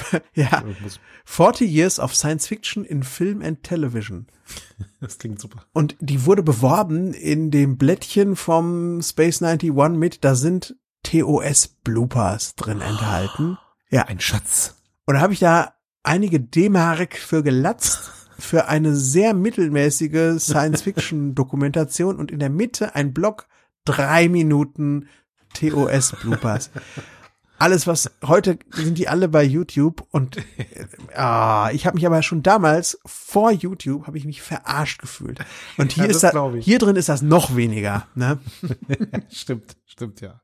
ja, 0.34 0.64
Ich 0.70 0.82
muss- 0.82 1.00
40 1.26 1.70
Years 1.70 2.00
of 2.00 2.16
Science 2.16 2.48
Fiction 2.48 2.84
in 2.86 3.04
Film 3.04 3.42
and 3.42 3.64
Television. 3.64 4.28
Das 5.02 5.18
klingt 5.20 5.40
super. 5.40 5.64
Und 5.74 5.96
die 6.00 6.26
wurde 6.26 6.42
beworben 6.44 7.14
in 7.14 7.52
dem 7.52 7.78
Blättchen 7.78 8.36
vom 8.36 9.02
Space 9.02 9.42
91 9.44 9.98
mit, 9.98 10.24
da 10.24 10.36
sind 10.36 10.76
TOS-Bloopers 11.04 12.56
drin 12.56 12.82
enthalten. 12.82 13.58
Ja, 13.90 14.04
Ein 14.04 14.20
Schatz. 14.20 14.76
und 15.06 15.16
da 15.16 15.22
habe 15.22 15.32
ich 15.32 15.40
da 15.40 15.74
einige 16.04 16.42
D-Mark 16.42 17.16
für 17.18 17.42
gelatzt 17.42 18.12
für 18.38 18.68
eine 18.68 18.94
sehr 18.96 19.34
mittelmäßige 19.34 20.40
Science-Fiction-Dokumentation 20.40 22.18
und 22.18 22.30
in 22.32 22.40
der 22.40 22.50
Mitte 22.50 22.96
ein 22.96 23.14
Block 23.14 23.48
drei 23.86 24.28
Minuten 24.28 25.08
TOS-Bloopers. 25.54 26.70
Alles, 27.60 27.88
was 27.88 28.12
heute 28.24 28.60
sind 28.72 28.98
die 28.98 29.08
alle 29.08 29.28
bei 29.28 29.44
YouTube 29.44 30.06
und 30.12 30.38
äh, 30.58 30.86
ah, 31.16 31.70
ich 31.74 31.86
habe 31.88 31.96
mich 31.96 32.06
aber 32.06 32.22
schon 32.22 32.44
damals 32.44 33.00
vor 33.06 33.52
YouTube 33.52 34.06
habe 34.08 34.18
ich 34.18 34.26
mich 34.26 34.42
verarscht 34.42 35.02
gefühlt. 35.02 35.40
Und 35.78 35.94
hier 35.94 36.06
Ja, 36.06 36.10
ist 36.10 36.24
das 36.24 36.36
hier 36.60 36.80
drin 36.80 36.96
ist 36.96 37.10
das 37.10 37.22
noch 37.22 37.56
weniger. 37.56 38.08
Ne? 38.16 38.40
stimmt, 39.30 39.76
stimmt, 39.86 40.22
ja. 40.22 40.42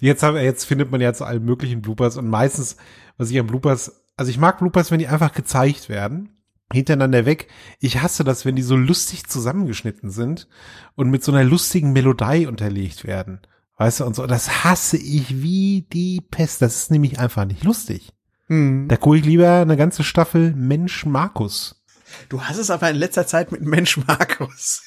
Jetzt 0.00 0.22
haben, 0.22 0.36
jetzt 0.36 0.64
findet 0.64 0.90
man 0.90 1.00
ja 1.00 1.12
zu 1.12 1.24
allen 1.24 1.44
möglichen 1.44 1.82
Bloopers 1.82 2.16
und 2.16 2.28
meistens, 2.28 2.76
was 3.16 3.30
ich 3.30 3.38
an 3.38 3.46
Bloopers, 3.46 4.04
also 4.16 4.30
ich 4.30 4.38
mag 4.38 4.58
Bloopers, 4.58 4.90
wenn 4.90 4.98
die 4.98 5.06
einfach 5.06 5.32
gezeigt 5.32 5.88
werden, 5.88 6.30
hintereinander 6.72 7.24
weg. 7.24 7.48
Ich 7.78 8.00
hasse 8.02 8.24
das, 8.24 8.44
wenn 8.44 8.56
die 8.56 8.62
so 8.62 8.76
lustig 8.76 9.26
zusammengeschnitten 9.26 10.10
sind 10.10 10.48
und 10.96 11.10
mit 11.10 11.22
so 11.22 11.32
einer 11.32 11.44
lustigen 11.44 11.92
Melodie 11.92 12.46
unterlegt 12.46 13.04
werden. 13.04 13.40
Weißt 13.78 14.00
du, 14.00 14.04
und 14.04 14.16
so, 14.16 14.26
das 14.26 14.64
hasse 14.64 14.96
ich 14.96 15.40
wie 15.40 15.86
die 15.92 16.20
Pest. 16.20 16.60
Das 16.62 16.76
ist 16.76 16.90
nämlich 16.90 17.18
einfach 17.18 17.44
nicht 17.44 17.64
lustig. 17.64 18.12
Hm. 18.48 18.88
Da 18.88 18.96
gucke 18.96 19.18
ich 19.18 19.24
lieber 19.24 19.60
eine 19.60 19.76
ganze 19.76 20.02
Staffel 20.02 20.52
Mensch 20.54 21.06
Markus. 21.06 21.82
Du 22.28 22.42
hast 22.42 22.58
es 22.58 22.70
aber 22.70 22.90
in 22.90 22.96
letzter 22.96 23.26
Zeit 23.26 23.52
mit 23.52 23.62
Mensch 23.62 23.96
Markus. 24.06 24.82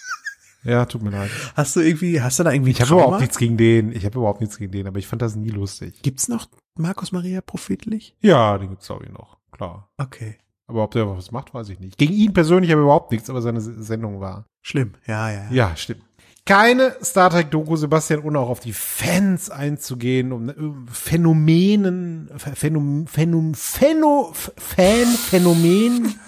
Ja, 0.64 0.86
tut 0.86 1.02
mir 1.02 1.10
leid. 1.10 1.32
Hast 1.56 1.76
du 1.76 1.80
irgendwie, 1.80 2.22
hast 2.22 2.38
du 2.38 2.44
da 2.44 2.52
irgendwie 2.52 2.72
Ich 2.72 2.82
habe 2.82 2.92
überhaupt 2.94 3.22
nichts 3.22 3.38
gegen 3.38 3.58
den. 3.58 3.92
Ich 3.92 4.06
habe 4.06 4.20
überhaupt 4.20 4.42
nichts 4.42 4.58
gegen 4.58 4.72
den, 4.72 4.88
aber 4.88 5.00
ich 5.00 5.08
fand 5.08 5.22
das 5.22 5.36
nie 5.36 5.50
lustig. 5.50 6.02
Gibt's 6.04 6.28
noch 6.28 6.48
Markus 6.76 7.12
Maria 7.12 7.42
Profitlich? 7.42 8.16
Ja, 8.22 8.58
den 8.58 8.70
gibt's 8.70 8.88
glaube 8.88 9.06
ich 9.06 9.12
noch. 9.12 9.38
Klar. 9.52 9.90
Okay. 9.98 10.38
Aber 10.68 10.84
ob 10.84 10.92
der 10.92 11.08
was 11.08 11.32
macht, 11.32 11.54
weiß 11.54 11.70
ich 11.70 11.80
nicht. 11.80 11.98
Gegen 11.98 12.14
ihn 12.14 12.34
persönlich 12.34 12.72
habe 12.72 12.82
ich 12.82 12.86
überhaupt 12.86 13.12
nichts, 13.12 13.30
aber 13.30 13.42
seine 13.42 13.60
Sendung 13.60 14.20
war. 14.20 14.46
Schlimm. 14.62 14.94
Ja, 15.06 15.30
ja, 15.30 15.44
ja. 15.46 15.52
Ja, 15.52 15.76
stimmt. 15.76 16.04
Keine 16.46 16.96
Star 17.04 17.30
Trek-Doku, 17.30 17.76
Sebastian, 17.76 18.22
ohne 18.24 18.40
auch 18.40 18.50
auf 18.50 18.60
die 18.60 18.74
Fans 18.74 19.50
einzugehen, 19.50 20.32
um 20.32 20.50
äh, 20.50 20.92
Phänomenen, 20.92 22.32
Phänom, 22.38 23.06
Phänom, 23.08 23.54
Phäno, 23.54 24.34
Fan-Phänomen. 24.34 26.20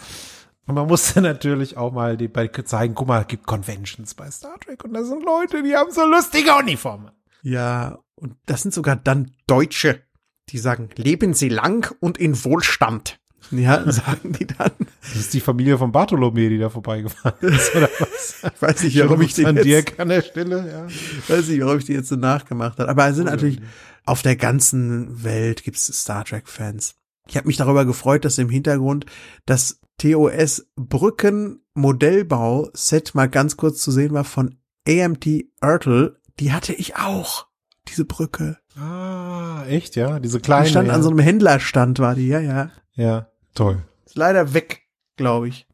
Und 0.66 0.76
man 0.76 0.88
muss 0.88 1.14
dann 1.14 1.24
natürlich 1.24 1.78
auch 1.78 1.92
mal 1.92 2.16
die, 2.16 2.28
bei 2.28 2.48
zeigen, 2.48 2.96
guck 2.96 3.08
mal, 3.08 3.22
es 3.22 3.28
gibt 3.28 3.46
Conventions 3.46 4.14
bei 4.14 4.30
Star 4.32 4.60
Trek 4.60 4.84
und 4.84 4.94
da 4.94 5.04
sind 5.04 5.24
Leute, 5.24 5.64
die 5.64 5.76
haben 5.76 5.92
so 5.92 6.06
lustige 6.06 6.54
Uniformen. 6.56 7.12
Ja, 7.42 8.00
und 8.16 8.36
das 8.46 8.62
sind 8.62 8.74
sogar 8.74 8.96
dann 8.96 9.32
Deutsche, 9.48 10.02
die 10.50 10.58
sagen, 10.58 10.90
leben 10.96 11.34
Sie 11.34 11.50
lang 11.50 11.94
und 12.00 12.18
in 12.18 12.44
Wohlstand. 12.46 13.20
Ja, 13.58 13.92
sagen 13.92 14.34
die 14.34 14.48
dann. 14.48 14.72
Das 15.02 15.16
ist 15.16 15.34
die 15.34 15.40
Familie 15.40 15.78
von 15.78 15.92
Bartholomä, 15.92 16.50
die 16.50 16.58
da 16.58 16.70
vorbeigefahren 16.70 17.38
ist, 17.42 17.76
oder 17.76 17.90
was? 18.00 18.36
Ich 18.44 18.62
weiß 18.62 18.84
nicht, 18.84 19.00
warum 19.00 19.22
ich 19.22 19.34
den 19.34 19.46
an 19.46 19.56
jetzt, 19.56 19.66
Dirk 19.66 20.00
an 20.00 20.10
der 20.10 20.22
Stelle, 20.22 20.70
ja. 20.70 21.36
weiß 21.36 21.48
nicht, 21.48 21.62
warum 21.62 21.78
ich 21.78 21.86
die 21.86 21.94
jetzt 21.94 22.10
so 22.10 22.16
nachgemacht 22.16 22.80
habe. 22.80 22.90
Aber 22.90 23.08
es 23.08 23.16
sind 23.16 23.26
natürlich, 23.26 23.60
auf 24.06 24.22
der 24.22 24.36
ganzen 24.36 25.24
Welt 25.24 25.64
gibt's 25.64 25.86
Star 25.86 26.26
Trek 26.26 26.48
Fans. 26.48 26.96
Ich 27.28 27.38
habe 27.38 27.48
mich 27.48 27.58
darüber 27.58 27.86
gefreut, 27.86 28.26
dass 28.26 28.38
im 28.38 28.50
Hintergrund 28.50 29.06
das 29.46 29.80
TOS 29.98 30.68
Brücken 30.76 31.62
Modellbau 31.74 32.70
Set 32.74 33.16
mal 33.16 33.30
ganz 33.30 33.58
kurz 33.58 33.82
zu 33.82 33.92
sehen 33.92 34.14
war 34.14 34.26
von 34.26 34.58
AMT 34.88 35.26
Ertl. 35.62 36.18
Die 36.40 36.52
hatte 36.52 36.74
ich 36.74 36.96
auch. 36.98 37.48
Diese 37.88 38.06
Brücke. 38.06 38.58
Ah, 38.76 39.64
echt, 39.68 39.96
ja? 39.96 40.20
Diese 40.20 40.38
Die 40.38 40.44
kleine. 40.44 40.68
stand 40.68 40.88
ja. 40.88 40.94
an 40.94 41.04
so 41.04 41.10
einem 41.10 41.20
Händlerstand, 41.20 42.00
war 42.00 42.16
die, 42.16 42.28
ja, 42.28 42.40
ja. 42.40 42.72
ja, 42.96 43.28
toll. 43.54 43.84
Ist 44.06 44.18
leider 44.18 44.54
weg, 44.54 44.84
glaube 45.16 45.48
ich. 45.50 45.68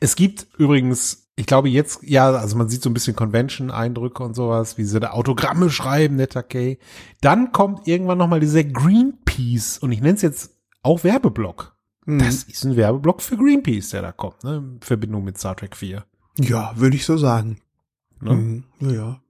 Es 0.00 0.16
gibt 0.16 0.46
übrigens, 0.58 1.30
ich 1.36 1.46
glaube 1.46 1.68
jetzt, 1.68 2.02
ja, 2.02 2.30
also 2.30 2.56
man 2.56 2.68
sieht 2.68 2.82
so 2.82 2.90
ein 2.90 2.94
bisschen 2.94 3.16
Convention-Eindrücke 3.16 4.22
und 4.22 4.34
sowas, 4.34 4.78
wie 4.78 4.84
sie 4.84 5.00
da 5.00 5.10
Autogramme 5.10 5.70
schreiben, 5.70 6.16
netter 6.16 6.42
Kay. 6.42 6.78
Dann 7.20 7.52
kommt 7.52 7.86
irgendwann 7.86 8.18
nochmal 8.18 8.40
dieser 8.40 8.64
Greenpeace 8.64 9.78
und 9.78 9.92
ich 9.92 10.00
nenne 10.00 10.14
es 10.14 10.22
jetzt 10.22 10.56
auch 10.82 11.04
Werbeblock. 11.04 11.76
Hm. 12.06 12.18
Das 12.18 12.42
ist 12.42 12.64
ein 12.64 12.76
Werbeblock 12.76 13.22
für 13.22 13.36
Greenpeace, 13.36 13.90
der 13.90 14.02
da 14.02 14.12
kommt, 14.12 14.42
ne? 14.42 14.56
In 14.56 14.80
Verbindung 14.80 15.24
mit 15.24 15.38
Star 15.38 15.56
Trek 15.56 15.76
4. 15.76 16.04
Ja, 16.40 16.72
würde 16.76 16.96
ich 16.96 17.04
so 17.04 17.16
sagen. 17.16 17.60
Ne? 18.20 18.34
Mhm. 18.34 18.64
Ja. 18.80 19.20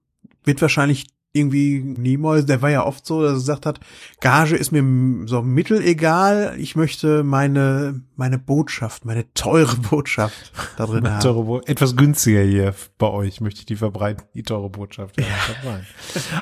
Wird 0.44 0.62
wahrscheinlich 0.62 1.06
irgendwie 1.32 1.80
Nimoy, 1.80 2.44
der 2.44 2.60
war 2.60 2.70
ja 2.70 2.84
oft 2.84 3.06
so, 3.06 3.22
dass 3.22 3.32
er 3.32 3.34
gesagt 3.36 3.66
hat, 3.66 3.80
Gage 4.20 4.56
ist 4.56 4.70
mir 4.70 5.26
so 5.26 5.42
mittelegal, 5.42 6.54
ich 6.58 6.76
möchte 6.76 7.24
meine, 7.24 8.02
meine 8.16 8.38
Botschaft, 8.38 9.04
meine 9.04 9.32
teure 9.32 9.76
Botschaft 9.76 10.52
da 10.76 10.86
drin 10.86 11.08
haben. 11.10 11.20
Teure 11.20 11.44
Bo 11.44 11.60
etwas 11.60 11.96
günstiger 11.96 12.42
hier 12.42 12.74
bei 12.98 13.08
euch, 13.08 13.40
möchte 13.40 13.60
ich 13.60 13.66
die 13.66 13.76
verbreiten, 13.76 14.24
die 14.34 14.42
teure 14.42 14.68
Botschaft. 14.68 15.18
Ja. 15.18 15.26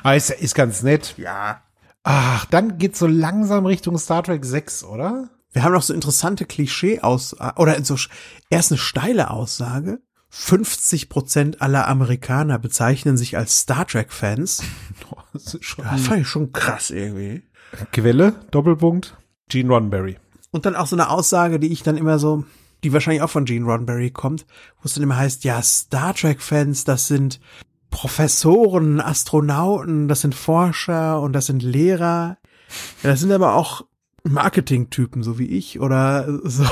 Aber 0.03 0.15
ist, 0.15 0.29
ist 0.29 0.55
ganz 0.55 0.83
nett. 0.83 1.15
Ja. 1.17 1.61
Ach, 2.03 2.45
dann 2.45 2.77
geht's 2.77 2.99
so 2.99 3.07
langsam 3.07 3.65
Richtung 3.65 3.97
Star 3.97 4.23
Trek 4.23 4.43
6, 4.43 4.83
oder? 4.83 5.29
Wir 5.53 5.63
haben 5.63 5.73
noch 5.73 5.83
so 5.83 5.93
interessante 5.93 6.45
Klischee 6.45 7.01
aus, 7.01 7.35
oder 7.57 7.83
so, 7.83 7.95
erst 8.49 8.71
eine 8.71 8.77
steile 8.77 9.29
Aussage. 9.29 9.99
50 10.33 11.09
Prozent 11.09 11.61
aller 11.61 11.89
Amerikaner 11.89 12.57
bezeichnen 12.57 13.17
sich 13.17 13.37
als 13.37 13.59
Star 13.59 13.85
Trek 13.85 14.11
Fans. 14.11 14.63
Das 15.33 15.53
ist 15.53 15.63
schon 15.63 15.85
Das 15.85 16.01
fand 16.01 16.21
ich 16.21 16.27
schon 16.27 16.51
krass 16.51 16.89
irgendwie. 16.89 17.43
Quelle, 17.93 18.33
Doppelpunkt, 18.51 19.15
Gene 19.47 19.69
Roddenberry. 19.69 20.17
Und 20.51 20.65
dann 20.65 20.75
auch 20.75 20.87
so 20.87 20.95
eine 20.95 21.09
Aussage, 21.09 21.57
die 21.57 21.71
ich 21.71 21.83
dann 21.83 21.95
immer 21.95 22.19
so, 22.19 22.43
die 22.83 22.91
wahrscheinlich 22.91 23.21
auch 23.21 23.29
von 23.29 23.45
Gene 23.45 23.65
Roddenberry 23.65 24.11
kommt, 24.11 24.45
wo 24.81 24.85
es 24.85 24.93
dann 24.93 25.03
immer 25.03 25.15
heißt, 25.15 25.45
ja, 25.45 25.61
Star 25.61 26.13
Trek-Fans, 26.13 26.83
das 26.83 27.07
sind 27.07 27.39
Professoren, 27.89 28.99
Astronauten, 28.99 30.09
das 30.09 30.21
sind 30.21 30.35
Forscher 30.35 31.21
und 31.21 31.33
das 31.33 31.45
sind 31.45 31.63
Lehrer. 31.63 32.37
Ja, 33.03 33.09
das 33.09 33.21
sind 33.21 33.31
aber 33.31 33.55
auch 33.55 33.85
Marketing-Typen, 34.23 35.23
so 35.23 35.39
wie 35.39 35.47
ich, 35.47 35.79
oder 35.79 36.39
so. 36.43 36.65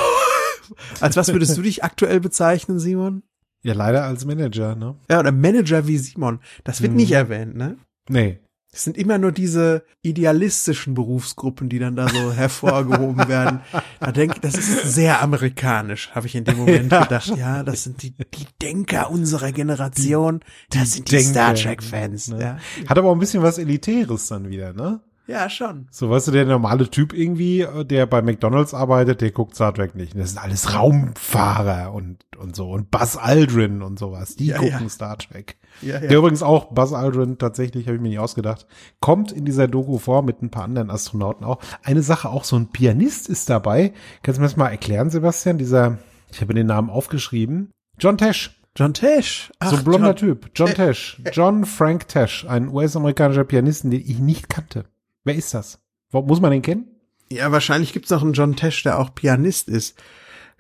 Als 1.00 1.16
was 1.16 1.32
würdest 1.34 1.58
du 1.58 1.62
dich 1.62 1.84
aktuell 1.84 2.20
bezeichnen, 2.20 2.80
Simon? 2.80 3.24
Ja, 3.64 3.74
leider 3.74 4.04
als 4.06 4.26
Manager, 4.26 4.76
ne? 4.76 4.96
Ja, 5.10 5.20
oder 5.20 5.32
Manager 5.32 5.86
wie 5.88 5.98
Simon. 5.98 6.40
Das 6.64 6.82
wird 6.82 6.92
Mhm. 6.92 6.98
nicht 6.98 7.12
erwähnt, 7.12 7.56
ne? 7.56 7.78
Nee. 8.10 8.40
Es 8.72 8.84
sind 8.84 8.98
immer 9.00 9.18
nur 9.18 9.32
diese 9.32 9.84
idealistischen 10.04 10.94
Berufsgruppen, 10.94 11.70
die 11.70 11.80
dann 11.80 11.96
da 11.96 12.08
so 12.08 12.32
hervorgehoben 12.34 13.28
werden. 13.28 13.62
Da 14.00 14.12
denke 14.12 14.36
ich, 14.36 14.42
das 14.42 14.54
ist 14.56 14.94
sehr 14.94 15.22
amerikanisch, 15.24 16.12
habe 16.12 16.28
ich 16.28 16.36
in 16.36 16.44
dem 16.44 16.58
Moment 16.58 16.92
Ja. 16.92 17.02
gedacht. 17.04 17.34
Ja, 17.36 17.64
das 17.64 17.84
sind 17.84 18.04
die, 18.04 18.12
die 18.12 18.46
Denker 18.62 19.10
unserer 19.10 19.52
Generation. 19.52 20.42
Das 20.70 20.92
sind 20.94 21.10
die 21.10 21.16
Denker, 21.16 21.30
Star 21.32 21.56
Trek-Fans. 21.56 22.28
ne? 22.30 22.42
Ja. 22.42 22.58
Hat 22.88 22.98
aber 22.98 23.10
auch 23.10 23.14
ein 23.14 23.20
bisschen 23.20 23.42
was 23.42 23.58
Elitäres 23.58 24.28
dann 24.28 24.50
wieder, 24.50 24.72
ne? 24.74 25.00
Ja, 25.30 25.50
schon. 25.50 25.88
So, 25.92 26.10
weißt 26.10 26.28
du, 26.28 26.32
der 26.32 26.46
normale 26.46 26.90
Typ 26.90 27.14
irgendwie, 27.14 27.62
äh, 27.62 27.86
der 27.86 28.06
bei 28.08 28.22
McDonalds 28.22 28.74
arbeitet, 28.74 29.22
der 29.22 29.32
guckt 29.32 29.56
Star 29.56 29.74
Trek 29.74 29.96
nicht. 29.96 30.18
Das 30.18 30.32
sind 30.32 30.44
alles 30.44 30.74
Raumfahrer 30.74 31.94
und, 31.94 32.18
und 32.38 32.56
so. 32.56 32.70
Und 32.72 32.92
Buzz 32.92 33.16
Aldrin 33.16 33.82
und 33.82 34.00
sowas. 34.00 34.36
Die 34.36 34.48
Ja, 34.48 34.58
gucken 34.58 34.80
ja. 34.84 34.90
Star 34.90 35.18
Trek. 35.18 35.58
Ja, 35.82 36.00
Der 36.00 36.18
übrigens 36.18 36.44
auch, 36.44 36.74
Buzz 36.74 36.94
Aldrin, 36.94 37.38
tatsächlich, 37.38 37.86
habe 37.88 37.96
ich 37.96 38.02
mir 38.02 38.10
nicht 38.10 38.20
ausgedacht, 38.20 38.66
kommt 39.00 39.32
in 39.32 39.46
dieser 39.46 39.68
Doku 39.68 39.98
vor 39.98 40.24
mit 40.24 40.42
ein 40.42 40.50
paar 40.52 40.64
anderen 40.64 40.90
Astronauten 40.90 41.46
auch. 41.46 41.60
Eine 41.84 42.02
Sache, 42.02 42.30
auch 42.30 42.44
so 42.44 42.56
ein 42.56 42.72
Pianist 42.72 43.30
ist 43.30 43.50
dabei. 43.50 43.94
Kannst 44.24 44.38
du 44.38 44.42
mir 44.42 44.48
das 44.48 44.58
mal 44.58 44.70
erklären, 44.70 45.10
Sebastian? 45.10 45.58
Dieser, 45.58 46.00
ich 46.32 46.42
habe 46.42 46.54
den 46.54 46.68
Namen 46.68 46.90
aufgeschrieben. 46.90 47.72
John 48.00 48.18
Tesh. 48.18 48.56
John 48.76 48.94
Tesh. 48.94 49.52
Ach, 49.60 49.72
So 49.72 49.78
ein 49.78 49.84
blonder 49.84 50.08
John, 50.08 50.16
Typ. 50.16 50.52
John 50.56 50.70
Tesh. 50.74 51.22
John 51.34 51.66
Frank 51.66 52.08
Tesh. 52.08 52.46
Ein 52.48 52.70
US-amerikanischer 52.70 53.44
Pianisten, 53.44 53.92
den 53.92 54.02
ich 54.02 54.20
nicht 54.20 54.50
kannte. 54.50 54.86
Wer 55.24 55.36
ist 55.36 55.54
das? 55.54 55.80
Muss 56.12 56.42
man 56.42 56.52
den 56.52 56.62
kennen? 56.62 56.88
Ja, 57.32 57.52
wahrscheinlich 57.52 57.94
gibt's 57.94 58.10
noch 58.10 58.24
einen 58.24 58.34
John 58.34 58.56
Tesh, 58.56 58.84
der 58.84 59.00
auch 59.00 59.14
Pianist 59.14 59.70
ist. 59.70 59.98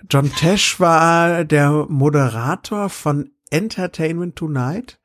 John 0.09 0.31
Tesh 0.33 0.79
war 0.79 1.43
der 1.43 1.87
Moderator 1.89 2.89
von 2.89 3.31
Entertainment 3.49 4.35
Tonight. 4.35 4.99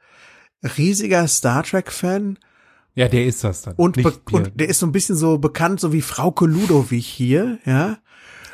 Riesiger 0.76 1.26
Star 1.28 1.62
Trek-Fan. 1.62 2.38
Ja, 2.94 3.09
der 3.09 3.26
ist 3.26 3.42
das 3.42 3.62
dann. 3.62 3.74
Und, 3.74 3.98
und 4.32 4.52
der 4.55 4.68
ist 4.68 4.78
so 4.78 4.86
ein 4.86 4.92
bisschen 4.92 5.16
so 5.16 5.38
bekannt, 5.38 5.80
so 5.80 5.92
wie 5.92 6.02
Frauke 6.02 6.46
Ludowig 6.46 7.07
hier, 7.07 7.59
ja. 7.64 7.98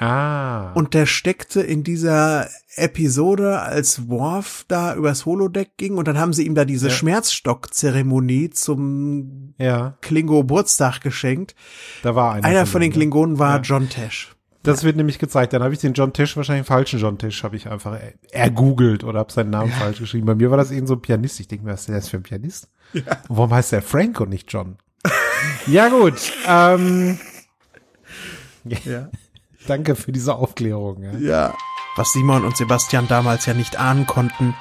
Ah. 0.01 0.73
Und 0.73 0.95
der 0.95 1.07
steckte 1.07 1.61
in 1.61 1.85
dieser 1.85 2.49
Episode, 2.77 3.61
als 3.61 4.09
Worf 4.09 4.65
da 4.69 4.95
übers 4.95 5.27
Holodeck 5.27 5.77
ging 5.77 5.97
und 5.97 6.09
dann 6.09 6.19
haben 6.19 6.33
sie 6.33 6.47
ihm 6.47 6.55
da 6.55 6.65
diese 6.65 6.89
Ja. 6.89 6.95
Schmerzstock-Zeremonie 6.95 8.51
zum 8.51 9.55
ja, 9.59 9.97
Klingo-Geburtstag 10.01 11.01
geschenkt. 11.01 11.55
da 12.03 12.15
war 12.15 12.35
einer. 12.35 12.47
Einer 12.47 12.67
von 12.67 12.81
den 12.81 12.91
ne? 12.91 12.95
Klingonen 12.97 13.39
war 13.39 13.57
Ja. 13.57 13.63
John 13.63 13.89
Tesh. 13.89 14.35
Das 14.63 14.85
wird 14.85 14.97
nämlich 14.97 15.19
gezeigt. 15.19 15.55
Dann 15.55 15.63
habe 15.63 15.73
ich 15.73 15.81
den 15.81 15.95
John 15.95 16.13
Tisch, 16.13 16.37
wahrscheinlich 16.37 16.67
falschen 16.67 17.01
John 17.01 17.17
Tisch, 17.17 17.43
habe 17.45 17.57
ich 17.57 17.67
einfach 17.69 17.99
ergoogelt 18.31 19.05
oder 19.05 19.21
habe 19.21 19.33
seinen 19.33 19.49
Namen 19.51 19.71
ja. 19.71 19.77
falsch 19.77 19.99
geschrieben. 20.01 20.27
Bei 20.27 20.35
mir 20.35 20.51
war 20.51 20.59
das 20.59 20.71
eben 20.71 20.87
so 20.87 20.95
ein 20.95 21.01
Pianist. 21.01 21.41
Ich 21.41 21.49
denke 21.49 21.65
mir, 21.65 21.73
was 21.73 21.81
ist 21.81 21.89
der 21.89 22.03
für 22.03 22.19
ein 22.19 22.23
Pianist? 22.23 22.69
Ja. 22.93 23.03
Und 23.29 23.37
warum 23.39 23.55
heißt 23.55 23.73
der 23.73 23.81
Frank 23.83 24.21
und 24.21 24.29
nicht 24.29 24.53
John? 24.53 24.77
ja 25.67 25.89
gut. 25.89 26.15
Ähm, 26.47 27.19
ja. 28.85 29.09
Danke 29.67 29.95
für 29.95 30.13
diese 30.13 30.35
Aufklärung. 30.35 31.03
Ja. 31.03 31.19
ja. 31.19 31.55
Was 31.97 32.13
Simon 32.13 32.45
und 32.45 32.57
Sebastian 32.57 33.09
damals 33.09 33.47
ja 33.47 33.55
nicht 33.55 33.79
ahnen 33.79 34.07
konnten, 34.07 34.55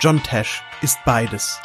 John 0.00 0.22
Tesh 0.22 0.62
ist 0.82 0.98
beides. 1.04 1.58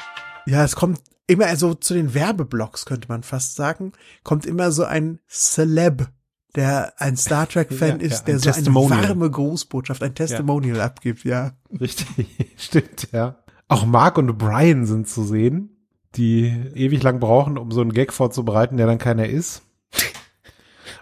Ja, 0.45 0.63
es 0.63 0.75
kommt 0.75 1.01
immer 1.27 1.55
so 1.55 1.73
zu 1.73 1.93
den 1.93 2.13
Werbeblocks, 2.13 2.85
könnte 2.85 3.07
man 3.09 3.23
fast 3.23 3.55
sagen, 3.55 3.91
kommt 4.23 4.45
immer 4.45 4.71
so 4.71 4.85
ein 4.85 5.19
Celeb, 5.27 6.07
der 6.55 6.93
ein 6.97 7.17
Star 7.17 7.47
Trek-Fan 7.47 7.99
ja, 7.99 8.05
ist, 8.05 8.25
der 8.25 8.39
so 8.39 8.51
eine 8.51 8.73
warme 8.73 9.29
Grußbotschaft, 9.29 10.01
ein 10.03 10.15
Testimonial 10.15 10.77
ja. 10.77 10.85
abgibt, 10.85 11.23
ja. 11.23 11.51
Richtig, 11.79 12.53
stimmt, 12.57 13.09
ja. 13.11 13.35
Auch 13.67 13.85
Mark 13.85 14.17
und 14.17 14.37
Brian 14.37 14.85
sind 14.85 15.09
zu 15.09 15.23
sehen, 15.23 15.77
die 16.15 16.45
ewig 16.73 17.03
lang 17.03 17.19
brauchen, 17.19 17.57
um 17.57 17.71
so 17.71 17.81
einen 17.81 17.91
Gag 17.91 18.13
vorzubereiten, 18.13 18.77
der 18.77 18.87
dann 18.87 18.97
keiner 18.97 19.27
ist. 19.27 19.63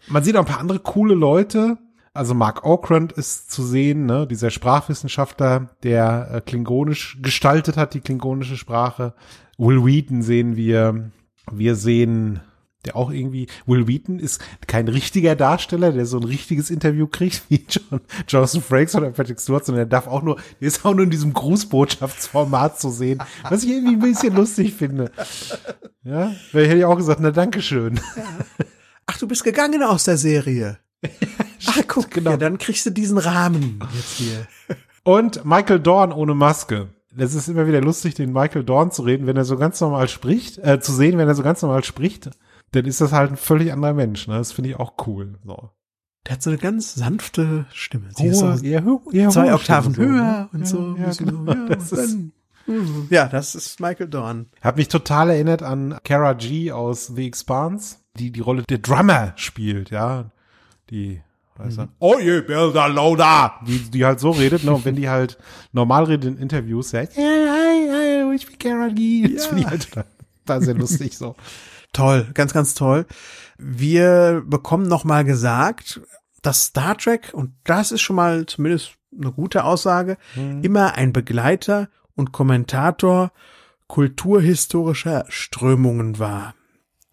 Man 0.08 0.24
sieht 0.24 0.36
auch 0.36 0.42
ein 0.42 0.46
paar 0.46 0.60
andere 0.60 0.80
coole 0.80 1.16
Leute. 1.16 1.78
Also 2.14 2.34
Mark 2.34 2.64
Okrand 2.64 3.12
ist 3.12 3.52
zu 3.52 3.62
sehen, 3.62 4.06
ne, 4.06 4.26
dieser 4.26 4.50
Sprachwissenschaftler, 4.50 5.70
der 5.84 6.30
äh, 6.32 6.42
klingonisch 6.42 7.18
gestaltet 7.22 7.76
hat, 7.76 7.94
die 7.94 8.00
klingonische 8.00 8.56
Sprache. 8.56 9.14
Will 9.58 9.86
Wheaton 9.86 10.22
sehen 10.22 10.56
wir. 10.56 11.12
Wir 11.52 11.76
sehen, 11.76 12.40
der 12.86 12.96
auch 12.96 13.12
irgendwie, 13.12 13.48
Will 13.66 13.88
Wheaton 13.88 14.20
ist 14.20 14.42
kein 14.66 14.88
richtiger 14.88 15.36
Darsteller, 15.36 15.92
der 15.92 16.06
so 16.06 16.18
ein 16.18 16.24
richtiges 16.24 16.70
Interview 16.70 17.06
kriegt 17.08 17.44
wie 17.50 17.66
John, 17.68 18.00
Jonathan 18.28 18.62
Frakes 18.62 18.96
oder 18.96 19.12
Patrick 19.12 19.40
Stewart, 19.40 19.66
sondern 19.66 19.90
der 19.90 20.00
darf 20.00 20.08
auch 20.08 20.24
nur, 20.24 20.38
der 20.62 20.68
ist 20.68 20.86
auch 20.86 20.94
nur 20.94 21.04
in 21.04 21.12
diesem 21.12 21.34
Grußbotschaftsformat 21.34 22.80
zu 22.80 22.92
sehen, 22.92 23.22
was 23.50 23.64
ich 23.64 23.72
irgendwie 23.72 23.96
ein 23.96 24.00
bisschen 24.00 24.36
lustig 24.36 24.74
finde. 24.74 25.12
Ja, 26.04 26.34
weil 26.54 26.66
hätte 26.66 26.78
ich 26.78 26.86
auch 26.86 26.98
gesagt, 26.98 27.20
na 27.20 27.32
Dankeschön. 27.32 28.00
Ja. 28.16 28.66
Ach, 29.16 29.20
du 29.20 29.28
bist 29.28 29.44
gegangen 29.44 29.82
aus 29.82 30.04
der 30.04 30.18
Serie. 30.18 30.78
Ach, 31.68 31.82
guck, 31.88 32.12
genau. 32.12 32.32
Ja, 32.32 32.38
dann 32.38 32.58
kriegst 32.58 32.86
du 32.86 32.90
diesen 32.90 33.18
Rahmen 33.18 33.80
jetzt 33.96 34.18
hier. 34.18 34.46
Und 35.04 35.46
Michael 35.46 35.80
Dorn 35.80 36.12
ohne 36.12 36.36
Maske 36.36 36.90
das 37.16 37.34
ist 37.34 37.48
immer 37.48 37.68
wieder 37.68 37.82
lustig, 37.82 38.16
den 38.16 38.34
Michael 38.34 38.64
Dorn 38.64 38.92
zu 38.92 39.04
reden, 39.04 39.26
wenn 39.26 39.38
er 39.38 39.46
so 39.46 39.58
ganz 39.58 39.80
normal 39.80 40.08
spricht, 40.08 40.58
äh, 40.58 40.80
zu 40.80 40.92
sehen, 40.92 41.18
wenn 41.18 41.28
er 41.28 41.36
so 41.36 41.44
ganz 41.44 41.62
normal 41.62 41.84
spricht, 41.84 42.30
dann 42.72 42.86
ist 42.86 43.02
das 43.02 43.14
halt 43.14 43.32
ein 43.32 43.38
völlig 43.38 43.72
anderer 43.72 43.94
Mensch. 43.94 44.28
Ne? 44.28 44.38
Das 44.38 44.52
finde 44.52 44.72
ich 44.72 44.76
auch 44.76 44.94
cool. 45.08 45.40
So. 45.46 45.72
Der 46.26 46.34
hat 46.34 46.44
so 46.44 46.50
eine 46.50 46.60
ganz 46.60 46.96
sanfte 46.96 47.66
Stimme. 47.72 48.10
Sie 48.16 48.28
ist 48.28 48.40
so 48.40 48.48
eher, 48.48 48.84
eher 49.14 49.30
zwei 49.30 49.54
Oktaven 49.54 49.94
Stimme, 49.94 50.10
höher 50.10 50.50
so, 50.52 50.58
ne? 50.58 50.60
und 50.60 50.68
so. 50.68 50.96
Ja, 50.98 51.12
genau. 51.14 51.54
ja, 51.54 51.66
das 51.68 51.92
ist, 51.92 52.18
mhm. 52.68 53.08
ja, 53.10 53.28
das 53.28 53.56
ist 53.56 53.80
Michael 53.80 54.10
Dorn. 54.10 54.48
Hat 54.62 54.76
mich 54.76 54.90
total 54.90 55.30
erinnert 55.30 55.64
an 55.64 55.98
Kara 56.04 56.34
G 56.34 56.72
aus 56.72 57.08
The 57.08 57.28
Expanse, 57.28 57.98
die 58.18 58.32
die 58.32 58.40
Rolle 58.40 58.64
der 58.64 58.80
Drummer 58.80 59.34
spielt, 59.36 59.90
ja. 59.92 60.32
Die 60.90 61.22
Weißt 61.58 61.78
mhm. 61.78 61.90
Oh, 62.00 62.20
you 62.20 62.42
builder 62.42 62.90
loader! 62.90 63.54
Die, 63.66 63.80
die 63.80 64.04
halt 64.04 64.20
so 64.20 64.32
redet, 64.32 64.64
ne? 64.66 64.74
Und 64.74 64.84
wenn 64.84 64.96
die 64.96 65.08
halt 65.08 65.38
normal 65.72 66.04
redet 66.04 66.26
in 66.26 66.38
Interviews, 66.38 66.90
sagt, 66.90 67.16
hey, 67.16 67.48
hi, 67.48 67.90
hi, 67.90 68.36
ich 68.36 68.46
bin 68.46 68.60
Kara 68.60 68.90
G. 68.90 69.24
Das 69.34 69.44
ja. 69.44 69.50
finde 69.50 69.64
ich 69.64 69.68
halt 69.70 69.90
total, 70.46 70.62
sehr 70.62 70.74
lustig 70.74 71.18
so. 71.18 71.36
Toll, 71.94 72.28
ganz, 72.34 72.52
ganz 72.52 72.74
toll. 72.74 73.06
Wir 73.58 74.44
bekommen 74.46 74.88
noch 74.88 75.06
mal 75.06 75.24
gesagt, 75.24 76.02
dass 76.42 76.66
Star 76.66 76.98
Trek, 76.98 77.32
und 77.34 77.54
das 77.64 77.94
ist 77.94 78.02
schon 78.02 78.18
mal 78.18 78.46
zumindest 78.46 78.92
eine 79.18 79.32
gute 79.32 79.64
Aussage, 79.64 80.18
mhm. 80.36 80.62
immer 80.62 80.96
ein 80.96 81.14
Begleiter 81.14 81.88
und 82.16 82.34
Kommentator 82.34 83.32
kulturhistorischer 83.88 85.26
Strömungen 85.30 86.20
war. 86.20 86.54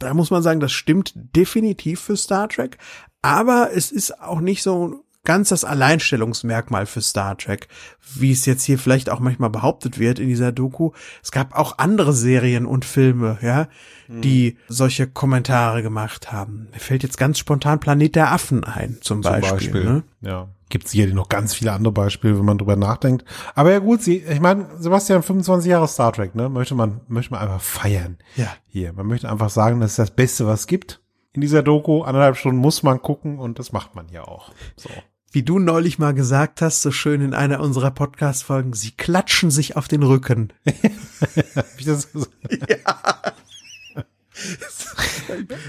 Da 0.02 0.14
muss 0.14 0.32
man 0.32 0.42
sagen, 0.42 0.58
das 0.58 0.72
stimmt 0.72 1.12
definitiv 1.14 2.00
für 2.00 2.16
Star 2.16 2.48
Trek, 2.48 2.76
aber 3.22 3.70
es 3.72 3.92
ist 3.92 4.20
auch 4.20 4.40
nicht 4.40 4.64
so 4.64 5.04
ganz 5.24 5.50
das 5.50 5.64
Alleinstellungsmerkmal 5.64 6.86
für 6.86 7.00
Star 7.00 7.36
Trek, 7.36 7.68
wie 8.14 8.32
es 8.32 8.46
jetzt 8.46 8.64
hier 8.64 8.78
vielleicht 8.78 9.10
auch 9.10 9.20
manchmal 9.20 9.50
behauptet 9.50 9.98
wird 9.98 10.18
in 10.18 10.28
dieser 10.28 10.52
Doku. 10.52 10.92
Es 11.22 11.30
gab 11.30 11.56
auch 11.56 11.78
andere 11.78 12.12
Serien 12.12 12.66
und 12.66 12.84
Filme, 12.84 13.38
ja, 13.40 13.68
die 14.08 14.58
solche 14.68 15.06
Kommentare 15.06 15.82
gemacht 15.82 16.32
haben. 16.32 16.68
Mir 16.72 16.80
fällt 16.80 17.02
jetzt 17.02 17.18
ganz 17.18 17.38
spontan 17.38 17.80
Planet 17.80 18.16
der 18.16 18.32
Affen 18.32 18.64
ein, 18.64 18.98
zum, 19.00 19.22
zum 19.22 19.32
Beispiel. 19.32 19.50
Beispiel 19.50 19.84
ne? 19.84 20.02
Ja. 20.20 20.48
Gibt 20.68 20.86
es 20.86 20.92
hier 20.92 21.12
noch 21.12 21.28
ganz 21.28 21.54
viele 21.54 21.72
andere 21.72 21.92
Beispiele, 21.92 22.38
wenn 22.38 22.46
man 22.46 22.58
drüber 22.58 22.76
nachdenkt. 22.76 23.26
Aber 23.54 23.70
ja 23.70 23.78
gut, 23.78 24.02
sie, 24.02 24.18
ich 24.18 24.40
meine, 24.40 24.68
Sebastian, 24.78 25.22
25 25.22 25.70
Jahre 25.70 25.86
Star 25.86 26.12
Trek, 26.12 26.34
ne? 26.34 26.48
Möchte 26.48 26.74
man, 26.74 27.02
möchte 27.08 27.32
man 27.32 27.42
einfach 27.42 27.60
feiern. 27.60 28.16
Ja. 28.36 28.48
Hier, 28.68 28.92
man 28.94 29.06
möchte 29.06 29.30
einfach 29.30 29.50
sagen, 29.50 29.80
das 29.80 29.92
ist 29.92 29.98
das 29.98 30.10
Beste, 30.10 30.46
was 30.46 30.60
es 30.60 30.66
gibt 30.66 31.02
in 31.32 31.40
dieser 31.40 31.62
Doku. 31.62 32.02
Anderthalb 32.02 32.36
Stunden 32.36 32.60
muss 32.60 32.82
man 32.82 33.02
gucken 33.02 33.38
und 33.38 33.58
das 33.58 33.72
macht 33.72 33.94
man 33.94 34.08
ja 34.08 34.24
auch. 34.24 34.50
So. 34.76 34.90
Wie 35.32 35.42
du 35.42 35.58
neulich 35.58 35.98
mal 35.98 36.12
gesagt 36.12 36.60
hast, 36.60 36.82
so 36.82 36.90
schön 36.90 37.22
in 37.22 37.32
einer 37.32 37.60
unserer 37.60 37.90
Podcast-Folgen, 37.90 38.74
sie 38.74 38.90
klatschen 38.90 39.50
sich 39.50 39.76
auf 39.76 39.88
den 39.88 40.02
Rücken. 40.02 40.52
ich 40.64 41.86
das 41.86 42.08
so 42.12 42.26
ja. 42.68 43.32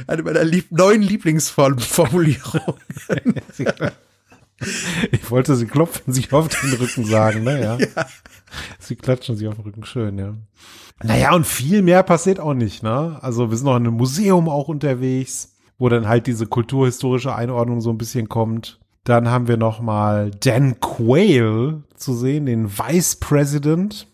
Eine 0.07 0.24
meiner 0.24 0.43
lieb 0.43 0.72
neuen 0.72 1.01
Lieblingsformulierungen. 1.01 2.74
ich 5.11 5.32
wollte, 5.32 5.55
sie 5.55 5.68
klopfen 5.68 6.14
sich 6.14 6.34
auf 6.34 6.49
den 6.49 6.74
Rücken 6.74 7.05
sagen, 7.05 7.43
ne, 7.43 7.61
ja. 7.61 7.78
ja. 7.78 8.05
Sie 8.80 8.97
klatschen 8.97 9.38
sich 9.38 9.47
auf 9.47 9.55
den 9.55 9.64
Rücken, 9.64 9.86
schön, 9.86 10.18
ja. 10.18 10.36
Naja, 11.01 11.34
und 11.34 11.47
viel 11.47 11.82
mehr 11.82 12.03
passiert 12.03 12.39
auch 12.39 12.53
nicht, 12.53 12.84
ne? 12.84 13.18
Also 13.22 13.49
wir 13.49 13.57
sind 13.57 13.66
noch 13.66 13.78
in 13.78 13.88
einem 13.88 13.95
Museum 13.95 14.49
auch 14.49 14.68
unterwegs 14.68 15.53
wo 15.78 15.89
dann 15.89 16.07
halt 16.07 16.28
diese 16.28 16.47
kulturhistorische 16.47 17.36
Einordnung 17.36 17.82
so 17.82 17.89
ein 17.89 17.97
bisschen 17.97 18.30
kommt. 18.30 18.80
Dann 19.03 19.29
haben 19.29 19.47
wir 19.47 19.57
noch 19.57 19.81
mal 19.81 20.31
Dan 20.31 20.79
Quayle 20.79 21.83
zu 21.95 22.13
sehen, 22.13 22.45
den 22.45 22.77
Vice 22.77 23.17
President. 23.17 24.07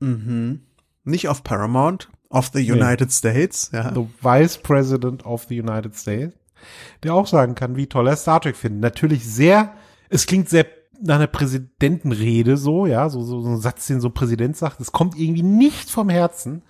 Mhm. 0.00 0.62
Nicht 1.04 1.28
auf 1.28 1.44
Paramount, 1.44 2.08
of 2.30 2.50
the 2.54 2.72
United 2.72 3.08
nee. 3.08 3.12
States. 3.12 3.70
Ja. 3.72 3.92
The 3.92 4.06
Vice 4.22 4.58
President 4.58 5.26
of 5.26 5.44
the 5.48 5.60
United 5.60 5.96
States. 5.96 6.34
Der 7.02 7.14
auch 7.14 7.26
sagen 7.26 7.54
kann, 7.54 7.76
wie 7.76 7.86
toll 7.86 8.08
er 8.08 8.16
Star 8.16 8.40
Trek 8.40 8.56
findet. 8.56 8.80
Natürlich 8.80 9.26
sehr, 9.26 9.74
es 10.08 10.26
klingt 10.26 10.48
sehr 10.48 10.66
nach 11.02 11.16
einer 11.16 11.26
Präsidentenrede 11.26 12.56
so, 12.58 12.86
ja, 12.86 13.08
so, 13.08 13.22
so, 13.22 13.40
so 13.40 13.48
ein 13.48 13.60
Satz, 13.60 13.86
den 13.86 14.00
so 14.00 14.08
ein 14.08 14.14
Präsident 14.14 14.56
sagt. 14.56 14.80
Es 14.80 14.92
kommt 14.92 15.18
irgendwie 15.18 15.42
nicht 15.42 15.90
vom 15.90 16.08
Herzen. 16.08 16.62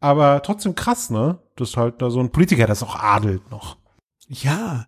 Aber 0.00 0.42
trotzdem 0.42 0.74
krass, 0.74 1.10
ne? 1.10 1.38
Das 1.56 1.70
ist 1.70 1.76
halt 1.76 2.02
da 2.02 2.10
so 2.10 2.20
ein 2.20 2.30
Politiker, 2.30 2.66
das 2.66 2.82
auch 2.82 2.96
adelt 2.96 3.48
noch. 3.50 3.76
Ja. 4.26 4.86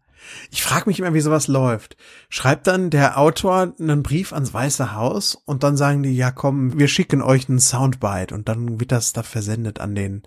Ich 0.50 0.62
frage 0.62 0.84
mich 0.86 0.98
immer, 0.98 1.14
wie 1.14 1.20
sowas 1.20 1.48
läuft. 1.48 1.96
Schreibt 2.28 2.66
dann 2.66 2.90
der 2.90 3.18
Autor 3.18 3.74
einen 3.78 4.02
Brief 4.02 4.32
ans 4.32 4.52
Weiße 4.52 4.94
Haus 4.94 5.34
und 5.34 5.62
dann 5.62 5.76
sagen 5.76 6.02
die, 6.02 6.16
ja 6.16 6.30
komm, 6.30 6.78
wir 6.78 6.88
schicken 6.88 7.22
euch 7.22 7.48
einen 7.48 7.60
Soundbite 7.60 8.34
und 8.34 8.48
dann 8.48 8.80
wird 8.80 8.92
das 8.92 9.12
da 9.12 9.22
versendet 9.22 9.80
an 9.80 9.94
den. 9.94 10.22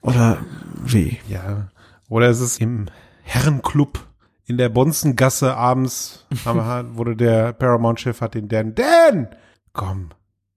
Oder 0.00 0.38
wie? 0.84 1.18
Ja. 1.28 1.68
Oder 2.08 2.30
ist 2.30 2.40
es 2.40 2.58
im 2.58 2.86
Herrenclub 3.22 4.06
in 4.46 4.58
der 4.58 4.68
Bonzengasse 4.68 5.56
abends, 5.56 6.26
wurde 6.44 7.16
der 7.16 7.52
Paramount-Chef 7.52 8.20
hat 8.20 8.34
den 8.34 8.48
Dan, 8.48 8.76
Dan, 8.76 9.28
komm, 9.72 10.10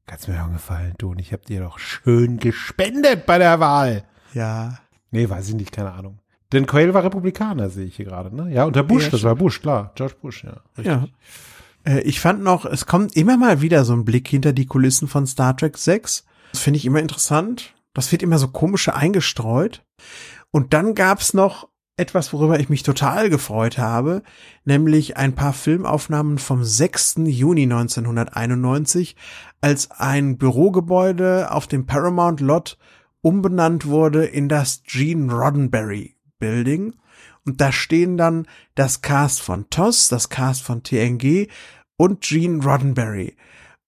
Kannst 0.10 0.28
mir 0.28 0.43
auch 0.43 0.51
gefallen, 0.51 0.95
du. 0.97 1.12
Und 1.12 1.20
ich 1.20 1.34
hab 1.34 1.45
dir 1.45 1.60
doch 1.60 1.78
schön 1.78 2.39
gespendet 2.39 3.28
bei 3.28 3.38
der 3.38 3.60
Wahl. 3.60 4.05
Ja. 4.34 4.80
Nee, 5.12 5.30
weiß 5.30 5.49
ich 5.49 5.53
nicht, 5.53 5.72
keine 5.72 5.91
Ahnung. 5.91 6.18
Denn 6.52 6.66
Quayle 6.66 6.93
war 6.93 7.04
Republikaner, 7.04 7.70
sehe 7.70 7.86
ich 7.86 7.95
hier 7.95 8.06
gerade, 8.06 8.36
ne? 8.36 8.52
Ja, 8.52 8.66
unter 8.66 8.84
Bush, 8.84 9.06
ja, 9.06 9.10
das 9.12 9.24
war 9.24 9.36
Bush, 9.36 9.62
klar. 9.62 9.91
George 9.95 10.16
Bush, 10.20 10.43
ja. 10.43 10.62
Richtig. 10.78 10.86
Ja. 10.86 11.08
Äh, 11.86 12.02
ich 12.02 12.20
fand 12.20 12.43
noch, 12.43 12.66
es 12.66 12.86
kommt 12.86 13.16
immer 13.16 13.38
mal 13.38 13.62
wieder 13.62 13.86
so 13.86 13.93
ein 13.93 14.06
Blick 14.06 14.28
hinter 14.28 14.54
die 14.54 14.66
Kulissen 14.66 15.08
von 15.08 15.28
Star 15.28 15.56
Trek 15.56 15.78
6. 15.78 16.26
Das 16.52 16.62
finde 16.62 16.78
ich 16.78 16.86
immer 16.86 17.00
interessant. 17.00 17.76
Das 17.93 18.12
wird 18.12 18.24
immer 18.24 18.39
so 18.39 18.47
komische 18.47 18.95
eingestreut. 18.95 19.84
Und 20.52 20.74
dann 20.74 20.95
gab's 20.95 21.34
noch 21.34 21.70
etwas, 21.97 22.34
worüber 22.34 22.60
ich 22.60 22.70
mich 22.70 22.82
total 22.82 23.30
gefreut 23.30 23.78
habe, 23.78 24.24
nämlich 24.64 25.18
ein 25.18 25.36
paar 25.36 25.54
Filmaufnahmen 25.54 26.38
vom 26.38 26.64
6. 26.64 27.18
Juni 27.26 27.64
1991, 27.64 29.16
als 29.62 29.91
ein 29.91 30.38
Bürogebäude 30.38 31.52
auf 31.52 31.68
dem 31.68 31.86
Paramount 31.86 32.39
Lot 32.39 32.78
umbenannt 33.22 33.86
wurde 33.86 34.26
in 34.26 34.47
das 34.47 34.82
Gene 34.88 35.32
Roddenberry 35.32 36.16
Building. 36.40 36.96
Und 37.46 37.62
da 37.62 37.72
stehen 37.72 38.18
dann 38.18 38.48
das 38.76 39.02
Cast 39.02 39.42
von 39.42 39.70
TOS, 39.70 40.08
das 40.08 40.30
Cast 40.30 40.64
von 40.64 40.84
TNG 40.84 41.48
und 41.98 42.22
Gene 42.22 42.64
Roddenberry. 42.64 43.36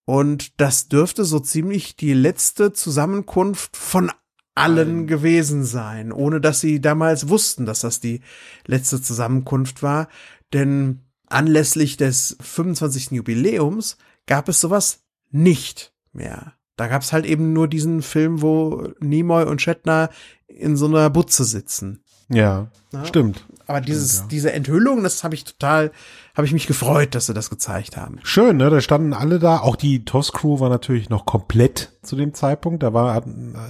Und 0.05 0.59
das 0.59 0.87
dürfte 0.87 1.23
so 1.25 1.39
ziemlich 1.39 1.95
die 1.95 2.13
letzte 2.13 2.73
Zusammenkunft 2.73 3.77
von 3.77 4.11
allen 4.55 5.07
gewesen 5.07 5.63
sein, 5.63 6.11
ohne 6.11 6.41
dass 6.41 6.59
sie 6.59 6.81
damals 6.81 7.29
wussten, 7.29 7.65
dass 7.65 7.81
das 7.81 7.99
die 7.99 8.21
letzte 8.65 9.01
Zusammenkunft 9.01 9.81
war. 9.81 10.09
Denn 10.53 11.01
anlässlich 11.27 11.97
des 11.97 12.35
25. 12.41 13.11
Jubiläums 13.11 13.97
gab 14.25 14.49
es 14.49 14.59
sowas 14.59 15.03
nicht 15.29 15.93
mehr. 16.11 16.53
Da 16.75 16.87
gab 16.87 17.01
es 17.01 17.13
halt 17.13 17.25
eben 17.25 17.53
nur 17.53 17.67
diesen 17.67 18.01
Film, 18.01 18.41
wo 18.41 18.89
Nimoy 18.99 19.45
und 19.45 19.61
Shatner 19.61 20.09
in 20.47 20.75
so 20.75 20.87
einer 20.87 21.09
Butze 21.09 21.43
sitzen. 21.43 22.00
Ja, 22.33 22.67
Ja. 22.91 23.05
stimmt. 23.05 23.45
Aber 23.67 23.79
dieses, 23.79 24.19
ja. 24.19 24.25
diese 24.29 24.51
Enthüllung, 24.51 25.01
das 25.01 25.23
habe 25.23 25.33
ich 25.33 25.45
total, 25.45 25.91
habe 26.35 26.45
ich 26.45 26.51
mich 26.51 26.67
gefreut, 26.67 27.15
dass 27.15 27.27
sie 27.27 27.33
das 27.33 27.49
gezeigt 27.49 27.95
haben. 27.95 28.19
Schön, 28.23 28.57
ne? 28.57 28.69
Da 28.69 28.81
standen 28.81 29.13
alle 29.13 29.39
da. 29.39 29.59
Auch 29.59 29.77
die 29.77 30.03
TOS-Crew 30.03 30.59
war 30.59 30.69
natürlich 30.69 31.09
noch 31.09 31.25
komplett 31.25 31.93
zu 32.01 32.17
dem 32.17 32.33
Zeitpunkt. 32.33 32.83
Da 32.83 32.93
war, 32.93 33.23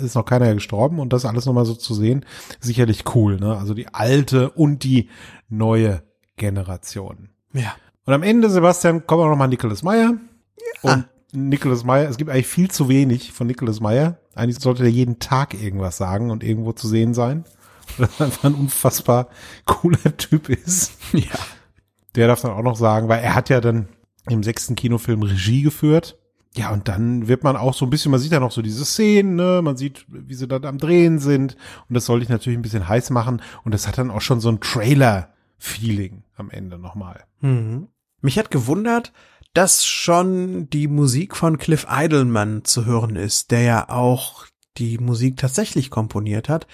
ist 0.04 0.16
noch 0.16 0.26
keiner 0.26 0.52
gestorben 0.56 1.00
und 1.00 1.14
das 1.14 1.26
alles 1.26 1.46
nochmal 1.46 1.66
so 1.66 1.76
zu 1.76 1.94
sehen, 1.94 2.26
sicherlich 2.60 3.04
cool, 3.16 3.40
ne? 3.40 3.56
Also 3.58 3.76
die 3.76 3.94
alte 3.94 4.50
und 4.50 4.84
die 4.84 5.10
neue 5.50 6.02
Generation. 6.38 7.30
Ja. 7.54 7.74
Und 8.06 8.14
am 8.14 8.24
Ende, 8.24 8.50
Sebastian, 8.50 9.06
kommt 9.06 9.22
auch 9.22 9.30
nochmal 9.30 9.50
Nicholas 9.50 9.84
Meyer. 9.84 10.16
Und 10.82 11.06
Nicholas 11.32 11.84
Meyer, 11.84 12.10
es 12.10 12.18
gibt 12.18 12.32
eigentlich 12.32 12.48
viel 12.48 12.72
zu 12.72 12.90
wenig 12.90 13.32
von 13.32 13.46
Nicholas 13.46 13.80
Meyer. 13.80 14.18
Eigentlich 14.34 14.60
sollte 14.60 14.82
der 14.82 14.92
jeden 14.92 15.20
Tag 15.20 15.54
irgendwas 15.54 15.98
sagen 15.98 16.32
und 16.32 16.44
irgendwo 16.44 16.72
zu 16.72 16.88
sehen 16.88 17.14
sein. 17.14 17.46
Weil 17.98 18.10
er 18.18 18.26
einfach 18.26 18.44
ein 18.46 18.56
unfassbar 18.56 19.28
cooler 19.66 20.18
Typ 20.18 20.50
ist. 20.50 20.94
Ja. 21.14 21.38
Der 22.16 22.28
darf 22.28 22.42
dann 22.42 22.52
auch 22.52 22.64
noch 22.64 22.76
sagen, 22.76 23.08
weil 23.08 23.24
er 23.24 23.36
hat 23.36 23.50
ja 23.50 23.62
dann 23.62 23.88
im 24.30 24.44
sechsten 24.44 24.76
Kinofilm 24.76 25.24
Regie 25.24 25.62
geführt. 25.62 26.18
Ja, 26.56 26.72
und 26.72 26.90
dann 26.90 27.30
wird 27.30 27.44
man 27.44 27.56
auch 27.56 27.74
so 27.74 27.86
ein 27.86 27.90
bisschen, 27.90 28.12
man 28.12 28.20
sieht 28.20 28.34
ja 28.34 28.42
noch 28.42 28.52
so 28.52 28.62
diese 28.62 28.84
Szenen, 28.84 29.36
ne? 29.36 29.62
man 29.64 29.78
sieht, 29.78 30.06
wie 30.10 30.34
sie 30.34 30.48
dann 30.48 30.66
am 30.66 30.78
Drehen 30.78 31.20
sind. 31.20 31.56
Und 31.88 31.94
das 31.94 32.06
soll 32.06 32.22
ich 32.22 32.28
natürlich 32.28 32.60
ein 32.60 32.62
bisschen 32.62 32.90
heiß 32.90 33.10
machen. 33.12 33.42
Und 33.64 33.74
das 33.74 33.88
hat 33.88 33.98
dann 33.98 34.12
auch 34.12 34.20
schon 34.20 34.42
so 34.42 34.50
ein 34.50 34.60
Trailer-Feeling 34.60 36.24
am 36.36 36.50
Ende 36.50 36.78
nochmal. 36.78 37.24
Mhm. 37.40 37.88
Mich 38.22 38.38
hat 38.38 38.52
gewundert, 38.52 39.14
dass 39.54 39.86
schon 39.86 40.70
die 40.70 40.88
Musik 40.88 41.36
von 41.36 41.58
Cliff 41.58 41.88
Idleman 41.90 42.66
zu 42.66 42.86
hören 42.86 43.16
ist, 43.16 43.52
der 43.52 43.62
ja 43.62 43.90
auch 43.90 44.46
die 44.78 44.98
Musik 44.98 45.38
tatsächlich 45.38 45.90
komponiert 45.90 46.50
hat. 46.50 46.68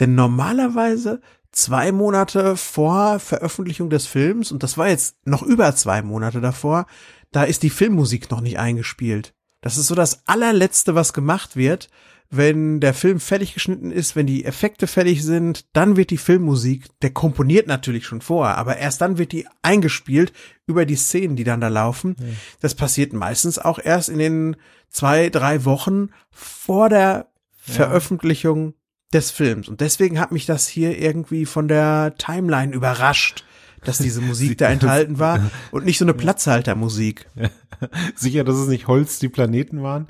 Denn 0.00 0.14
normalerweise 0.14 1.20
zwei 1.52 1.92
Monate 1.92 2.56
vor 2.56 3.18
Veröffentlichung 3.18 3.90
des 3.90 4.06
Films, 4.06 4.50
und 4.52 4.62
das 4.62 4.78
war 4.78 4.88
jetzt 4.88 5.16
noch 5.24 5.42
über 5.42 5.74
zwei 5.76 6.02
Monate 6.02 6.40
davor, 6.40 6.86
da 7.30 7.44
ist 7.44 7.62
die 7.62 7.70
Filmmusik 7.70 8.30
noch 8.30 8.40
nicht 8.40 8.58
eingespielt. 8.58 9.34
Das 9.60 9.76
ist 9.76 9.86
so 9.86 9.94
das 9.94 10.26
allerletzte, 10.26 10.94
was 10.94 11.12
gemacht 11.12 11.56
wird. 11.56 11.88
Wenn 12.34 12.80
der 12.80 12.94
Film 12.94 13.20
fertig 13.20 13.52
geschnitten 13.52 13.90
ist, 13.92 14.16
wenn 14.16 14.26
die 14.26 14.46
Effekte 14.46 14.86
fertig 14.86 15.22
sind, 15.22 15.66
dann 15.74 15.98
wird 15.98 16.08
die 16.08 16.16
Filmmusik, 16.16 16.86
der 17.02 17.10
komponiert 17.10 17.66
natürlich 17.66 18.06
schon 18.06 18.22
vorher, 18.22 18.56
aber 18.56 18.78
erst 18.78 19.02
dann 19.02 19.18
wird 19.18 19.32
die 19.32 19.46
eingespielt 19.60 20.32
über 20.66 20.86
die 20.86 20.96
Szenen, 20.96 21.36
die 21.36 21.44
dann 21.44 21.60
da 21.60 21.68
laufen. 21.68 22.16
Das 22.60 22.74
passiert 22.74 23.12
meistens 23.12 23.58
auch 23.58 23.78
erst 23.78 24.08
in 24.08 24.18
den 24.18 24.56
zwei, 24.88 25.28
drei 25.28 25.66
Wochen 25.66 26.08
vor 26.30 26.88
der 26.88 27.28
Veröffentlichung 27.64 28.74
des 29.12 29.30
Films. 29.30 29.68
Und 29.68 29.80
deswegen 29.80 30.18
hat 30.18 30.32
mich 30.32 30.46
das 30.46 30.66
hier 30.66 30.98
irgendwie 30.98 31.46
von 31.46 31.68
der 31.68 32.14
Timeline 32.18 32.72
überrascht, 32.74 33.44
dass 33.84 33.98
diese 33.98 34.20
Musik 34.22 34.58
da 34.58 34.68
enthalten 34.68 35.18
war 35.18 35.50
und 35.70 35.84
nicht 35.84 35.98
so 35.98 36.04
eine 36.04 36.14
Platzhaltermusik. 36.14 37.28
Sicher, 38.16 38.44
dass 38.44 38.56
es 38.56 38.68
nicht 38.68 38.88
Holz 38.88 39.18
die 39.18 39.28
Planeten 39.28 39.82
waren? 39.82 40.08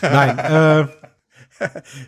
Nein, 0.00 0.38
äh, 0.38 0.86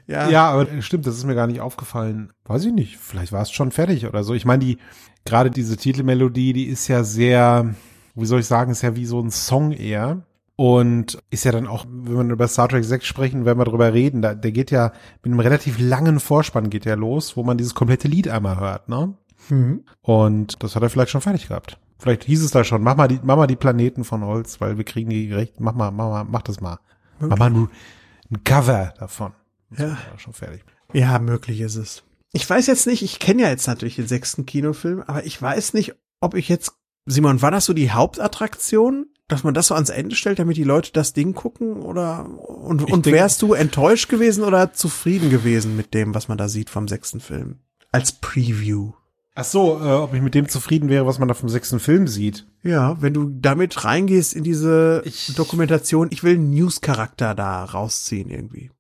Ja. 0.07 0.29
ja, 0.29 0.51
aber 0.51 0.83
stimmt, 0.83 1.07
das 1.07 1.17
ist 1.17 1.25
mir 1.25 1.35
gar 1.35 1.47
nicht 1.47 1.61
aufgefallen. 1.61 2.33
Weiß 2.45 2.65
ich 2.65 2.73
nicht, 2.73 2.97
vielleicht 2.97 3.33
war 3.33 3.43
es 3.43 3.51
schon 3.53 3.71
fertig 3.71 4.07
oder 4.07 4.25
so. 4.25 4.35
Ich 4.35 4.45
meine, 4.45 4.65
die, 4.65 4.79
gerade 5.25 5.51
diese 5.51 5.77
Titelmelodie, 5.77 6.53
die 6.53 6.65
ist 6.65 6.89
ja 6.89 7.05
sehr, 7.05 7.75
wie 8.15 8.27
soll 8.27 8.41
ich 8.41 8.47
sagen, 8.47 8.73
ist 8.73 8.83
ja 8.83 8.97
wie 8.97 9.07
so 9.07 9.21
ein 9.21 9.31
Song 9.31 9.73
eher. 9.73 10.23
Und 10.57 11.19
ist 11.31 11.45
ja 11.45 11.53
dann 11.53 11.67
auch, 11.67 11.85
wenn 11.89 12.29
wir 12.29 12.33
über 12.35 12.47
Star 12.47 12.69
Trek 12.69 12.85
6 12.85 13.05
sprechen, 13.05 13.45
werden 13.45 13.59
wir 13.59 13.65
drüber 13.65 13.93
reden, 13.93 14.23
da, 14.23 14.35
der 14.35 14.53
geht 14.53 14.71
ja 14.71 14.93
mit 15.23 15.33
einem 15.33 15.41
relativ 15.41 15.79
langen 15.81 16.21
Vorspann 16.21 16.71
geht 16.71 16.85
ja 16.85 16.95
los, 16.95 17.37
wo 17.37 17.43
man 17.43 17.59
dieses 17.59 17.75
komplette 17.75 18.07
Lied 18.07 18.29
einmal 18.29 18.59
hört, 18.61 18.89
ne? 18.89 19.15
Mhm. 19.49 19.85
Und 20.01 20.63
das 20.63 20.77
hat 20.77 20.83
er 20.83 20.91
vielleicht 20.91 21.11
schon 21.11 21.21
fertig 21.21 21.49
gehabt. 21.49 21.79
Vielleicht 21.99 22.25
hieß 22.25 22.43
es 22.45 22.51
da 22.51 22.63
schon, 22.65 22.83
mach 22.83 22.97
mal 22.97 23.09
die, 23.09 23.19
mach 23.23 23.37
mal 23.37 23.47
die 23.47 23.57
Planeten 23.57 24.05
von 24.05 24.25
Holz, 24.25 24.61
weil 24.61 24.77
wir 24.77 24.85
kriegen 24.85 25.11
die 25.11 25.27
gerecht, 25.27 25.59
mach 25.59 25.75
mal, 25.75 25.91
mach 25.91 26.09
mal, 26.09 26.25
mach 26.25 26.43
das 26.43 26.61
mal. 26.61 26.79
Mach 27.19 27.39
mal 27.39 27.51
ein, 27.51 27.69
ein 28.31 28.45
Cover 28.45 28.95
davon. 28.99 29.33
Das 29.71 29.81
Ja. 29.81 29.99
schon 30.19 30.33
fertig. 30.33 30.65
Ja, 30.93 31.19
möglich 31.19 31.61
ist 31.61 31.77
es. 31.77 32.05
Ich 32.33 32.49
weiß 32.49 32.67
jetzt 32.67 32.87
nicht, 32.87 33.03
ich 33.03 33.19
kenne 33.19 33.43
ja 33.43 33.49
jetzt 33.49 33.67
natürlich 33.67 33.97
den 33.97 34.07
sechsten 34.09 34.47
Kinofilm, 34.47 35.03
aber 35.07 35.25
ich 35.25 35.41
weiß 35.41 35.75
nicht, 35.75 35.95
ob 36.21 36.35
ich 36.35 36.49
jetzt, 36.49 36.73
Simon, 37.07 37.43
war 37.43 37.51
das 37.51 37.65
so 37.65 37.73
die 37.73 37.91
Hauptattraktion, 37.93 39.07
dass 39.29 39.43
man 39.45 39.55
das 39.55 39.69
so 39.69 39.75
ans 39.75 39.91
Ende 39.91 40.15
stellt, 40.17 40.39
damit 40.39 40.57
die 40.57 40.65
Leute 40.65 40.93
das 40.93 41.13
Ding 41.13 41.35
gucken 41.35 41.83
oder 41.83 42.27
und, 42.27 42.83
Ich 42.83 42.93
und 42.93 43.07
wärst 43.07 43.41
du 43.43 43.55
enttäuscht 43.55 44.09
gewesen 44.09 44.45
oder 44.45 44.73
zufrieden 44.73 45.31
gewesen 45.31 45.77
mit 45.77 45.95
dem, 45.95 46.15
was 46.15 46.29
man 46.29 46.39
da 46.39 46.49
sieht 46.49 46.71
vom 46.71 46.89
sechsten 46.89 47.21
Film? 47.21 47.61
Als 47.91 48.13
Preview. 48.13 48.93
Ach 49.37 49.45
so, 49.45 49.81
äh, 49.83 49.91
ob 49.93 50.15
ich 50.15 50.23
mit 50.23 50.35
dem 50.35 50.49
zufrieden 50.49 50.89
wäre, 50.89 51.07
was 51.07 51.19
man 51.19 51.27
da 51.27 51.35
vom 51.35 51.49
sechsten 51.49 51.81
Film 51.81 52.07
sieht. 52.07 52.47
Ja, 52.63 53.01
wenn 53.03 53.15
du 53.15 53.29
damit 53.29 53.85
reingehst 53.85 54.33
in 54.35 54.45
diese 54.45 55.03
Ich- 55.05 55.35
Dokumentation, 55.35 56.09
ich 56.11 56.23
will 56.23 56.35
einen 56.35 56.51
News-Charakter 56.51 57.35
da 57.35 57.65
rausziehen 57.65 58.31
irgendwie. 58.31 58.71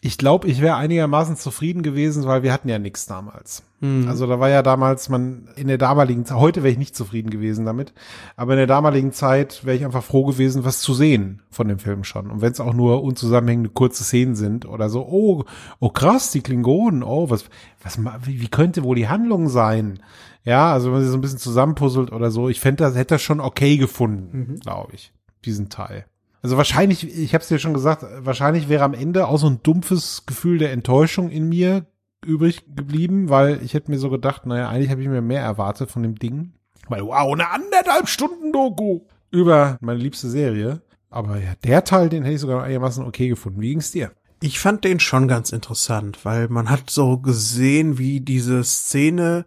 Ich 0.00 0.18
glaube, 0.18 0.48
ich 0.48 0.60
wäre 0.60 0.76
einigermaßen 0.76 1.36
zufrieden 1.36 1.82
gewesen, 1.82 2.24
weil 2.24 2.42
wir 2.42 2.52
hatten 2.52 2.68
ja 2.68 2.78
nichts 2.78 3.06
damals. 3.06 3.62
Mhm. 3.80 4.08
Also 4.08 4.26
da 4.26 4.40
war 4.40 4.48
ja 4.48 4.62
damals 4.62 5.08
man 5.08 5.48
in 5.56 5.68
der 5.68 5.78
damaligen 5.78 6.24
Zeit, 6.24 6.38
heute 6.38 6.62
wäre 6.62 6.72
ich 6.72 6.78
nicht 6.78 6.96
zufrieden 6.96 7.30
gewesen 7.30 7.64
damit, 7.64 7.92
aber 8.36 8.52
in 8.52 8.58
der 8.58 8.66
damaligen 8.66 9.12
Zeit 9.12 9.64
wäre 9.64 9.76
ich 9.76 9.84
einfach 9.84 10.04
froh 10.04 10.24
gewesen, 10.24 10.64
was 10.64 10.80
zu 10.80 10.94
sehen 10.94 11.42
von 11.50 11.68
dem 11.68 11.78
Film 11.78 12.04
schon. 12.04 12.30
Und 12.30 12.40
wenn 12.40 12.52
es 12.52 12.60
auch 12.60 12.74
nur 12.74 13.02
unzusammenhängende 13.02 13.70
kurze 13.70 14.04
Szenen 14.04 14.34
sind 14.34 14.66
oder 14.66 14.88
so, 14.88 15.06
oh, 15.06 15.44
oh 15.80 15.90
krass, 15.90 16.30
die 16.30 16.42
Klingonen, 16.42 17.02
oh, 17.02 17.30
was, 17.30 17.44
was, 17.82 17.98
wie, 18.24 18.40
wie 18.40 18.48
könnte 18.48 18.84
wohl 18.84 18.96
die 18.96 19.08
Handlung 19.08 19.48
sein? 19.48 20.00
Ja, 20.44 20.72
also 20.72 20.86
wenn 20.86 20.94
man 20.94 21.02
sie 21.02 21.10
so 21.10 21.16
ein 21.16 21.20
bisschen 21.20 21.38
zusammenpuzzelt 21.38 22.12
oder 22.12 22.30
so, 22.30 22.48
ich 22.48 22.60
fände 22.60 22.84
das, 22.84 22.94
hätte 22.94 23.14
das 23.14 23.22
schon 23.22 23.40
okay 23.40 23.76
gefunden, 23.76 24.58
glaube 24.62 24.94
ich, 24.94 25.12
diesen 25.44 25.68
Teil. 25.68 26.06
Also 26.42 26.56
wahrscheinlich, 26.56 27.06
ich 27.16 27.34
habe 27.34 27.42
es 27.42 27.48
dir 27.48 27.60
schon 27.60 27.72
gesagt, 27.74 28.04
wahrscheinlich 28.18 28.68
wäre 28.68 28.82
am 28.82 28.94
Ende 28.94 29.28
auch 29.28 29.38
so 29.38 29.46
ein 29.46 29.60
dumpfes 29.62 30.26
Gefühl 30.26 30.58
der 30.58 30.72
Enttäuschung 30.72 31.30
in 31.30 31.48
mir 31.48 31.86
übrig 32.24 32.64
geblieben, 32.74 33.28
weil 33.28 33.62
ich 33.62 33.74
hätte 33.74 33.90
mir 33.90 33.98
so 33.98 34.10
gedacht, 34.10 34.44
naja, 34.46 34.68
eigentlich 34.68 34.90
habe 34.90 35.02
ich 35.02 35.08
mir 35.08 35.22
mehr 35.22 35.42
erwartet 35.42 35.90
von 35.90 36.02
dem 36.02 36.16
Ding. 36.16 36.52
Weil, 36.88 37.02
wow, 37.02 37.32
eine 37.32 37.48
anderthalb 37.50 38.08
Stunden 38.08 38.52
Doku 38.52 39.02
über 39.30 39.78
meine 39.80 40.00
liebste 40.00 40.28
Serie. 40.28 40.82
Aber 41.10 41.38
ja, 41.38 41.54
der 41.62 41.84
Teil, 41.84 42.08
den 42.08 42.24
hätte 42.24 42.34
ich 42.34 42.40
sogar 42.40 42.64
einigermaßen 42.64 43.04
okay 43.04 43.28
gefunden. 43.28 43.60
Wie 43.60 43.70
ging's 43.70 43.92
dir? 43.92 44.10
Ich 44.40 44.58
fand 44.58 44.82
den 44.84 44.98
schon 44.98 45.28
ganz 45.28 45.52
interessant, 45.52 46.24
weil 46.24 46.48
man 46.48 46.68
hat 46.68 46.90
so 46.90 47.18
gesehen, 47.18 47.98
wie 47.98 48.20
diese 48.20 48.64
Szene, 48.64 49.46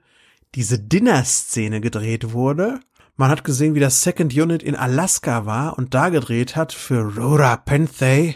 diese 0.53 0.79
Dinner-Szene 0.79 1.81
gedreht 1.81 2.31
wurde. 2.31 2.79
Man 3.17 3.31
hat 3.31 3.45
gesehen, 3.45 3.75
wie 3.75 3.79
das 3.79 4.01
Second 4.01 4.35
Unit 4.35 4.61
in 4.61 4.75
Alaska 4.75 5.45
war 5.45 5.77
und 5.77 5.93
da 5.93 6.09
gedreht 6.09 6.57
hat 6.57 6.73
für 6.73 7.15
Rora 7.15 7.55
Penthe. 7.55 8.35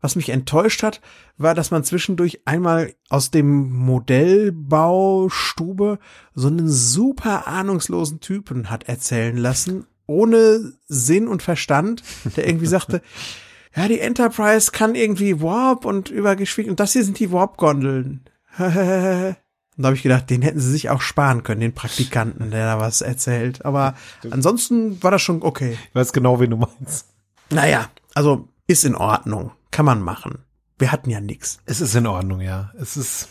Was 0.00 0.16
mich 0.16 0.30
enttäuscht 0.30 0.82
hat, 0.82 1.02
war, 1.36 1.54
dass 1.54 1.70
man 1.70 1.84
zwischendurch 1.84 2.40
einmal 2.46 2.94
aus 3.10 3.30
dem 3.30 3.70
Modellbaustube 3.72 5.98
so 6.34 6.48
einen 6.48 6.66
super 6.68 7.46
ahnungslosen 7.46 8.20
Typen 8.20 8.70
hat 8.70 8.84
erzählen 8.84 9.36
lassen, 9.36 9.86
ohne 10.06 10.72
Sinn 10.86 11.28
und 11.28 11.42
Verstand, 11.42 12.02
der 12.36 12.46
irgendwie 12.46 12.66
sagte, 12.66 13.02
ja, 13.76 13.86
die 13.88 14.00
Enterprise 14.00 14.72
kann 14.72 14.94
irgendwie 14.94 15.42
Warp 15.42 15.84
und 15.84 16.08
übergeschwiegen. 16.08 16.70
Und 16.70 16.80
das 16.80 16.94
hier 16.94 17.04
sind 17.04 17.18
die 17.18 17.32
Warp-Gondeln. 17.32 18.24
Und 19.76 19.82
da 19.82 19.88
habe 19.88 19.96
ich 19.96 20.02
gedacht, 20.02 20.30
den 20.30 20.42
hätten 20.42 20.60
sie 20.60 20.70
sich 20.70 20.88
auch 20.88 21.02
sparen 21.02 21.42
können, 21.42 21.60
den 21.60 21.74
Praktikanten, 21.74 22.50
der 22.50 22.64
da 22.66 22.80
was 22.80 23.02
erzählt. 23.02 23.64
Aber 23.64 23.94
ansonsten 24.30 25.02
war 25.02 25.10
das 25.10 25.20
schon 25.20 25.42
okay. 25.42 25.76
Ich 25.88 25.94
weiß 25.94 26.12
genau, 26.12 26.40
wen 26.40 26.50
du 26.50 26.56
meinst. 26.56 27.08
Naja, 27.50 27.90
also 28.14 28.48
ist 28.66 28.84
in 28.84 28.94
Ordnung. 28.94 29.52
Kann 29.70 29.84
man 29.84 30.00
machen. 30.00 30.38
Wir 30.78 30.92
hatten 30.92 31.10
ja 31.10 31.20
nix. 31.20 31.58
Es 31.66 31.80
ist 31.80 31.94
in 31.94 32.06
Ordnung, 32.06 32.40
ja. 32.40 32.72
Es 32.78 32.96
ist 32.96 33.28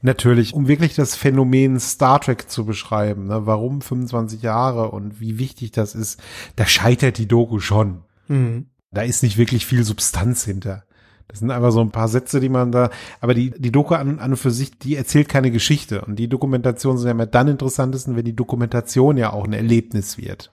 natürlich, 0.00 0.54
um 0.54 0.68
wirklich 0.68 0.94
das 0.94 1.14
Phänomen 1.14 1.78
Star 1.78 2.20
Trek 2.20 2.50
zu 2.50 2.64
beschreiben, 2.64 3.26
ne, 3.26 3.46
warum 3.46 3.80
25 3.80 4.42
Jahre 4.42 4.90
und 4.90 5.20
wie 5.20 5.38
wichtig 5.38 5.72
das 5.72 5.94
ist, 5.94 6.20
da 6.56 6.66
scheitert 6.66 7.18
die 7.18 7.28
Doku 7.28 7.60
schon. 7.60 8.02
Mhm. 8.28 8.66
Da 8.90 9.02
ist 9.02 9.22
nicht 9.22 9.38
wirklich 9.38 9.66
viel 9.66 9.84
Substanz 9.84 10.44
hinter. 10.44 10.84
Das 11.32 11.40
sind 11.40 11.50
einfach 11.50 11.72
so 11.72 11.80
ein 11.80 11.90
paar 11.90 12.08
Sätze, 12.08 12.40
die 12.40 12.50
man 12.50 12.72
da, 12.72 12.90
aber 13.22 13.32
die, 13.32 13.50
die 13.56 13.72
Doku 13.72 13.94
an, 13.94 14.18
an 14.18 14.32
und 14.32 14.36
für 14.36 14.50
sich, 14.50 14.78
die 14.78 14.96
erzählt 14.96 15.30
keine 15.30 15.50
Geschichte. 15.50 16.02
Und 16.02 16.16
die 16.18 16.28
Dokumentationen 16.28 16.98
sind 16.98 17.06
ja 17.06 17.12
immer 17.12 17.26
dann 17.26 17.48
interessantesten, 17.48 18.16
wenn 18.16 18.24
die 18.26 18.36
Dokumentation 18.36 19.16
ja 19.16 19.32
auch 19.32 19.44
ein 19.44 19.54
Erlebnis 19.54 20.18
wird. 20.18 20.52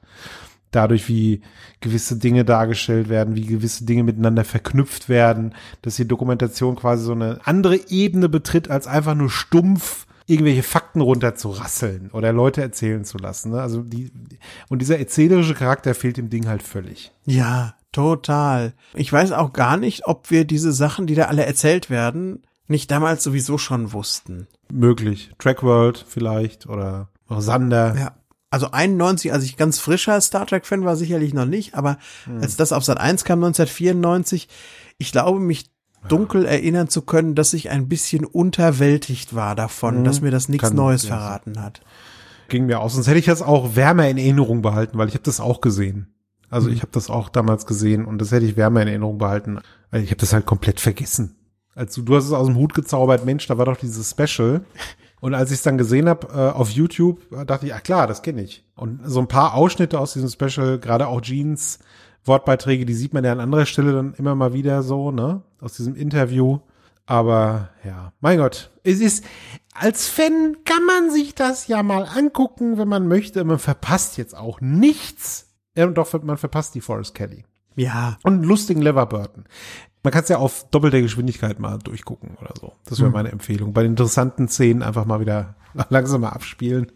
Dadurch, 0.71 1.09
wie 1.09 1.41
gewisse 1.81 2.17
Dinge 2.17 2.45
dargestellt 2.45 3.09
werden, 3.09 3.35
wie 3.35 3.45
gewisse 3.45 3.83
Dinge 3.83 4.03
miteinander 4.03 4.45
verknüpft 4.45 5.09
werden, 5.09 5.53
dass 5.81 5.97
die 5.97 6.07
Dokumentation 6.07 6.77
quasi 6.77 7.03
so 7.03 7.11
eine 7.11 7.41
andere 7.43 7.77
Ebene 7.89 8.29
betritt, 8.29 8.69
als 8.69 8.87
einfach 8.87 9.15
nur 9.15 9.29
stumpf 9.29 10.07
irgendwelche 10.27 10.63
Fakten 10.63 11.01
runterzurasseln 11.01 12.11
oder 12.11 12.31
Leute 12.31 12.61
erzählen 12.61 13.03
zu 13.03 13.17
lassen. 13.17 13.51
Ne? 13.51 13.61
Also 13.61 13.81
die, 13.81 14.11
und 14.69 14.79
dieser 14.79 14.99
erzählerische 14.99 15.55
Charakter 15.55 15.93
fehlt 15.95 16.17
dem 16.17 16.29
Ding 16.29 16.47
halt 16.47 16.63
völlig. 16.63 17.11
Ja, 17.25 17.73
total. 17.91 18.73
Ich 18.93 19.11
weiß 19.11 19.31
auch 19.31 19.53
gar 19.53 19.77
nicht, 19.77 20.05
ob 20.05 20.31
wir 20.31 20.45
diese 20.45 20.71
Sachen, 20.71 21.07
die 21.07 21.15
da 21.15 21.25
alle 21.25 21.45
erzählt 21.45 21.89
werden, 21.89 22.43
nicht 22.67 22.91
damals 22.91 23.23
sowieso 23.23 23.57
schon 23.57 23.93
wussten. 23.93 24.47
Möglich. 24.71 25.31
Trackworld 25.39 26.05
vielleicht 26.07 26.67
oder, 26.67 27.09
Sander. 27.27 27.95
Ja. 27.97 28.15
Also 28.51 28.71
91, 28.71 29.31
als 29.31 29.43
ich 29.43 29.57
ganz 29.57 29.79
frischer 29.79 30.19
Star 30.21 30.45
Trek 30.47 30.65
Fan 30.65 30.83
war, 30.83 30.95
sicherlich 30.95 31.33
noch 31.33 31.45
nicht, 31.45 31.75
aber 31.75 31.97
hm. 32.25 32.41
als 32.41 32.55
das 32.55 32.71
auf 32.71 32.83
Sat 32.83 32.99
1 32.99 33.23
kam 33.23 33.43
1994, 33.43 34.47
ich 34.97 35.11
glaube 35.11 35.39
mich 35.39 35.69
dunkel 36.07 36.45
erinnern 36.45 36.87
zu 36.87 37.01
können, 37.01 37.35
dass 37.35 37.53
ich 37.53 37.69
ein 37.69 37.89
bisschen 37.89 38.25
unterwältigt 38.25 39.35
war 39.35 39.55
davon, 39.55 39.99
mhm. 39.99 40.03
dass 40.05 40.21
mir 40.21 40.31
das 40.31 40.49
nichts 40.49 40.71
Neues 40.71 41.03
ja. 41.03 41.09
verraten 41.09 41.61
hat. 41.61 41.81
Ging 42.47 42.65
mir 42.65 42.79
aus, 42.79 42.93
sonst 42.93 43.07
hätte 43.07 43.19
ich 43.19 43.25
das 43.25 43.41
auch 43.41 43.75
wärmer 43.75 44.07
in 44.09 44.17
Erinnerung 44.17 44.61
behalten, 44.61 44.97
weil 44.97 45.07
ich 45.07 45.13
habe 45.13 45.23
das 45.23 45.39
auch 45.39 45.61
gesehen. 45.61 46.15
Also 46.49 46.69
mhm. 46.69 46.75
ich 46.75 46.81
habe 46.81 46.91
das 46.91 47.09
auch 47.09 47.29
damals 47.29 47.65
gesehen 47.65 48.05
und 48.05 48.19
das 48.19 48.31
hätte 48.31 48.45
ich 48.45 48.57
wärmer 48.57 48.81
in 48.81 48.87
Erinnerung 48.87 49.17
behalten. 49.17 49.59
Also 49.91 50.03
ich 50.03 50.11
habe 50.11 50.19
das 50.19 50.33
halt 50.33 50.45
komplett 50.45 50.79
vergessen. 50.79 51.35
Als 51.75 51.95
du, 51.95 52.01
du 52.01 52.15
hast 52.15 52.25
es 52.25 52.33
aus 52.33 52.47
dem 52.47 52.57
Hut 52.57 52.73
gezaubert, 52.73 53.25
Mensch, 53.25 53.47
da 53.47 53.57
war 53.57 53.65
doch 53.65 53.77
dieses 53.77 54.11
Special. 54.11 54.61
Und 55.21 55.33
als 55.33 55.51
ich 55.51 55.57
es 55.57 55.63
dann 55.63 55.77
gesehen 55.77 56.07
habe 56.07 56.27
äh, 56.27 56.57
auf 56.57 56.69
YouTube, 56.69 57.19
dachte 57.45 57.65
ich, 57.65 57.73
ach 57.73 57.83
klar, 57.83 58.07
das 58.07 58.21
kenne 58.21 58.41
ich. 58.41 58.65
Und 58.75 59.01
so 59.03 59.19
ein 59.19 59.27
paar 59.27 59.53
Ausschnitte 59.53 59.99
aus 59.99 60.13
diesem 60.13 60.29
Special, 60.29 60.79
gerade 60.79 61.07
auch 61.07 61.19
Jeans 61.19 61.79
Wortbeiträge, 62.23 62.85
die 62.85 62.93
sieht 62.93 63.13
man 63.13 63.25
ja 63.25 63.31
an 63.31 63.39
anderer 63.39 63.65
Stelle 63.65 63.91
dann 63.91 64.13
immer 64.13 64.35
mal 64.35 64.53
wieder 64.53 64.81
so, 64.83 65.11
ne? 65.11 65.41
Aus 65.59 65.73
diesem 65.73 65.95
Interview. 65.95 66.59
Aber 67.05 67.69
ja, 67.83 68.13
mein 68.21 68.37
Gott, 68.37 68.69
es 68.83 68.99
ist, 68.99 69.25
als 69.73 70.07
Fan 70.07 70.57
kann 70.63 70.85
man 70.85 71.11
sich 71.11 71.33
das 71.33 71.67
ja 71.67 71.81
mal 71.81 72.03
angucken, 72.03 72.77
wenn 72.77 72.87
man 72.87 73.07
möchte. 73.07 73.43
Man 73.43 73.59
verpasst 73.59 74.17
jetzt 74.17 74.37
auch 74.37 74.61
nichts. 74.61 75.48
Ja, 75.79 75.85
und 75.85 75.97
doch, 75.97 76.11
man 76.23 76.35
verpasst 76.35 76.75
die 76.75 76.81
Forest 76.81 77.15
Kelly. 77.15 77.45
Ja. 77.77 78.17
Und 78.23 78.33
einen 78.33 78.43
lustigen 78.43 78.81
Leverburton. 78.81 79.45
Man 80.03 80.11
kann 80.11 80.23
es 80.23 80.29
ja 80.29 80.37
auf 80.37 80.69
doppelter 80.71 80.99
Geschwindigkeit 80.99 81.57
mal 81.57 81.79
durchgucken 81.79 82.31
oder 82.41 82.53
so. 82.59 82.73
Das 82.83 82.99
wäre 82.99 83.07
hm. 83.07 83.13
meine 83.13 83.31
Empfehlung. 83.31 83.71
Bei 83.71 83.83
den 83.83 83.93
interessanten 83.93 84.49
Szenen 84.49 84.83
einfach 84.83 85.05
mal 85.05 85.21
wieder 85.21 85.55
langsamer 85.89 86.33
abspielen. 86.33 86.91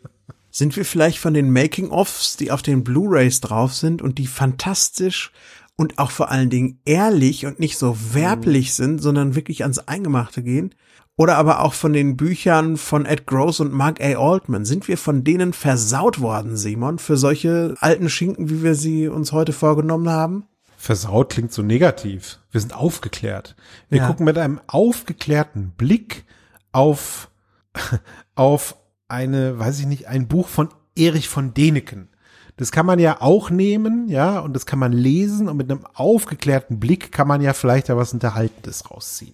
Sind 0.51 0.75
wir 0.75 0.83
vielleicht 0.83 1.19
von 1.19 1.33
den 1.33 1.49
Making-ofs, 1.49 2.35
die 2.35 2.51
auf 2.51 2.61
den 2.61 2.83
Blu-rays 2.83 3.39
drauf 3.39 3.73
sind 3.73 4.01
und 4.01 4.17
die 4.17 4.27
fantastisch 4.27 5.31
und 5.77 5.97
auch 5.97 6.11
vor 6.11 6.29
allen 6.29 6.49
Dingen 6.49 6.81
ehrlich 6.83 7.45
und 7.45 7.61
nicht 7.61 7.77
so 7.77 7.97
werblich 8.13 8.67
mhm. 8.67 8.73
sind, 8.73 9.01
sondern 9.01 9.35
wirklich 9.35 9.61
ans 9.61 9.79
Eingemachte 9.79 10.43
gehen? 10.43 10.75
Oder 11.15 11.37
aber 11.37 11.61
auch 11.61 11.73
von 11.73 11.93
den 11.93 12.17
Büchern 12.17 12.75
von 12.75 13.05
Ed 13.05 13.27
Gross 13.27 13.59
und 13.59 13.71
Mark 13.71 14.01
A. 14.01 14.15
Altman. 14.17 14.65
Sind 14.65 14.87
wir 14.87 14.97
von 14.97 15.23
denen 15.23 15.53
versaut 15.53 16.21
worden, 16.21 16.57
Simon, 16.57 16.97
für 16.97 17.17
solche 17.17 17.75
alten 17.79 18.09
Schinken, 18.09 18.49
wie 18.49 18.63
wir 18.63 18.73
sie 18.73 19.07
uns 19.07 19.31
heute 19.31 19.53
vorgenommen 19.53 20.09
haben? 20.09 20.45
Versaut 20.75 21.29
klingt 21.29 21.53
so 21.53 21.61
negativ. 21.61 22.39
Wir 22.51 22.59
sind 22.59 22.75
aufgeklärt. 22.75 23.55
Wir 23.89 23.99
ja. 23.99 24.07
gucken 24.07 24.25
mit 24.25 24.37
einem 24.37 24.59
aufgeklärten 24.67 25.71
Blick 25.77 26.25
auf, 26.71 27.29
auf 28.35 28.75
eine, 29.07 29.59
weiß 29.59 29.79
ich 29.79 29.85
nicht, 29.85 30.07
ein 30.07 30.27
Buch 30.27 30.47
von 30.47 30.69
Erich 30.95 31.29
von 31.29 31.53
Deneken. 31.53 32.09
Das 32.57 32.71
kann 32.71 32.85
man 32.85 32.99
ja 32.99 33.21
auch 33.21 33.49
nehmen, 33.49 34.09
ja, 34.09 34.39
und 34.39 34.53
das 34.53 34.65
kann 34.65 34.77
man 34.77 34.91
lesen 34.91 35.47
und 35.47 35.57
mit 35.57 35.71
einem 35.71 35.85
aufgeklärten 35.93 36.79
Blick 36.79 37.11
kann 37.11 37.27
man 37.27 37.41
ja 37.41 37.53
vielleicht 37.53 37.89
da 37.89 37.97
was 37.97 38.13
Unterhaltendes 38.13 38.91
rausziehen. 38.91 39.33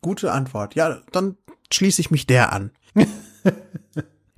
Gute 0.00 0.32
Antwort. 0.32 0.74
Ja, 0.74 1.00
dann 1.12 1.36
schließe 1.72 2.00
ich 2.00 2.10
mich 2.10 2.26
der 2.26 2.52
an. 2.52 2.70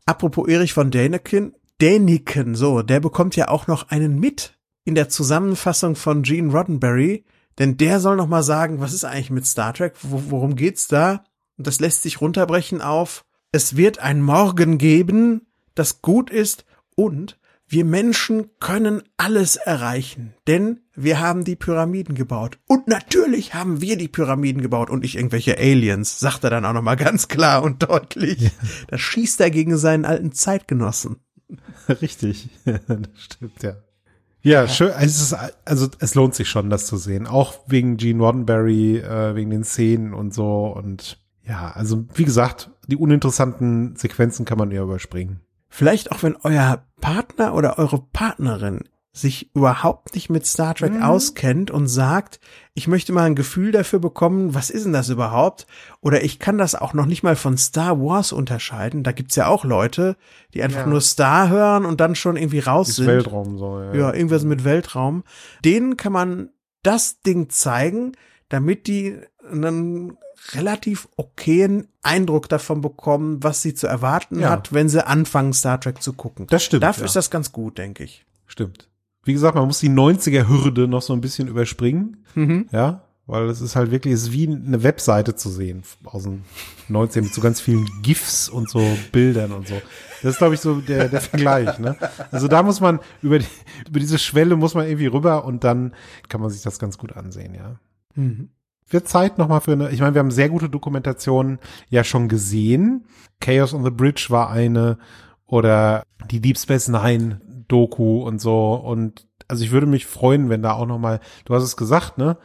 Apropos 0.06 0.48
Erich 0.48 0.72
von 0.72 0.90
Däniken, 0.90 1.54
Däniken, 1.80 2.54
so, 2.54 2.82
der 2.82 3.00
bekommt 3.00 3.36
ja 3.36 3.48
auch 3.48 3.66
noch 3.66 3.90
einen 3.90 4.18
mit 4.18 4.58
in 4.84 4.94
der 4.94 5.08
Zusammenfassung 5.08 5.94
von 5.94 6.22
Gene 6.22 6.52
Roddenberry, 6.52 7.24
denn 7.58 7.76
der 7.76 8.00
soll 8.00 8.16
noch 8.16 8.26
mal 8.26 8.42
sagen, 8.42 8.80
was 8.80 8.92
ist 8.92 9.04
eigentlich 9.04 9.30
mit 9.30 9.46
Star 9.46 9.72
Trek, 9.72 9.94
worum 10.02 10.56
geht's 10.56 10.88
da? 10.88 11.24
Und 11.56 11.66
das 11.66 11.80
lässt 11.80 12.02
sich 12.02 12.20
runterbrechen 12.20 12.80
auf 12.80 13.24
es 13.52 13.76
wird 13.76 13.98
ein 13.98 14.22
Morgen 14.22 14.78
geben, 14.78 15.46
das 15.74 16.02
gut 16.02 16.30
ist 16.30 16.64
und 16.94 17.38
wir 17.70 17.84
Menschen 17.84 18.50
können 18.58 19.02
alles 19.16 19.54
erreichen, 19.54 20.34
denn 20.48 20.80
wir 20.96 21.20
haben 21.20 21.44
die 21.44 21.54
Pyramiden 21.54 22.16
gebaut. 22.16 22.58
Und 22.66 22.88
natürlich 22.88 23.54
haben 23.54 23.80
wir 23.80 23.96
die 23.96 24.08
Pyramiden 24.08 24.60
gebaut 24.60 24.90
und 24.90 25.02
nicht 25.02 25.14
irgendwelche 25.14 25.56
Aliens, 25.56 26.18
sagt 26.18 26.42
er 26.42 26.50
dann 26.50 26.64
auch 26.64 26.72
nochmal 26.72 26.96
ganz 26.96 27.28
klar 27.28 27.62
und 27.62 27.84
deutlich. 27.84 28.40
Ja. 28.40 28.50
Da 28.88 28.98
schießt 28.98 29.40
er 29.40 29.50
gegen 29.50 29.76
seinen 29.76 30.04
alten 30.04 30.32
Zeitgenossen. 30.32 31.18
Richtig, 31.88 32.50
das 32.64 32.80
stimmt, 33.14 33.62
ja. 33.62 33.76
Ja, 34.42 34.66
schön. 34.66 34.90
Es 34.98 35.20
ist, 35.20 35.36
also 35.64 35.88
es 36.00 36.14
lohnt 36.14 36.34
sich 36.34 36.48
schon, 36.48 36.70
das 36.70 36.86
zu 36.86 36.96
sehen. 36.96 37.26
Auch 37.26 37.54
wegen 37.68 37.98
Gene 37.98 38.22
Roddenberry, 38.22 38.98
äh, 38.98 39.36
wegen 39.36 39.50
den 39.50 39.64
Szenen 39.64 40.12
und 40.12 40.34
so. 40.34 40.66
Und 40.66 41.18
ja, 41.46 41.70
also 41.70 42.06
wie 42.14 42.24
gesagt, 42.24 42.70
die 42.88 42.96
uninteressanten 42.96 43.96
Sequenzen 43.96 44.44
kann 44.44 44.58
man 44.58 44.72
eher 44.72 44.82
überspringen. 44.82 45.40
Vielleicht 45.70 46.12
auch, 46.12 46.22
wenn 46.22 46.36
euer 46.36 46.84
Partner 47.00 47.54
oder 47.54 47.78
eure 47.78 48.02
Partnerin 48.12 48.84
sich 49.12 49.54
überhaupt 49.54 50.14
nicht 50.14 50.30
mit 50.30 50.46
Star 50.46 50.74
Trek 50.74 50.92
mhm. 50.92 51.02
auskennt 51.02 51.70
und 51.70 51.88
sagt, 51.88 52.38
ich 52.74 52.86
möchte 52.86 53.12
mal 53.12 53.24
ein 53.24 53.34
Gefühl 53.34 53.72
dafür 53.72 53.98
bekommen, 53.98 54.54
was 54.54 54.70
ist 54.70 54.84
denn 54.84 54.92
das 54.92 55.08
überhaupt? 55.08 55.66
Oder 56.00 56.22
ich 56.22 56.38
kann 56.38 56.58
das 56.58 56.76
auch 56.76 56.94
noch 56.94 57.06
nicht 57.06 57.24
mal 57.24 57.34
von 57.34 57.56
Star 57.58 58.00
Wars 58.00 58.32
unterscheiden. 58.32 59.02
Da 59.02 59.10
gibt's 59.10 59.34
ja 59.34 59.48
auch 59.48 59.64
Leute, 59.64 60.16
die 60.54 60.62
einfach 60.62 60.82
ja. 60.82 60.86
nur 60.86 61.00
Star 61.00 61.48
hören 61.48 61.86
und 61.86 62.00
dann 62.00 62.14
schon 62.14 62.36
irgendwie 62.36 62.60
raus 62.60 62.90
Ist 62.90 62.96
sind. 62.96 63.08
Weltraum 63.08 63.58
so, 63.58 63.80
ja. 63.80 63.94
Ja, 63.94 64.14
irgendwas 64.14 64.44
mit 64.44 64.62
Weltraum. 64.64 65.24
Denen 65.64 65.96
kann 65.96 66.12
man 66.12 66.50
das 66.84 67.20
Ding 67.20 67.48
zeigen, 67.50 68.12
damit 68.48 68.86
die 68.86 69.18
einen 69.50 70.16
relativ 70.52 71.08
okayen 71.16 71.88
Eindruck 72.02 72.48
davon 72.48 72.80
bekommen, 72.80 73.42
was 73.42 73.62
sie 73.62 73.74
zu 73.74 73.86
erwarten 73.86 74.40
ja. 74.40 74.50
hat, 74.50 74.72
wenn 74.72 74.88
sie 74.88 75.06
anfangen, 75.06 75.52
Star 75.52 75.80
Trek 75.80 76.02
zu 76.02 76.12
gucken. 76.12 76.46
Das 76.48 76.64
stimmt. 76.64 76.82
Dafür 76.82 77.02
ja. 77.02 77.06
ist 77.06 77.16
das 77.16 77.30
ganz 77.30 77.52
gut, 77.52 77.78
denke 77.78 78.04
ich. 78.04 78.24
Stimmt. 78.46 78.88
Wie 79.24 79.32
gesagt, 79.32 79.54
man 79.54 79.66
muss 79.66 79.80
die 79.80 79.90
90er-Hürde 79.90 80.88
noch 80.88 81.02
so 81.02 81.12
ein 81.12 81.20
bisschen 81.20 81.46
überspringen. 81.46 82.24
Mhm. 82.34 82.68
Ja, 82.72 83.04
weil 83.26 83.48
es 83.48 83.60
ist 83.60 83.76
halt 83.76 83.90
wirklich, 83.90 84.14
es 84.14 84.22
ist 84.24 84.32
wie 84.32 84.48
eine 84.48 84.82
Webseite 84.82 85.36
zu 85.36 85.50
sehen 85.50 85.82
aus 86.04 86.24
den 86.24 86.44
19 86.88 87.24
mit 87.24 87.34
so 87.34 87.40
ganz 87.40 87.60
vielen 87.60 87.86
GIFs 88.02 88.48
und 88.48 88.68
so 88.68 88.82
Bildern 89.12 89.52
und 89.52 89.68
so. 89.68 89.80
Das 90.22 90.32
ist, 90.32 90.38
glaube 90.38 90.54
ich, 90.54 90.60
so 90.60 90.80
der, 90.80 91.08
der 91.08 91.20
Vergleich. 91.20 91.78
Ne? 91.78 91.96
Also 92.30 92.48
da 92.48 92.62
muss 92.62 92.80
man 92.80 92.98
über, 93.22 93.38
die, 93.38 93.46
über 93.88 94.00
diese 94.00 94.18
Schwelle 94.18 94.56
muss 94.56 94.74
man 94.74 94.86
irgendwie 94.86 95.06
rüber 95.06 95.44
und 95.44 95.64
dann 95.64 95.94
kann 96.28 96.40
man 96.40 96.50
sich 96.50 96.62
das 96.62 96.78
ganz 96.78 96.98
gut 96.98 97.14
ansehen, 97.14 97.54
ja. 97.54 97.78
Mhm 98.16 98.48
wird 98.92 99.08
Zeit 99.08 99.38
nochmal 99.38 99.60
für 99.60 99.72
eine, 99.72 99.90
ich 99.90 100.00
meine, 100.00 100.14
wir 100.14 100.20
haben 100.20 100.30
sehr 100.30 100.48
gute 100.48 100.68
Dokumentationen 100.68 101.58
ja 101.88 102.04
schon 102.04 102.28
gesehen. 102.28 103.06
Chaos 103.40 103.74
on 103.74 103.84
the 103.84 103.90
Bridge 103.90 104.26
war 104.28 104.50
eine 104.50 104.98
oder 105.46 106.02
die 106.30 106.40
Deep 106.40 106.58
Space 106.58 106.88
Nine 106.88 107.40
Doku 107.68 108.22
und 108.22 108.40
so 108.40 108.74
und 108.74 109.26
also 109.48 109.64
ich 109.64 109.72
würde 109.72 109.86
mich 109.86 110.06
freuen, 110.06 110.48
wenn 110.48 110.62
da 110.62 110.72
auch 110.72 110.86
nochmal, 110.86 111.20
du 111.44 111.54
hast 111.54 111.64
es 111.64 111.76
gesagt, 111.76 112.18
ne, 112.18 112.36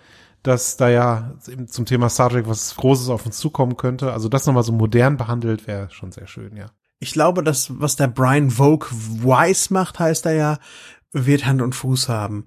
dass 0.41 0.78
da 0.78 0.89
ja 0.89 1.36
zum 1.68 1.86
Thema 1.86 2.10
Star 2.10 2.30
Trek 2.30 2.48
was 2.48 2.76
Großes 2.76 3.10
auf 3.10 3.26
uns 3.26 3.38
zukommen 3.38 3.78
könnte. 3.78 4.12
Also 4.12 4.28
das 4.28 4.46
nochmal 4.46 4.64
so 4.64 4.72
modern 4.72 5.18
behandelt 5.18 5.68
wäre 5.68 5.89
schon 5.91 6.12
sehr 6.12 6.28
schön, 6.28 6.56
ja. 6.56 6.68
Ich 7.00 7.12
glaube, 7.12 7.43
dass 7.43 7.80
was 7.80 7.96
der 7.96 8.08
Brian 8.08 8.52
Vogue 8.52 8.88
Wise 8.89 9.74
macht, 9.74 10.00
heißt 10.00 10.26
er 10.26 10.34
ja, 10.34 10.58
wird 11.12 11.46
Hand 11.46 11.62
und 11.62 11.76
Fuß 11.76 12.10
haben 12.10 12.46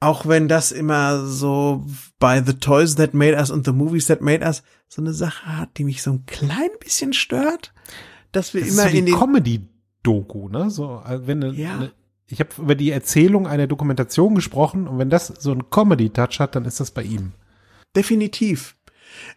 auch 0.00 0.26
wenn 0.26 0.48
das 0.48 0.72
immer 0.72 1.24
so 1.26 1.84
bei 2.18 2.42
The 2.42 2.54
Toys 2.54 2.96
That 2.96 3.14
Made 3.14 3.36
Us 3.36 3.50
und 3.50 3.64
The 3.64 3.72
Movies 3.72 4.06
That 4.06 4.20
Made 4.20 4.44
Us 4.44 4.62
so 4.88 5.02
eine 5.02 5.12
Sache 5.12 5.46
hat, 5.58 5.78
die 5.78 5.84
mich 5.84 6.02
so 6.02 6.12
ein 6.12 6.26
klein 6.26 6.70
bisschen 6.80 7.12
stört, 7.12 7.72
dass 8.32 8.54
wir 8.54 8.60
das 8.60 8.70
immer 8.70 8.86
ist 8.86 8.92
so 8.92 8.98
in 8.98 9.06
die 9.06 9.12
Comedy-Doku, 9.12 10.48
ne? 10.48 10.70
So, 10.70 11.02
äh, 11.06 11.26
wenn 11.26 11.42
eine, 11.42 11.54
ja. 11.54 11.74
eine 11.74 11.92
ich 12.28 12.40
habe 12.40 12.50
über 12.58 12.74
die 12.74 12.90
Erzählung 12.90 13.46
einer 13.46 13.66
Dokumentation 13.66 14.34
gesprochen 14.34 14.88
und 14.88 14.98
wenn 14.98 15.10
das 15.10 15.28
so 15.28 15.52
ein 15.52 15.70
Comedy-Touch 15.70 16.40
hat, 16.40 16.56
dann 16.56 16.64
ist 16.64 16.80
das 16.80 16.90
bei 16.90 17.02
ihm. 17.02 17.32
Definitiv. 17.94 18.76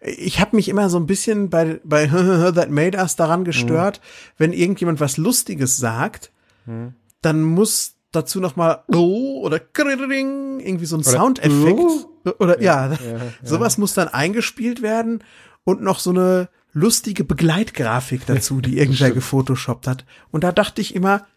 Ich 0.01 0.41
habe 0.41 0.55
mich 0.55 0.67
immer 0.67 0.89
so 0.89 0.97
ein 0.97 1.05
bisschen 1.05 1.49
bei 1.49 1.79
bei 1.83 2.07
That 2.53 2.71
Made 2.71 2.97
Us 2.97 3.15
daran 3.15 3.45
gestört, 3.45 3.99
mhm. 3.99 4.33
wenn 4.37 4.53
irgendjemand 4.53 4.99
was 4.99 5.17
Lustiges 5.17 5.77
sagt, 5.77 6.31
mhm. 6.65 6.95
dann 7.21 7.43
muss 7.43 7.95
dazu 8.11 8.39
noch 8.39 8.55
mal 8.55 8.83
oh 8.87 9.41
oder 9.43 9.59
irgendwie 9.75 10.85
so 10.85 10.95
ein 10.97 11.01
oder 11.01 11.09
Soundeffekt 11.11 11.79
oh. 11.79 12.31
oder 12.39 12.61
ja, 12.61 12.87
ja, 12.93 12.93
ja, 12.93 13.19
sowas 13.43 13.77
muss 13.77 13.93
dann 13.93 14.07
eingespielt 14.07 14.81
werden 14.81 15.23
und 15.63 15.81
noch 15.81 15.99
so 15.99 16.09
eine 16.11 16.49
lustige 16.71 17.23
Begleitgrafik 17.23 18.25
dazu, 18.25 18.61
die 18.61 18.77
irgendwer 18.79 19.11
gefotoshoppt 19.11 19.87
hat. 19.87 20.05
Und 20.31 20.43
da 20.43 20.51
dachte 20.51 20.81
ich 20.81 20.95
immer, 20.95 21.27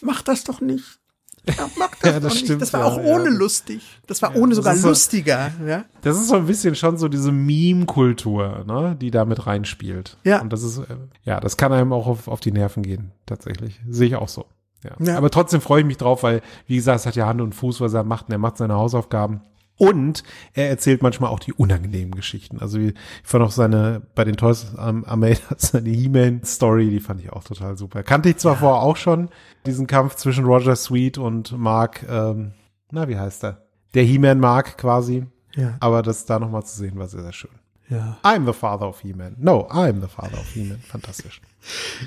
mach 0.00 0.22
das 0.22 0.44
doch 0.44 0.60
nicht. 0.60 0.98
Ich 1.44 1.56
mag 1.76 1.98
das, 2.00 2.02
Ja, 2.12 2.20
das 2.20 2.22
doch 2.22 2.30
nicht. 2.34 2.44
stimmt, 2.44 2.62
Das 2.62 2.72
war 2.72 2.80
ja, 2.80 2.86
auch 2.86 2.98
ja. 2.98 3.14
ohne 3.14 3.30
lustig. 3.30 3.82
Das 4.06 4.22
war 4.22 4.36
ohne 4.36 4.54
sogar 4.54 4.74
ist 4.74 4.82
so- 4.82 4.88
lustiger. 4.88 5.50
Ja? 5.66 5.84
Das 6.02 6.16
ist 6.16 6.28
so 6.28 6.36
ein 6.36 6.46
bisschen 6.46 6.74
schon 6.76 6.98
so 6.98 7.08
diese 7.08 7.32
Meme-Kultur, 7.32 8.64
ne, 8.66 8.96
die 9.00 9.10
da 9.10 9.24
mit 9.24 9.46
reinspielt. 9.46 10.18
Ja. 10.24 10.40
Und 10.40 10.52
das 10.52 10.62
ist, 10.62 10.78
äh, 10.78 10.96
ja, 11.24 11.40
das 11.40 11.56
kann 11.56 11.72
einem 11.72 11.92
auch 11.92 12.06
auf, 12.06 12.28
auf 12.28 12.40
die 12.40 12.52
Nerven 12.52 12.82
gehen, 12.82 13.12
tatsächlich. 13.26 13.80
Sehe 13.88 14.06
ich 14.08 14.16
auch 14.16 14.28
so. 14.28 14.46
Ja. 14.84 14.92
Ja. 14.98 15.18
Aber 15.18 15.30
trotzdem 15.30 15.60
freue 15.60 15.80
ich 15.80 15.86
mich 15.86 15.98
drauf, 15.98 16.22
weil, 16.22 16.42
wie 16.66 16.76
gesagt, 16.76 17.00
es 17.00 17.06
hat 17.06 17.16
ja 17.16 17.26
Hand 17.26 17.40
und 17.40 17.54
Fuß, 17.54 17.80
was 17.80 17.94
er 17.94 18.04
macht. 18.04 18.26
Und 18.26 18.32
er 18.32 18.38
macht 18.38 18.56
seine 18.56 18.74
Hausaufgaben. 18.74 19.42
Und 19.76 20.22
er 20.52 20.68
erzählt 20.68 21.02
manchmal 21.02 21.30
auch 21.30 21.40
die 21.40 21.52
unangenehmen 21.52 22.14
Geschichten. 22.14 22.58
Also 22.60 22.78
ich 22.78 22.94
fand 23.24 23.42
auch 23.42 23.50
seine, 23.50 24.02
bei 24.14 24.24
den 24.24 24.36
Toys 24.36 24.74
am 24.76 25.04
am 25.04 25.24
seine 25.56 25.88
He-Man-Story, 25.88 26.90
die 26.90 27.00
fand 27.00 27.20
ich 27.20 27.32
auch 27.32 27.42
total 27.42 27.76
super. 27.76 28.02
Kannte 28.02 28.28
ich 28.28 28.36
zwar 28.36 28.56
vorher 28.56 28.82
auch 28.82 28.96
schon, 28.96 29.30
diesen 29.66 29.86
Kampf 29.86 30.16
zwischen 30.16 30.44
Roger 30.44 30.76
Sweet 30.76 31.18
und 31.18 31.58
Mark, 31.58 32.04
ähm, 32.08 32.52
na, 32.90 33.08
wie 33.08 33.18
heißt 33.18 33.44
er? 33.44 33.66
Der 33.94 34.04
He-Man 34.04 34.38
Mark 34.38 34.76
quasi. 34.76 35.26
Ja. 35.54 35.76
Aber 35.80 36.02
das 36.02 36.26
da 36.26 36.38
nochmal 36.38 36.64
zu 36.64 36.76
sehen, 36.76 36.98
war 36.98 37.08
sehr, 37.08 37.22
sehr 37.22 37.32
schön. 37.32 37.50
Ja. 37.88 38.16
I'm 38.22 38.46
the 38.46 38.52
father 38.52 38.86
of 38.86 39.00
He-Man. 39.00 39.36
No, 39.38 39.68
I'm 39.68 40.00
the 40.00 40.08
father 40.08 40.38
of 40.38 40.48
He-Man. 40.54 40.80
Fantastisch. 40.80 41.40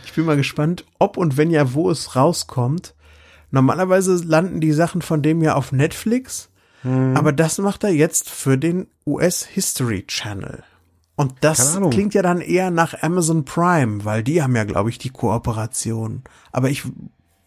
Ich 0.05 0.13
bin 0.13 0.25
mal 0.25 0.35
gespannt, 0.37 0.85
ob 0.99 1.17
und 1.17 1.37
wenn 1.37 1.49
ja, 1.51 1.73
wo 1.73 1.89
es 1.89 2.15
rauskommt. 2.15 2.93
Normalerweise 3.51 4.15
landen 4.25 4.59
die 4.59 4.73
Sachen 4.73 5.01
von 5.01 5.21
dem 5.21 5.41
ja 5.41 5.55
auf 5.55 5.71
Netflix, 5.71 6.49
Hm. 6.81 7.15
aber 7.15 7.31
das 7.31 7.57
macht 7.57 7.83
er 7.83 7.91
jetzt 7.91 8.29
für 8.29 8.57
den 8.57 8.87
US 9.07 9.43
History 9.45 10.05
Channel. 10.05 10.63
Und 11.15 11.33
das 11.41 11.79
klingt 11.91 12.13
ja 12.13 12.21
dann 12.21 12.41
eher 12.41 12.69
nach 12.71 13.01
Amazon 13.01 13.45
Prime, 13.45 14.03
weil 14.03 14.21
die 14.21 14.43
haben 14.43 14.55
ja, 14.55 14.65
glaube 14.65 14.89
ich, 14.89 14.97
die 14.97 15.09
Kooperation. 15.09 16.23
Aber 16.51 16.69
ich, 16.69 16.83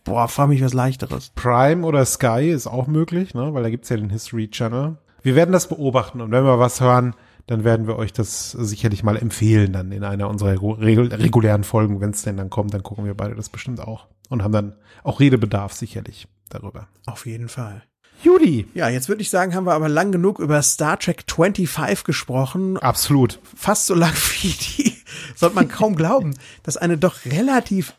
boah, 0.04 0.26
frage 0.28 0.48
mich 0.50 0.64
was 0.64 0.72
leichteres. 0.72 1.30
Prime 1.34 1.86
oder 1.86 2.04
Sky 2.06 2.50
ist 2.50 2.66
auch 2.66 2.86
möglich, 2.86 3.34
ne? 3.34 3.52
weil 3.52 3.62
da 3.62 3.68
gibt's 3.68 3.90
ja 3.90 3.98
den 3.98 4.08
History 4.10 4.48
Channel. 4.50 4.96
Wir 5.22 5.34
werden 5.34 5.52
das 5.52 5.68
beobachten 5.68 6.22
und 6.22 6.30
wenn 6.30 6.44
wir 6.44 6.58
was 6.58 6.80
hören, 6.80 7.14
dann 7.48 7.64
werden 7.64 7.86
wir 7.88 7.96
euch 7.96 8.12
das 8.12 8.52
sicherlich 8.52 9.02
mal 9.02 9.16
empfehlen, 9.16 9.72
dann 9.72 9.90
in 9.90 10.04
einer 10.04 10.28
unserer 10.28 10.52
regu- 10.52 11.10
regulären 11.10 11.64
Folgen, 11.64 12.00
wenn 12.00 12.10
es 12.10 12.22
denn 12.22 12.36
dann 12.36 12.50
kommt, 12.50 12.72
dann 12.74 12.82
gucken 12.84 13.04
wir 13.04 13.14
beide 13.14 13.34
das 13.34 13.48
bestimmt 13.48 13.80
auch 13.80 14.06
und 14.28 14.42
haben 14.44 14.52
dann 14.52 14.76
auch 15.02 15.18
Redebedarf 15.18 15.72
sicherlich 15.72 16.28
darüber. 16.50 16.88
Auf 17.06 17.26
jeden 17.26 17.48
Fall. 17.48 17.82
Judy. 18.22 18.66
Ja, 18.74 18.88
jetzt 18.88 19.08
würde 19.08 19.22
ich 19.22 19.30
sagen, 19.30 19.54
haben 19.54 19.64
wir 19.64 19.74
aber 19.74 19.88
lang 19.88 20.10
genug 20.12 20.40
über 20.40 20.60
Star 20.62 20.98
Trek 20.98 21.24
25 21.30 22.04
gesprochen. 22.04 22.76
Absolut. 22.78 23.38
fast 23.56 23.86
so 23.86 23.94
lang 23.94 24.12
wie 24.42 24.48
die, 24.54 24.94
sollte 25.36 25.54
man 25.54 25.68
kaum 25.68 25.94
glauben, 25.96 26.34
dass 26.64 26.76
eine 26.76 26.98
doch 26.98 27.24
relativ 27.24 27.94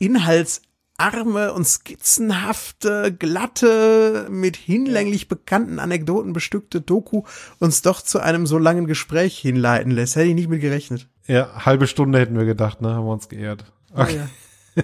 inhaltsarme 1.00 1.54
und 1.54 1.66
skizzenhafte, 1.66 3.16
glatte, 3.18 4.28
mit 4.30 4.58
hinlänglich 4.58 5.28
bekannten 5.28 5.80
Anekdoten 5.80 6.34
bestückte 6.34 6.82
Doku 6.82 7.24
uns 7.60 7.82
doch 7.82 8.02
zu 8.02 8.20
einem 8.20 8.46
so 8.46 8.58
langen 8.58 8.86
Gespräch 8.86 9.38
hinleiten 9.38 9.92
lässt. 9.92 10.16
Hätte 10.16 10.28
ich 10.28 10.36
nicht 10.36 10.50
mit 10.50 10.62
gerechnet. 10.62 11.08
Ja, 11.28 11.66
halbe 11.66 11.88
Stunde 11.88 12.20
hätten 12.20 12.38
wir 12.38 12.46
gedacht, 12.46 12.82
ne? 12.82 12.94
Haben 12.94 13.06
wir 13.06 13.14
uns 13.14 13.30
geehrt. 13.30 13.66
Okay. 13.94 14.20
Ja. 14.76 14.84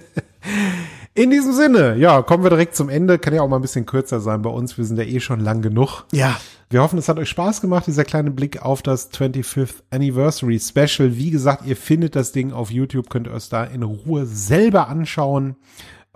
In 1.14 1.30
diesem 1.30 1.54
Sinne, 1.54 1.96
ja, 1.96 2.20
kommen 2.20 2.42
wir 2.42 2.50
direkt 2.50 2.76
zum 2.76 2.90
Ende. 2.90 3.18
Kann 3.18 3.32
ja 3.34 3.40
auch 3.40 3.48
mal 3.48 3.56
ein 3.56 3.62
bisschen 3.62 3.86
kürzer 3.86 4.20
sein 4.20 4.42
bei 4.42 4.50
uns. 4.50 4.76
Wir 4.76 4.84
sind 4.84 4.98
ja 4.98 5.04
eh 5.04 5.18
schon 5.18 5.40
lang 5.40 5.62
genug. 5.62 6.04
ja, 6.12 6.38
Wir 6.68 6.82
hoffen, 6.82 6.98
es 6.98 7.08
hat 7.08 7.18
euch 7.18 7.30
Spaß 7.30 7.62
gemacht, 7.62 7.86
dieser 7.86 8.04
kleine 8.04 8.30
Blick 8.30 8.62
auf 8.62 8.82
das 8.82 9.10
25th 9.10 9.82
Anniversary 9.90 10.60
Special. 10.60 11.16
Wie 11.16 11.30
gesagt, 11.30 11.64
ihr 11.66 11.76
findet 11.76 12.16
das 12.16 12.32
Ding 12.32 12.52
auf 12.52 12.70
YouTube, 12.70 13.08
könnt 13.08 13.28
ihr 13.28 13.34
es 13.34 13.48
da 13.48 13.64
in 13.64 13.82
Ruhe 13.82 14.26
selber 14.26 14.88
anschauen 14.88 15.56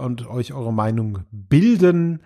und 0.01 0.27
euch 0.27 0.53
eure 0.53 0.73
Meinung 0.73 1.25
bilden. 1.31 2.21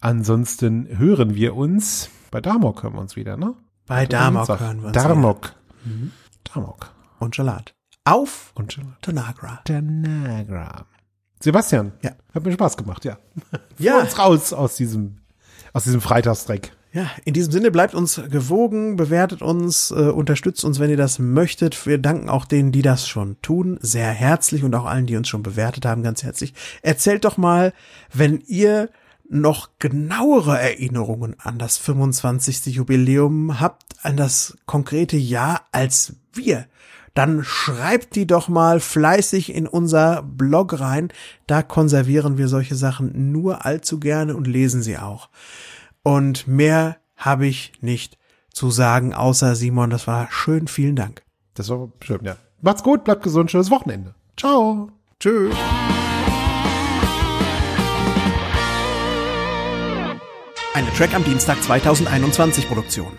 Ansonsten 0.00 0.86
hören 0.98 1.34
wir 1.34 1.56
uns. 1.56 2.10
Bei 2.30 2.40
Damok 2.40 2.82
hören 2.82 2.94
wir 2.94 3.00
uns 3.00 3.16
wieder, 3.16 3.36
ne? 3.36 3.54
bei 3.86 4.06
Damok 4.06 4.60
hören 4.60 4.80
wir 4.80 4.86
uns. 4.88 4.92
Darmok. 4.94 5.54
Damok. 5.84 6.14
wieder. 6.44 6.90
Und 7.18 7.34
Salat. 7.34 7.74
Auf 8.04 8.52
Und 8.54 8.72
schon 8.72 8.96
Tanagra. 9.00 9.60
Tanagra. 9.64 10.86
Sebastian. 11.40 11.92
Ja. 12.02 12.12
Hat 12.34 12.44
mir 12.44 12.52
Spaß 12.52 12.76
gemacht, 12.76 13.04
ja. 13.04 13.18
Ja. 13.78 13.92
Führ 13.92 14.02
uns 14.02 14.18
raus 14.18 14.52
aus 14.52 14.76
diesem, 14.76 15.18
aus 15.72 15.84
diesem 15.84 16.00
Freitagsdreck. 16.00 16.72
Ja, 16.94 17.10
in 17.24 17.34
diesem 17.34 17.50
Sinne 17.50 17.72
bleibt 17.72 17.92
uns 17.96 18.22
gewogen, 18.30 18.94
bewertet 18.94 19.42
uns, 19.42 19.90
äh, 19.90 19.94
unterstützt 19.94 20.64
uns, 20.64 20.78
wenn 20.78 20.90
ihr 20.90 20.96
das 20.96 21.18
möchtet. 21.18 21.86
Wir 21.86 21.98
danken 21.98 22.28
auch 22.28 22.44
denen, 22.44 22.70
die 22.70 22.82
das 22.82 23.08
schon 23.08 23.36
tun, 23.42 23.78
sehr 23.82 24.10
herzlich 24.10 24.62
und 24.62 24.72
auch 24.76 24.84
allen, 24.84 25.06
die 25.06 25.16
uns 25.16 25.26
schon 25.26 25.42
bewertet 25.42 25.86
haben, 25.86 26.04
ganz 26.04 26.22
herzlich. 26.22 26.54
Erzählt 26.82 27.24
doch 27.24 27.36
mal, 27.36 27.72
wenn 28.12 28.40
ihr 28.46 28.90
noch 29.28 29.70
genauere 29.80 30.60
Erinnerungen 30.60 31.34
an 31.40 31.58
das 31.58 31.78
25. 31.78 32.66
Jubiläum 32.66 33.58
habt, 33.58 33.82
an 34.02 34.16
das 34.16 34.56
konkrete 34.64 35.16
Jahr 35.16 35.62
als 35.72 36.12
wir, 36.32 36.66
dann 37.14 37.42
schreibt 37.42 38.14
die 38.14 38.28
doch 38.28 38.46
mal 38.46 38.78
fleißig 38.78 39.52
in 39.52 39.66
unser 39.66 40.22
Blog 40.22 40.78
rein. 40.78 41.08
Da 41.48 41.62
konservieren 41.62 42.38
wir 42.38 42.46
solche 42.46 42.76
Sachen 42.76 43.32
nur 43.32 43.66
allzu 43.66 43.98
gerne 43.98 44.36
und 44.36 44.46
lesen 44.46 44.80
sie 44.80 44.96
auch. 44.96 45.28
Und 46.04 46.46
mehr 46.46 46.98
habe 47.16 47.46
ich 47.46 47.72
nicht 47.80 48.18
zu 48.52 48.70
sagen, 48.70 49.14
außer 49.14 49.56
Simon, 49.56 49.88
das 49.90 50.06
war 50.06 50.28
schön, 50.30 50.68
vielen 50.68 50.96
Dank. 50.96 51.22
Das 51.54 51.70
war 51.70 51.88
schön, 52.02 52.20
ja. 52.22 52.36
Macht's 52.60 52.82
gut, 52.82 53.04
bleibt 53.04 53.22
gesund, 53.22 53.50
schönes 53.50 53.70
Wochenende. 53.70 54.14
Ciao. 54.36 54.90
Tschüss. 55.18 55.56
Eine 60.74 60.92
Track 60.92 61.14
am 61.14 61.24
Dienstag 61.24 61.62
2021 61.62 62.68
Produktion. 62.68 63.16